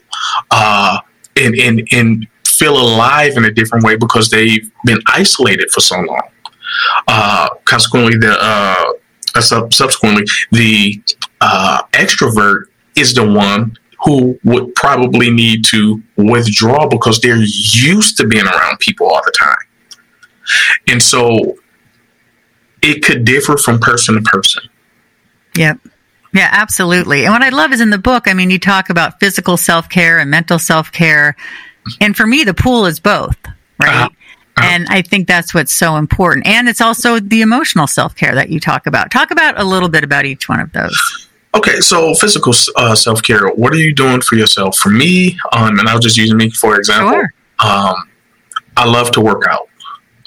uh, 0.52 1.00
and, 1.38 1.56
and, 1.56 1.88
and 1.91 2.28
feel 2.45 2.78
alive 2.78 3.38
in 3.38 3.45
a 3.45 3.52
different 3.52 3.84
way 3.84 3.95
because 3.95 4.30
they've 4.30 4.69
been 4.86 5.00
isolated 5.08 5.69
for 5.71 5.82
so 5.82 6.00
long. 6.00 6.30
Uh, 7.08 7.50
consequently, 7.65 8.17
the 8.17 8.38
uh, 8.39 8.93
uh 9.36 9.41
subsequently 9.41 10.24
the 10.52 11.02
uh, 11.41 11.82
extrovert 11.93 12.65
is 12.95 13.13
the 13.13 13.26
one 13.26 13.78
who 14.03 14.39
would 14.43 14.73
probably 14.75 15.29
need 15.29 15.63
to 15.65 16.01
withdraw 16.17 16.87
because 16.87 17.19
they're 17.19 17.37
used 17.37 18.17
to 18.17 18.27
being 18.27 18.45
around 18.45 18.79
people 18.79 19.07
all 19.07 19.21
the 19.23 19.31
time. 19.37 19.57
And 20.87 21.01
so 21.01 21.57
it 22.81 23.03
could 23.03 23.25
differ 23.25 23.57
from 23.57 23.79
person 23.79 24.15
to 24.15 24.21
person. 24.21 24.63
Yep. 25.55 25.79
Yeah, 26.33 26.49
absolutely. 26.51 27.25
And 27.25 27.33
what 27.33 27.43
I 27.43 27.49
love 27.49 27.73
is 27.73 27.81
in 27.81 27.89
the 27.89 27.97
book, 27.97 28.27
I 28.27 28.33
mean, 28.33 28.49
you 28.49 28.59
talk 28.59 28.89
about 28.89 29.19
physical 29.19 29.57
self 29.57 29.89
care 29.89 30.17
and 30.17 30.31
mental 30.31 30.57
self 30.57 30.91
care. 30.91 31.35
And 31.99 32.15
for 32.15 32.25
me, 32.25 32.43
the 32.43 32.53
pool 32.53 32.85
is 32.85 32.99
both, 32.99 33.37
right? 33.79 33.89
Uh-huh. 33.89 34.09
Uh-huh. 34.57 34.67
And 34.69 34.87
I 34.89 35.01
think 35.01 35.27
that's 35.27 35.53
what's 35.53 35.73
so 35.73 35.97
important. 35.97 36.47
And 36.47 36.67
it's 36.67 36.81
also 36.81 37.19
the 37.19 37.41
emotional 37.41 37.87
self 37.87 38.15
care 38.15 38.35
that 38.35 38.49
you 38.49 38.59
talk 38.59 38.87
about. 38.87 39.11
Talk 39.11 39.31
about 39.31 39.59
a 39.59 39.63
little 39.63 39.89
bit 39.89 40.03
about 40.03 40.25
each 40.25 40.49
one 40.49 40.59
of 40.59 40.71
those. 40.71 41.29
Okay, 41.53 41.79
so 41.81 42.13
physical 42.15 42.53
uh, 42.77 42.95
self 42.95 43.21
care. 43.21 43.47
What 43.49 43.73
are 43.73 43.77
you 43.77 43.93
doing 43.93 44.21
for 44.21 44.35
yourself? 44.35 44.77
For 44.77 44.89
me, 44.89 45.37
um, 45.51 45.79
and 45.79 45.87
I'll 45.87 45.99
just 45.99 46.17
use 46.17 46.33
me 46.33 46.49
for 46.49 46.77
example. 46.77 47.13
Sure. 47.13 47.33
Um, 47.59 47.95
I 48.77 48.85
love 48.85 49.12
to 49.12 49.21
work 49.21 49.43
out. 49.49 49.67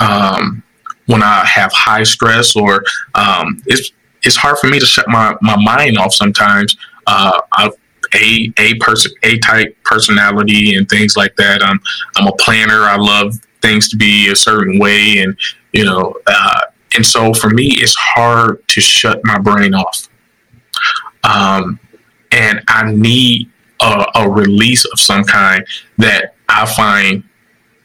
Um, 0.00 0.62
when 1.06 1.22
I 1.22 1.44
have 1.44 1.72
high 1.72 2.02
stress 2.02 2.56
or 2.56 2.84
um, 3.14 3.62
it's 3.66 3.92
it's 4.22 4.36
hard 4.36 4.58
for 4.58 4.68
me 4.68 4.78
to 4.78 4.86
shut 4.86 5.06
my, 5.08 5.36
my 5.42 5.56
mind 5.56 5.98
off 5.98 6.14
sometimes. 6.14 6.76
Uh, 7.06 7.40
I've 7.52 7.72
a 8.14 8.52
a 8.58 8.74
person 8.74 9.12
a 9.22 9.38
type 9.38 9.76
personality 9.84 10.76
and 10.76 10.88
things 10.88 11.16
like 11.16 11.34
that. 11.36 11.62
I'm 11.62 11.80
I'm 12.16 12.26
a 12.26 12.32
planner. 12.36 12.82
I 12.82 12.96
love 12.96 13.34
things 13.62 13.88
to 13.90 13.96
be 13.96 14.30
a 14.30 14.36
certain 14.36 14.78
way, 14.78 15.18
and 15.18 15.36
you 15.72 15.84
know, 15.84 16.14
uh, 16.26 16.60
and 16.94 17.04
so 17.04 17.32
for 17.32 17.50
me, 17.50 17.68
it's 17.78 17.96
hard 17.96 18.66
to 18.68 18.80
shut 18.80 19.20
my 19.24 19.38
brain 19.38 19.74
off 19.74 20.08
um, 21.24 21.80
and 22.32 22.62
I 22.68 22.90
need 22.92 23.50
a, 23.80 24.06
a, 24.14 24.30
release 24.30 24.84
of 24.84 24.98
some 25.00 25.24
kind 25.24 25.66
that 25.98 26.34
I 26.48 26.66
find 26.66 27.24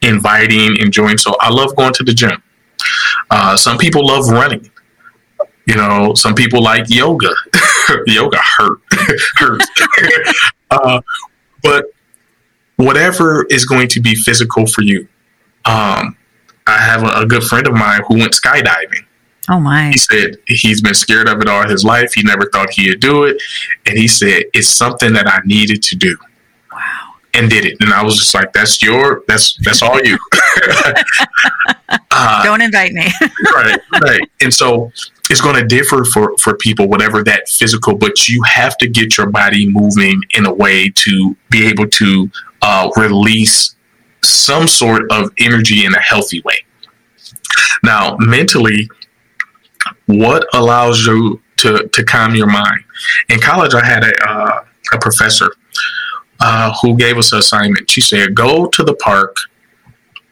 inviting, 0.02 0.78
enjoying. 0.78 1.18
So 1.18 1.36
I 1.40 1.50
love 1.50 1.76
going 1.76 1.94
to 1.94 2.04
the 2.04 2.14
gym. 2.14 2.42
Uh, 3.30 3.56
some 3.58 3.78
people 3.78 4.06
love 4.06 4.28
running. 4.30 4.70
You 5.66 5.76
know, 5.76 6.14
some 6.16 6.34
people 6.36 6.62
like 6.64 6.86
yoga. 6.90 7.30
yoga 8.08 8.40
hurt, 8.58 8.80
hurts. 9.38 9.68
uh, 10.72 11.02
but 11.62 11.86
whatever 12.78 13.46
is 13.50 13.66
going 13.66 13.88
to 13.90 14.00
be 14.00 14.16
physical 14.16 14.66
for 14.66 14.82
you. 14.82 15.08
Um, 15.66 16.18
I 16.66 16.78
have 16.78 17.04
a, 17.04 17.22
a 17.22 17.26
good 17.26 17.44
friend 17.44 17.68
of 17.68 17.74
mine 17.74 18.02
who 18.08 18.18
went 18.18 18.34
skydiving. 18.34 19.06
Oh 19.50 19.60
my! 19.60 19.90
He 19.90 19.98
said 19.98 20.38
he's 20.46 20.82
been 20.82 20.94
scared 20.94 21.28
of 21.28 21.42
it 21.42 21.48
all 21.48 21.68
his 21.68 21.84
life. 21.84 22.14
He 22.14 22.22
never 22.22 22.50
thought 22.52 22.70
he'd 22.72 23.00
do 23.00 23.24
it, 23.24 23.42
and 23.86 23.98
he 23.98 24.08
said 24.08 24.44
it's 24.54 24.68
something 24.68 25.12
that 25.14 25.28
I 25.28 25.40
needed 25.44 25.82
to 25.84 25.96
do. 25.96 26.16
Wow! 26.72 27.16
And 27.34 27.50
did 27.50 27.66
it, 27.66 27.78
and 27.80 27.92
I 27.92 28.04
was 28.04 28.18
just 28.18 28.34
like, 28.36 28.54
"That's 28.54 28.82
your, 28.82 29.24
that's 29.28 29.58
that's 29.64 29.82
all 29.82 30.00
you." 30.04 30.18
uh, 32.12 32.44
Don't 32.44 32.62
invite 32.62 32.92
me. 32.92 33.08
right, 33.56 33.80
right. 34.02 34.22
And 34.42 34.54
so 34.54 34.92
it's 35.32 35.42
going 35.42 35.56
to 35.56 35.66
differ 35.66 36.06
for 36.06 36.38
for 36.38 36.56
people, 36.58 36.88
whatever 36.88 37.24
that 37.24 37.50
physical. 37.50 37.96
But 37.96 38.28
you 38.28 38.44
have 38.44 38.78
to 38.78 38.88
get 38.88 39.18
your 39.18 39.28
body 39.32 39.68
moving 39.68 40.22
in 40.32 40.46
a 40.46 40.54
way 40.54 40.90
to 40.90 41.36
be 41.50 41.68
able 41.68 41.88
to 41.88 42.30
uh, 42.62 42.90
release 42.98 43.76
some 44.24 44.68
sort 44.68 45.12
of 45.12 45.32
energy 45.40 45.86
in 45.86 45.94
a 45.94 46.00
healthy 46.00 46.42
way. 46.42 46.66
Now, 47.84 48.18
mentally, 48.20 48.90
what 50.10 50.48
allows 50.56 51.06
you 51.06 51.40
to, 51.58 51.88
to 51.88 52.04
calm 52.04 52.34
your 52.34 52.48
mind? 52.48 52.84
In 53.30 53.40
college, 53.40 53.76
I 53.76 53.86
had 53.86 54.04
a, 54.04 54.30
uh, 54.30 54.64
a 54.94 54.98
professor 54.98 55.52
uh, 56.40 56.74
who 56.82 56.98
gave 56.98 57.18
us 57.18 57.32
an 57.32 57.40
assignment. 57.40 57.90
She 57.90 58.02
said, 58.02 58.34
Go 58.34 58.66
to 58.68 58.84
the 58.84 58.96
park 58.96 59.36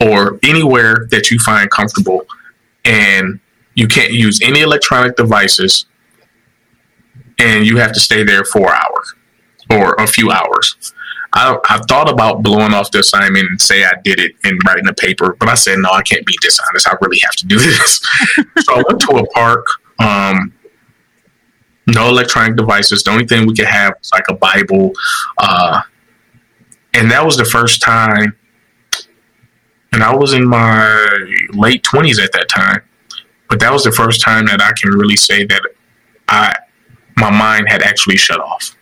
or 0.01 0.39
anywhere 0.43 1.07
that 1.11 1.29
you 1.29 1.37
find 1.39 1.69
comfortable, 1.69 2.25
and 2.85 3.39
you 3.75 3.87
can't 3.87 4.13
use 4.13 4.39
any 4.41 4.61
electronic 4.61 5.15
devices, 5.15 5.85
and 7.39 7.65
you 7.65 7.77
have 7.77 7.93
to 7.93 7.99
stay 7.99 8.23
there 8.23 8.45
for 8.45 8.73
hours 8.73 9.13
or 9.69 9.93
a 9.99 10.07
few 10.07 10.31
hours. 10.31 10.93
I, 11.37 11.79
thought 11.87 12.09
about 12.09 12.41
blowing 12.41 12.73
off 12.73 12.89
the 12.91 12.99
assignment 12.99 13.47
and 13.47 13.61
say 13.61 13.83
I 13.83 13.93
did 14.03 14.19
it 14.19 14.33
and 14.43 14.59
writing 14.65 14.87
a 14.87 14.93
paper, 14.93 15.35
but 15.39 15.49
I 15.49 15.55
said, 15.55 15.77
no, 15.77 15.89
I 15.91 16.01
can't 16.01 16.25
be 16.25 16.35
dishonest. 16.41 16.87
I 16.87 16.95
really 17.01 17.19
have 17.23 17.35
to 17.35 17.45
do 17.45 17.59
this. 17.59 18.01
so 18.59 18.75
I 18.75 18.83
went 18.87 19.01
to 19.01 19.17
a 19.17 19.25
park, 19.27 19.65
um, 19.99 20.53
no 21.85 22.09
electronic 22.09 22.55
devices. 22.55 23.03
The 23.03 23.11
only 23.11 23.25
thing 23.25 23.47
we 23.47 23.53
could 23.53 23.65
have 23.65 23.93
was 23.99 24.11
like 24.11 24.25
a 24.29 24.33
Bible. 24.33 24.93
Uh, 25.37 25.81
and 26.93 27.11
that 27.11 27.23
was 27.23 27.37
the 27.37 27.45
first 27.45 27.81
time, 27.81 28.35
and 29.93 30.03
I 30.03 30.15
was 30.15 30.33
in 30.33 30.45
my 30.45 31.45
late 31.53 31.83
20s 31.83 32.21
at 32.21 32.31
that 32.33 32.49
time, 32.49 32.81
but 33.49 33.59
that 33.59 33.71
was 33.71 33.83
the 33.83 33.91
first 33.91 34.21
time 34.21 34.45
that 34.47 34.61
I 34.61 34.71
can 34.73 34.91
really 34.91 35.15
say 35.15 35.45
that 35.45 35.61
I, 36.27 36.57
my 37.15 37.29
mind 37.29 37.69
had 37.69 37.83
actually 37.83 38.17
shut 38.17 38.39
off. 38.39 38.76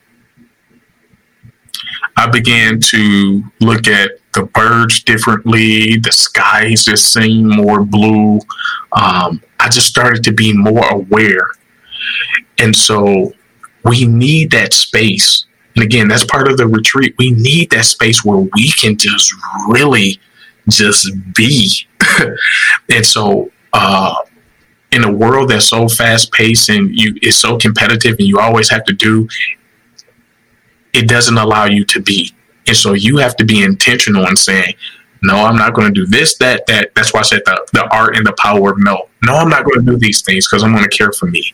I 2.17 2.27
began 2.29 2.79
to 2.79 3.43
look 3.59 3.87
at 3.87 4.11
the 4.33 4.43
birds 4.43 5.03
differently. 5.03 5.97
The 5.97 6.11
skies 6.11 6.85
just 6.85 7.13
seemed 7.13 7.55
more 7.55 7.83
blue. 7.83 8.39
Um, 8.91 9.41
I 9.59 9.69
just 9.69 9.87
started 9.87 10.23
to 10.25 10.31
be 10.31 10.53
more 10.53 10.87
aware. 10.87 11.51
And 12.59 12.75
so 12.75 13.33
we 13.83 14.05
need 14.05 14.51
that 14.51 14.73
space. 14.73 15.45
And 15.75 15.83
again, 15.83 16.07
that's 16.07 16.23
part 16.23 16.49
of 16.49 16.57
the 16.57 16.67
retreat. 16.67 17.15
We 17.17 17.31
need 17.31 17.69
that 17.71 17.85
space 17.85 18.23
where 18.23 18.37
we 18.37 18.71
can 18.71 18.97
just 18.97 19.33
really 19.67 20.19
just 20.69 21.09
be. 21.35 21.87
and 22.89 23.05
so, 23.05 23.51
uh, 23.73 24.15
in 24.91 25.03
a 25.03 25.11
world 25.11 25.49
that's 25.49 25.67
so 25.67 25.89
fast 25.89 26.31
paced 26.31 26.69
and 26.69 26.97
you 26.97 27.13
is 27.21 27.37
so 27.37 27.57
competitive 27.57 28.15
and 28.17 28.27
you 28.27 28.39
always 28.39 28.69
have 28.69 28.85
to 28.85 28.93
do 28.93 29.27
it 30.95 31.07
doesn't 31.07 31.37
allow 31.37 31.65
you 31.65 31.83
to 31.85 32.01
be. 32.01 32.31
And 32.67 32.75
so 32.75 32.93
you 32.93 33.17
have 33.17 33.35
to 33.37 33.45
be 33.45 33.63
intentional 33.63 34.25
in 34.27 34.35
saying, 34.35 34.73
no, 35.21 35.35
I'm 35.37 35.57
not 35.57 35.73
going 35.73 35.93
to 35.93 35.93
do 35.93 36.05
this, 36.05 36.37
that, 36.37 36.65
that. 36.67 36.93
That's 36.95 37.13
why 37.13 37.19
I 37.21 37.23
said 37.23 37.41
the, 37.45 37.67
the 37.73 37.87
art 37.93 38.15
and 38.15 38.25
the 38.25 38.33
power 38.39 38.71
of 38.71 38.79
no. 38.79 39.09
No, 39.23 39.33
I'm 39.33 39.49
not 39.49 39.65
going 39.65 39.85
to 39.85 39.91
do 39.91 39.97
these 39.97 40.21
things 40.21 40.47
because 40.47 40.63
I'm 40.63 40.71
going 40.71 40.83
to 40.83 40.97
care 40.97 41.11
for 41.11 41.25
me. 41.25 41.53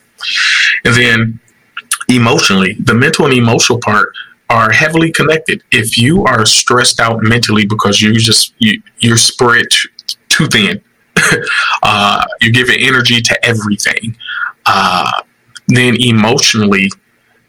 And 0.86 0.96
then 0.96 1.40
emotionally, 2.10 2.76
the 2.80 2.94
mental 2.94 3.26
and 3.26 3.34
emotional 3.34 3.80
part 3.80 4.14
are 4.50 4.72
heavily 4.72 5.12
connected. 5.12 5.64
If 5.72 5.98
you 5.98 6.26
are 6.26 6.46
stressed 6.46 7.00
out 7.00 7.24
mentally 7.24 7.66
because 7.66 8.02
you're 8.02 8.14
just 8.14 8.54
you, 8.60 8.82
you're 9.00 9.18
spread 9.18 9.68
too 10.28 10.48
thin, 10.48 10.82
uh, 11.84 12.26
you're 12.42 12.52
giving 12.52 12.80
energy 12.82 13.22
to 13.22 13.46
everything. 13.46 14.18
Uh, 14.66 15.10
then 15.68 15.96
emotionally, 16.02 16.90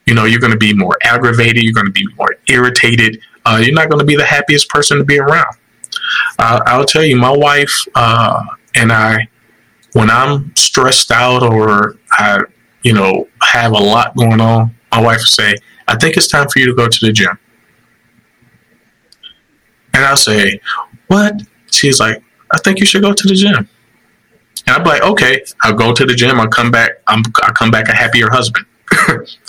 you 0.07 0.15
know, 0.15 0.25
you're 0.25 0.41
going 0.41 0.53
to 0.53 0.59
be 0.59 0.75
more 0.75 0.97
aggravated. 1.03 1.63
You're 1.63 1.73
going 1.73 1.87
to 1.87 1.93
be 1.93 2.07
more 2.17 2.37
irritated. 2.49 3.21
Uh, 3.45 3.61
you're 3.63 3.75
not 3.75 3.89
going 3.89 4.01
to 4.01 4.05
be 4.05 4.17
the 4.17 4.25
happiest 4.25 4.69
person 4.69 4.99
to 4.99 5.05
be 5.05 5.19
around. 5.19 5.57
Uh, 6.39 6.61
I'll 6.67 6.85
tell 6.85 7.05
you, 7.05 7.17
my 7.17 7.31
wife 7.37 7.87
uh, 7.95 8.43
and 8.75 8.93
I, 8.93 9.29
when 9.93 10.11
I'm 10.11 10.55
stressed 10.57 11.11
out 11.11 11.43
or 11.43 11.97
I, 12.13 12.41
you 12.83 12.95
know, 12.95 13.29
have 13.43 13.73
a 13.73 13.79
lot 13.79 14.17
going 14.17 14.41
on, 14.41 14.75
my 14.91 15.01
wife 15.01 15.19
will 15.19 15.27
say, 15.27 15.55
I 15.89 15.97
think 15.97 16.17
it's 16.17 16.29
time 16.29 16.49
for 16.49 16.59
you 16.59 16.67
to 16.67 16.75
go 16.75 16.89
to 16.89 17.07
the 17.07 17.13
gym. 17.13 17.39
And 19.95 20.05
I'll 20.05 20.17
say, 20.17 20.61
What? 21.09 21.43
She's 21.71 22.01
like, 22.01 22.23
I 22.51 22.59
think 22.59 22.81
you 22.81 22.87
should 22.87 23.03
go 23.03 23.13
to 23.13 23.29
the 23.29 23.35
gym. 23.35 23.69
And 24.67 24.77
I'm 24.77 24.85
like, 24.85 25.03
okay, 25.03 25.43
I'll 25.63 25.75
go 25.75 25.93
to 25.93 26.05
the 26.05 26.15
gym. 26.15 26.39
I'll 26.39 26.49
come 26.49 26.71
back. 26.71 26.93
I'm, 27.07 27.23
I'll 27.43 27.55
come 27.55 27.71
back 27.71 27.89
a 27.89 27.95
happier 27.95 28.31
husband. 28.31 28.67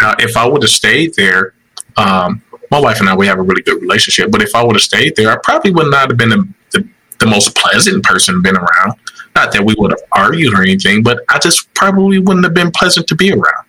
Now, 0.00 0.14
if 0.18 0.36
I 0.36 0.46
would 0.46 0.62
have 0.62 0.70
stayed 0.70 1.14
there, 1.14 1.54
um, 1.96 2.42
my 2.70 2.78
wife 2.78 3.00
and 3.00 3.08
I 3.08 3.16
we 3.16 3.26
have 3.26 3.38
a 3.38 3.42
really 3.42 3.62
good 3.62 3.80
relationship. 3.80 4.30
But 4.30 4.42
if 4.42 4.54
I 4.54 4.64
would 4.64 4.76
have 4.76 4.82
stayed 4.82 5.16
there, 5.16 5.30
I 5.30 5.36
probably 5.42 5.72
would 5.72 5.90
not 5.90 6.08
have 6.08 6.16
been 6.16 6.30
the, 6.30 6.48
the, 6.70 6.88
the 7.18 7.26
most 7.26 7.56
pleasant 7.56 8.04
person 8.04 8.42
been 8.42 8.56
around. 8.56 8.94
Not 9.34 9.52
that 9.52 9.64
we 9.64 9.74
would 9.78 9.90
have 9.90 10.02
argued 10.12 10.54
or 10.54 10.62
anything, 10.62 11.02
but 11.02 11.20
I 11.28 11.38
just 11.38 11.72
probably 11.74 12.18
wouldn't 12.18 12.44
have 12.44 12.54
been 12.54 12.70
pleasant 12.70 13.06
to 13.08 13.14
be 13.14 13.32
around. 13.32 13.66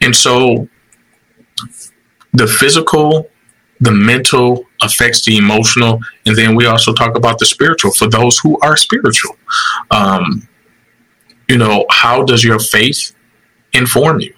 And 0.00 0.14
so, 0.14 0.68
the 2.32 2.46
physical, 2.46 3.28
the 3.80 3.90
mental 3.90 4.64
affects 4.82 5.24
the 5.24 5.36
emotional, 5.36 6.00
and 6.26 6.36
then 6.36 6.54
we 6.54 6.66
also 6.66 6.92
talk 6.92 7.16
about 7.16 7.38
the 7.38 7.46
spiritual 7.46 7.92
for 7.92 8.08
those 8.08 8.38
who 8.38 8.58
are 8.60 8.76
spiritual. 8.76 9.36
Um, 9.90 10.48
you 11.48 11.56
know, 11.56 11.84
how 11.90 12.22
does 12.22 12.44
your 12.44 12.58
faith 12.58 13.14
inform 13.72 14.20
you? 14.20 14.34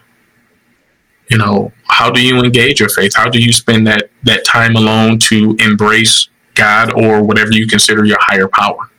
You 1.31 1.39
know 1.39 1.73
how 1.89 2.11
do 2.11 2.23
you 2.23 2.43
engage 2.43 2.81
your 2.81 2.89
faith? 2.89 3.15
How 3.15 3.29
do 3.29 3.41
you 3.41 3.53
spend 3.53 3.87
that 3.87 4.11
that 4.25 4.45
time 4.45 4.77
alone 4.77 5.19
to 5.31 5.57
embrace 5.61 6.29
god 6.55 6.93
or 6.93 7.23
whatever 7.23 7.53
you 7.53 7.67
consider 7.67 8.05
your 8.05 8.19
higher 8.21 8.49
power? 8.49 8.91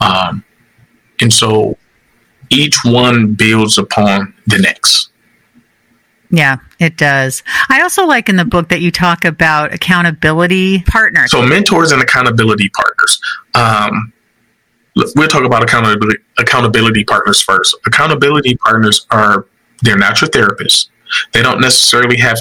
Um, 0.00 0.44
and 1.20 1.32
so 1.32 1.78
each 2.50 2.76
one 2.84 3.34
builds 3.34 3.78
upon 3.78 4.34
the 4.46 4.58
next. 4.58 5.10
Yeah 6.30 6.58
it 6.80 6.96
does. 6.96 7.42
I 7.68 7.82
also 7.82 8.06
like 8.06 8.28
in 8.28 8.36
the 8.36 8.44
book 8.44 8.70
that 8.70 8.80
you 8.80 8.90
talk 8.90 9.24
about 9.26 9.72
accountability 9.72 10.82
partners. 10.82 11.30
So 11.30 11.42
mentors 11.42 11.92
and 11.92 12.02
accountability 12.02 12.70
partners. 12.70 13.20
Um, 13.54 14.12
we'll 15.14 15.28
talk 15.28 15.44
about 15.44 15.62
accountability 15.62 16.18
accountability 16.38 17.04
partners 17.04 17.40
first. 17.42 17.76
Accountability 17.86 18.56
partners 18.56 19.06
are 19.10 19.46
they're 19.82 19.98
not 19.98 20.20
your 20.22 20.30
therapists 20.30 20.88
they 21.32 21.42
don't 21.42 21.60
necessarily 21.60 22.16
have, 22.18 22.38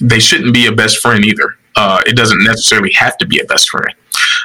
they 0.00 0.20
shouldn't 0.20 0.54
be 0.54 0.66
a 0.66 0.72
best 0.72 0.98
friend 0.98 1.24
either. 1.24 1.56
Uh, 1.76 2.00
it 2.06 2.16
doesn't 2.16 2.42
necessarily 2.44 2.92
have 2.92 3.16
to 3.18 3.26
be 3.26 3.40
a 3.40 3.44
best 3.44 3.68
friend, 3.68 3.94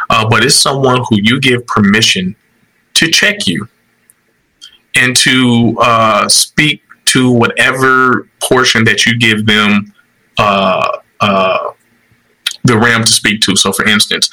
uh, 0.10 0.28
but 0.28 0.44
it's 0.44 0.56
someone 0.56 1.04
who 1.10 1.18
you 1.22 1.40
give 1.40 1.66
permission 1.68 2.36
to 2.96 3.10
check 3.10 3.48
you 3.48 3.68
and 4.96 5.16
to 5.16 5.76
uh, 5.80 6.28
speak 6.28 6.82
to 7.06 7.32
whatever 7.32 8.28
portion 8.42 8.84
that 8.84 9.06
you 9.06 9.18
give 9.18 9.46
them 9.46 9.94
uh, 10.38 10.98
uh, 11.20 11.72
the 12.64 12.78
RAM 12.78 13.04
to 13.04 13.12
speak 13.12 13.42
to. 13.42 13.56
So, 13.56 13.72
for 13.72 13.86
instance, 13.86 14.30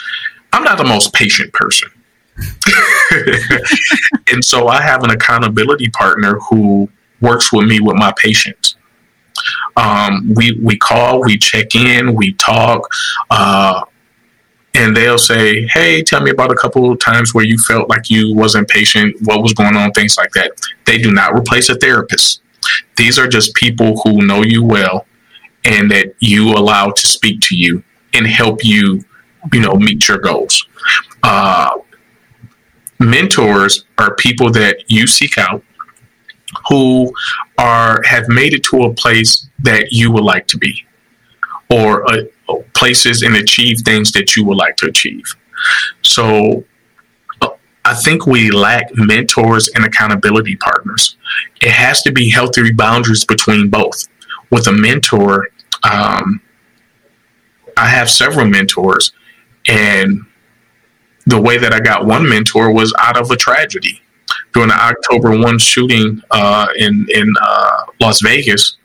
I'm 0.52 0.62
not 0.62 0.78
the 0.78 0.84
most 0.84 1.12
patient 1.12 1.52
person. 1.52 1.90
and 4.32 4.44
so 4.44 4.68
I 4.68 4.82
have 4.82 5.02
an 5.04 5.10
accountability 5.10 5.88
partner 5.90 6.38
who 6.50 6.88
works 7.20 7.52
with 7.52 7.66
me 7.66 7.80
with 7.80 7.96
my 7.96 8.12
patience. 8.16 8.75
Um, 9.76 10.32
we 10.34 10.58
we 10.62 10.76
call, 10.76 11.20
we 11.20 11.38
check 11.38 11.74
in, 11.74 12.14
we 12.14 12.32
talk, 12.34 12.88
uh, 13.30 13.82
and 14.74 14.96
they'll 14.96 15.18
say, 15.18 15.66
"Hey, 15.72 16.02
tell 16.02 16.22
me 16.22 16.30
about 16.30 16.52
a 16.52 16.56
couple 16.56 16.90
of 16.90 16.98
times 16.98 17.34
where 17.34 17.44
you 17.44 17.58
felt 17.58 17.88
like 17.88 18.10
you 18.10 18.34
wasn't 18.34 18.68
patient, 18.68 19.16
what 19.22 19.42
was 19.42 19.52
going 19.52 19.76
on, 19.76 19.92
things 19.92 20.16
like 20.16 20.30
that." 20.32 20.52
They 20.84 20.98
do 20.98 21.12
not 21.12 21.34
replace 21.34 21.68
a 21.68 21.76
therapist. 21.76 22.42
These 22.96 23.18
are 23.18 23.28
just 23.28 23.54
people 23.54 24.00
who 24.02 24.26
know 24.26 24.42
you 24.42 24.64
well 24.64 25.06
and 25.64 25.90
that 25.90 26.14
you 26.20 26.50
allow 26.50 26.90
to 26.90 27.06
speak 27.06 27.40
to 27.42 27.56
you 27.56 27.82
and 28.14 28.26
help 28.26 28.64
you, 28.64 29.04
you 29.52 29.60
know, 29.60 29.74
meet 29.74 30.08
your 30.08 30.18
goals. 30.18 30.66
Uh, 31.22 31.70
mentors 32.98 33.84
are 33.98 34.14
people 34.14 34.50
that 34.50 34.84
you 34.88 35.06
seek 35.06 35.38
out 35.38 35.62
who 36.68 37.12
are 37.58 38.00
have 38.04 38.28
made 38.28 38.54
it 38.54 38.62
to 38.64 38.82
a 38.82 38.94
place 38.94 39.48
that 39.58 39.88
you 39.90 40.10
would 40.12 40.24
like 40.24 40.46
to 40.46 40.58
be 40.58 40.86
or 41.70 42.08
uh, 42.12 42.22
places 42.74 43.22
and 43.22 43.34
achieve 43.34 43.80
things 43.80 44.12
that 44.12 44.36
you 44.36 44.44
would 44.44 44.56
like 44.56 44.76
to 44.76 44.86
achieve. 44.86 45.24
So 46.02 46.64
uh, 47.40 47.48
I 47.84 47.94
think 47.94 48.26
we 48.26 48.50
lack 48.50 48.90
mentors 48.94 49.68
and 49.74 49.84
accountability 49.84 50.56
partners. 50.56 51.16
It 51.60 51.72
has 51.72 52.02
to 52.02 52.12
be 52.12 52.30
healthy 52.30 52.72
boundaries 52.72 53.24
between 53.24 53.68
both. 53.68 54.06
With 54.50 54.68
a 54.68 54.72
mentor, 54.72 55.48
um, 55.82 56.40
I 57.76 57.88
have 57.88 58.08
several 58.08 58.46
mentors, 58.46 59.12
and 59.66 60.24
the 61.26 61.40
way 61.40 61.58
that 61.58 61.74
I 61.74 61.80
got 61.80 62.06
one 62.06 62.28
mentor 62.28 62.72
was 62.72 62.94
out 63.00 63.20
of 63.20 63.30
a 63.32 63.36
tragedy. 63.36 64.00
During 64.56 64.70
the 64.70 64.74
October 64.74 65.38
1 65.38 65.58
shooting 65.58 66.22
uh, 66.30 66.68
in, 66.78 67.06
in 67.12 67.30
uh, 67.42 67.82
Las 68.00 68.22
Vegas, 68.22 68.78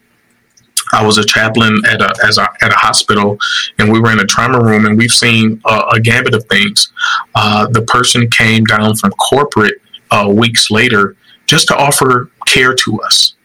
I 0.92 1.02
was 1.02 1.18
a 1.18 1.24
chaplain 1.24 1.82
at 1.88 2.02
a, 2.02 2.14
as 2.26 2.38
a, 2.38 2.50
at 2.62 2.74
a 2.74 2.76
hospital, 2.76 3.38
and 3.80 3.90
we 3.90 4.02
were 4.02 4.12
in 4.12 4.20
a 4.20 4.26
trauma 4.26 4.62
room, 4.62 4.86
and 4.86 4.98
we've 4.98 5.14
seen 5.14 5.62
a 5.66 5.98
gambit 5.98 6.36
of 6.36 6.44
things. 6.48 6.92
Uh, 7.36 7.68
the 7.68 7.84
person 7.84 8.30
came 8.30 8.66
down 8.66 8.98
from 8.98 9.12
corporate 9.12 9.76
uh, 10.12 10.28
weeks 10.30 10.70
later 10.72 11.16
just 11.46 11.70
to 11.70 11.78
offer 11.78 12.30
care 12.48 12.74
to 12.74 13.02
us, 13.04 13.36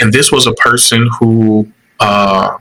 and 0.00 0.14
this 0.14 0.32
was 0.32 0.46
a 0.46 0.54
person 0.54 1.06
who 1.18 1.70
uh, 1.98 2.56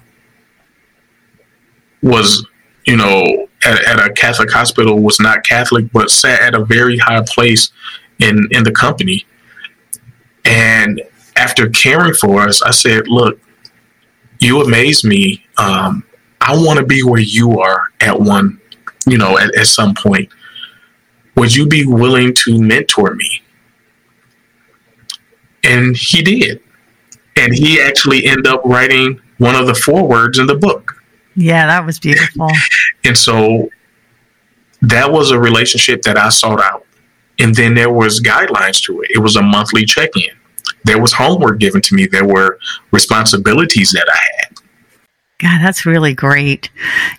was, 2.04 2.46
you 2.86 2.98
know, 2.98 3.48
at, 3.64 3.86
at 3.86 4.06
a 4.06 4.12
Catholic 4.12 4.52
hospital, 4.52 5.00
was 5.00 5.18
not 5.22 5.46
Catholic, 5.46 5.90
but 5.94 6.10
sat 6.10 6.42
at 6.42 6.56
a 6.56 6.66
very 6.66 6.98
high 6.98 7.24
place 7.26 7.72
in 8.20 8.48
in 8.52 8.64
the 8.64 8.72
company, 8.72 9.26
and 10.46 11.02
after 11.36 11.70
caring 11.70 12.14
for 12.14 12.42
us, 12.42 12.62
I 12.62 12.72
said, 12.72 13.08
"Look." 13.08 13.40
you 14.40 14.62
amaze 14.62 15.04
me. 15.04 15.46
Um, 15.58 16.04
I 16.42 16.56
want 16.56 16.80
to 16.80 16.86
be 16.86 17.04
where 17.04 17.22
you 17.22 17.60
are 17.60 17.84
at 18.00 18.20
one, 18.20 18.60
you 19.06 19.18
know, 19.18 19.38
at, 19.38 19.56
at 19.56 19.68
some 19.68 19.94
point. 19.94 20.30
Would 21.36 21.56
you 21.56 21.68
be 21.68 21.86
willing 21.86 22.34
to 22.46 22.62
mentor 22.62 23.16
me? 23.16 23.44
And 25.64 25.96
he 25.96 26.22
did. 26.22 26.62
And 27.36 27.54
he 27.54 27.82
actually 27.82 28.26
ended 28.26 28.48
up 28.48 28.62
writing 28.66 29.22
one 29.38 29.56
of 29.56 29.68
the 29.68 29.76
forewords 29.76 30.40
in 30.40 30.48
the 30.48 30.56
book. 30.56 31.02
Yeah, 31.36 31.68
that 31.68 31.86
was 31.86 32.00
beautiful. 32.00 32.50
and 33.06 33.18
so 33.18 33.70
that 34.82 35.12
was 35.12 35.32
a 35.32 35.40
relationship 35.40 36.02
that 36.04 36.18
I 36.18 36.30
sought 36.30 36.62
out. 36.62 36.86
And 37.40 37.56
then 37.56 37.74
there 37.74 37.92
was 37.92 38.22
guidelines 38.22 38.82
to 38.84 39.02
it. 39.02 39.12
It 39.12 39.20
was 39.20 39.36
a 39.36 39.42
monthly 39.42 39.86
check-in 39.86 40.40
there 40.84 41.02
was 41.02 41.14
homework 41.14 41.60
given 41.60 41.82
to 41.82 41.96
me. 41.96 42.08
There 42.08 42.26
were 42.26 42.60
responsibilities 42.92 43.92
that 43.92 44.08
I 44.12 44.20
had. 44.38 44.59
God, 45.40 45.62
that's 45.62 45.86
really 45.86 46.14
great. 46.14 46.70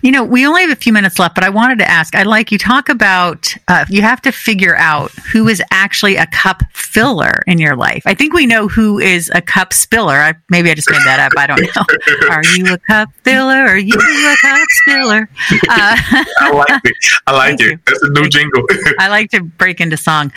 You 0.03 0.11
know, 0.11 0.23
we 0.23 0.45
only 0.45 0.61
have 0.61 0.69
a 0.69 0.75
few 0.75 0.93
minutes 0.93 1.17
left, 1.17 1.33
but 1.33 1.43
I 1.43 1.49
wanted 1.49 1.79
to 1.79 1.89
ask 1.89 2.13
I 2.13 2.21
like 2.21 2.51
you 2.51 2.59
talk 2.59 2.87
about 2.87 3.51
uh, 3.67 3.85
you 3.89 4.03
have 4.03 4.21
to 4.21 4.31
figure 4.31 4.75
out 4.75 5.11
who 5.33 5.47
is 5.47 5.61
actually 5.71 6.17
a 6.17 6.27
cup 6.27 6.61
filler 6.71 7.41
in 7.47 7.57
your 7.57 7.75
life. 7.75 8.03
I 8.05 8.13
think 8.13 8.33
we 8.33 8.45
know 8.45 8.67
who 8.67 8.99
is 8.99 9.31
a 9.33 9.41
cup 9.41 9.73
spiller. 9.73 10.13
I, 10.13 10.35
maybe 10.51 10.69
I 10.69 10.75
just 10.75 10.91
made 10.91 11.01
that 11.03 11.19
up. 11.19 11.31
I 11.35 11.47
don't 11.47 11.61
know. 11.61 12.29
Are 12.29 12.43
you 12.55 12.71
a 12.75 12.77
cup 12.77 13.09
filler? 13.23 13.55
Are 13.55 13.77
you 13.77 13.95
a 13.95 14.35
cup 14.39 14.67
spiller? 14.69 15.29
Uh, 15.67 15.95
I 16.41 16.51
like 16.53 16.85
it. 16.85 16.93
I 17.25 17.31
like 17.31 17.59
it. 17.59 17.71
You. 17.71 17.79
That's 17.87 18.03
a 18.03 18.09
new 18.09 18.29
jingle. 18.29 18.63
I 18.99 19.07
like 19.07 19.31
to 19.31 19.41
break 19.41 19.81
into 19.81 19.97
song. 19.97 20.31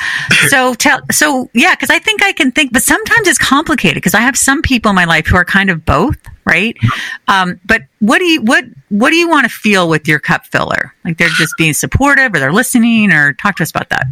So 0.48 0.72
tell, 0.72 1.00
so 1.10 1.50
yeah, 1.52 1.74
because 1.74 1.90
I 1.90 1.98
think 1.98 2.22
I 2.22 2.32
can 2.32 2.50
think, 2.50 2.72
but 2.72 2.82
sometimes 2.82 3.28
it's 3.28 3.38
complicated 3.38 3.96
because 3.96 4.14
I 4.14 4.20
have 4.20 4.38
some 4.38 4.62
people 4.62 4.88
in 4.88 4.94
my 4.94 5.04
life 5.04 5.26
who 5.26 5.36
are 5.36 5.44
kind 5.44 5.68
of 5.68 5.84
both 5.84 6.16
right? 6.44 6.76
Um, 7.28 7.60
but 7.64 7.82
what 8.00 8.18
do 8.18 8.24
you 8.24 8.42
what 8.42 8.64
what 8.88 9.10
do 9.10 9.16
you 9.16 9.28
want 9.28 9.44
to 9.44 9.48
feel 9.50 9.88
with 9.88 10.06
your 10.06 10.18
cup 10.18 10.46
filler? 10.46 10.94
Like 11.04 11.18
they're 11.18 11.28
just 11.28 11.54
being 11.56 11.72
supportive, 11.72 12.34
or 12.34 12.38
they're 12.38 12.52
listening, 12.52 13.12
or 13.12 13.32
talk 13.34 13.56
to 13.56 13.62
us 13.62 13.70
about 13.70 13.88
that. 13.90 14.06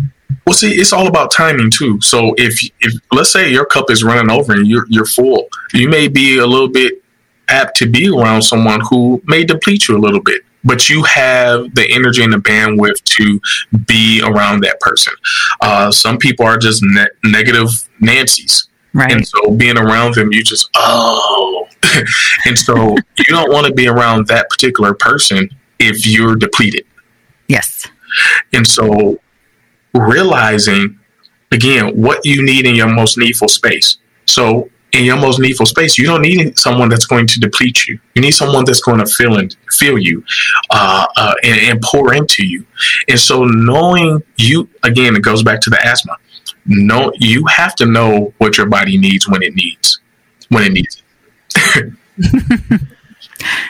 Well, 0.46 0.54
see, 0.54 0.72
it's 0.72 0.92
all 0.92 1.06
about 1.06 1.30
timing 1.30 1.70
too. 1.70 2.00
So 2.00 2.34
if 2.36 2.58
if 2.80 2.94
let's 3.12 3.30
say 3.30 3.50
your 3.50 3.66
cup 3.66 3.90
is 3.90 4.02
running 4.02 4.30
over 4.30 4.52
and 4.52 4.66
you're 4.66 4.86
you're 4.88 5.06
full, 5.06 5.48
you 5.72 5.88
may 5.88 6.08
be 6.08 6.38
a 6.38 6.46
little 6.46 6.68
bit 6.68 7.02
apt 7.48 7.76
to 7.76 7.86
be 7.88 8.08
around 8.08 8.42
someone 8.42 8.80
who 8.88 9.22
may 9.26 9.44
deplete 9.44 9.88
you 9.88 9.96
a 9.96 10.00
little 10.00 10.20
bit 10.20 10.42
but 10.64 10.88
you 10.88 11.02
have 11.02 11.74
the 11.74 11.86
energy 11.90 12.22
and 12.22 12.32
the 12.32 12.38
bandwidth 12.38 13.02
to 13.02 13.40
be 13.86 14.22
around 14.22 14.62
that 14.62 14.78
person. 14.80 15.12
Uh, 15.60 15.90
some 15.90 16.18
people 16.18 16.46
are 16.46 16.58
just 16.58 16.82
ne- 16.84 17.06
negative 17.24 17.68
Nancy's. 18.00 18.68
Right. 18.94 19.10
And 19.12 19.26
so 19.26 19.50
being 19.52 19.78
around 19.78 20.14
them, 20.14 20.32
you 20.32 20.42
just, 20.42 20.68
oh. 20.76 21.66
and 22.46 22.58
so 22.58 22.94
you 23.18 23.24
don't 23.28 23.50
want 23.50 23.66
to 23.66 23.72
be 23.72 23.88
around 23.88 24.26
that 24.28 24.48
particular 24.50 24.94
person 24.94 25.48
if 25.78 26.06
you're 26.06 26.36
depleted. 26.36 26.86
Yes. 27.48 27.86
And 28.52 28.66
so 28.66 29.18
realizing, 29.94 30.98
again, 31.50 32.00
what 32.00 32.20
you 32.24 32.44
need 32.44 32.66
in 32.66 32.74
your 32.74 32.88
most 32.88 33.18
needful 33.18 33.48
space. 33.48 33.98
So 34.26 34.70
in 34.92 35.04
your 35.04 35.16
most 35.16 35.40
needful 35.40 35.66
space, 35.66 35.96
you 35.96 36.06
don't 36.06 36.20
need 36.20 36.58
someone 36.58 36.88
that's 36.88 37.06
going 37.06 37.26
to 37.26 37.40
deplete 37.40 37.86
you. 37.86 37.98
You 38.14 38.22
need 38.22 38.32
someone 38.32 38.64
that's 38.64 38.82
going 38.82 38.98
to 38.98 39.06
fill 39.06 39.38
and 39.38 39.54
fill 39.70 39.98
you 39.98 40.22
uh, 40.70 41.06
uh, 41.16 41.34
and, 41.42 41.60
and 41.60 41.82
pour 41.82 42.14
into 42.14 42.46
you. 42.46 42.66
And 43.08 43.18
so 43.18 43.44
knowing 43.44 44.22
you, 44.36 44.68
again, 44.82 45.16
it 45.16 45.22
goes 45.22 45.42
back 45.42 45.60
to 45.62 45.70
the 45.70 45.84
asthma 45.84 46.18
no 46.64 47.12
you 47.16 47.44
have 47.46 47.74
to 47.74 47.86
know 47.86 48.32
what 48.38 48.56
your 48.56 48.66
body 48.66 48.98
needs 48.98 49.28
when 49.28 49.42
it 49.42 49.54
needs 49.54 50.00
when 50.48 50.64
it 50.64 50.72
needs 50.72 51.02
it. 51.56 51.92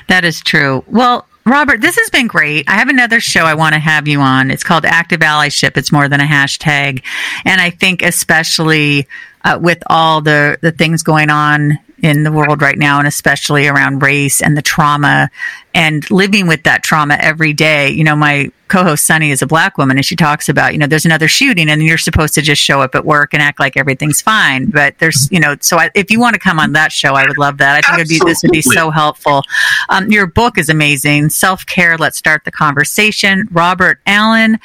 that 0.09 0.25
is 0.25 0.41
true 0.41 0.85
well 0.87 1.27
Robert, 1.45 1.81
this 1.81 1.99
has 1.99 2.09
been 2.09 2.29
great. 2.29 2.69
I 2.69 2.75
have 2.75 2.89
another 2.89 3.19
show 3.19 3.41
I 3.41 3.55
want 3.55 3.75
to 3.75 3.81
have 3.81 4.07
you 4.07 4.21
on. 4.21 4.51
It's 4.53 4.63
called 4.63 4.85
Active 4.85 5.21
Allyship. 5.21 5.77
It's 5.77 5.91
more 5.91 6.09
than 6.09 6.21
a 6.21 6.25
hashtag. 6.25 7.03
And 7.45 7.61
I 7.61 7.71
think 7.71 8.03
especially 8.03 9.09
uh, 9.45 9.59
with 9.61 9.83
all 9.89 10.21
the, 10.21 10.59
the 10.61 10.71
things 10.71 11.03
going 11.03 11.31
on 11.31 11.81
in 12.03 12.25
the 12.25 12.33
world 12.33 12.61
right 12.61 12.77
now, 12.77 12.99
and 12.99 13.07
especially 13.07 13.69
around 13.69 14.03
race 14.03 14.43
and 14.43 14.57
the 14.57 14.63
trauma 14.63 15.31
and 15.73 16.11
living 16.11 16.49
with 16.49 16.65
that 16.65 16.83
trauma 16.83 17.17
every 17.21 17.53
day. 17.53 17.91
You 17.91 18.03
know, 18.03 18.17
my 18.17 18.51
co-host 18.67 19.07
Sunny 19.07 19.31
is 19.31 19.41
a 19.41 19.47
black 19.47 19.79
woman 19.79 19.97
and 19.97 20.05
she 20.05 20.17
talks 20.17 20.49
about, 20.49 20.73
you 20.73 20.79
know, 20.79 20.87
there's 20.87 21.05
another 21.05 21.29
shooting 21.29 21.71
and 21.71 21.83
you're 21.83 21.97
supposed 21.99 22.35
to 22.35 22.43
just 22.43 22.61
show 22.61 22.81
up 22.81 22.95
at 22.95 23.05
work 23.05 23.35
and 23.35 23.43
act 23.43 23.61
like 23.61 23.77
everything's 23.77 24.21
fine. 24.21 24.69
But 24.69 24.99
there's, 24.99 25.31
you 25.31 25.39
know, 25.39 25.57
so 25.61 25.79
I, 25.79 25.91
if 25.95 26.11
you 26.11 26.19
want 26.19 26.35
to 26.35 26.41
come 26.41 26.59
on 26.59 26.73
that 26.73 26.91
show, 26.91 27.13
I 27.15 27.25
would 27.27 27.39
love 27.39 27.59
that. 27.59 27.77
I 27.77 27.81
think 27.87 28.01
it'd 28.01 28.09
be, 28.09 28.19
this 28.25 28.43
would 28.43 28.51
be 28.51 28.63
so 28.63 28.91
helpful. 28.91 29.43
Um, 29.89 30.11
your 30.11 30.27
book 30.27 30.59
is 30.59 30.69
amazing. 30.69 31.31
Self-care. 31.31 31.97
Let's 31.99 32.19
start 32.19 32.45
the 32.45 32.51
conversation. 32.51 33.49
Robert 33.53 34.01
Allen 34.07 34.59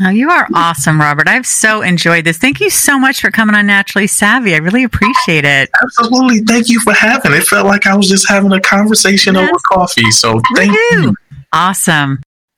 Oh, 0.00 0.08
you 0.08 0.30
are 0.30 0.48
awesome, 0.54 0.98
Robert. 0.98 1.28
I've 1.28 1.46
so 1.46 1.82
enjoyed 1.82 2.24
this. 2.24 2.38
Thank 2.38 2.60
you 2.60 2.70
so 2.70 2.98
much 2.98 3.20
for 3.20 3.30
coming 3.30 3.54
on 3.54 3.66
Naturally 3.66 4.06
Savvy. 4.06 4.54
I 4.54 4.58
really 4.58 4.84
appreciate 4.84 5.44
it. 5.44 5.70
Absolutely. 5.82 6.40
Thank 6.40 6.70
you 6.70 6.80
for 6.80 6.94
having 6.94 7.32
it. 7.32 7.38
It 7.38 7.44
felt 7.44 7.66
like 7.66 7.86
I 7.86 7.94
was 7.94 8.08
just 8.08 8.28
having 8.28 8.52
a 8.52 8.60
conversation 8.60 9.34
yes. 9.34 9.48
over 9.48 9.58
coffee. 9.70 10.10
So 10.10 10.40
thank 10.56 10.72
you. 10.72 11.14
Awesome. 11.52 12.21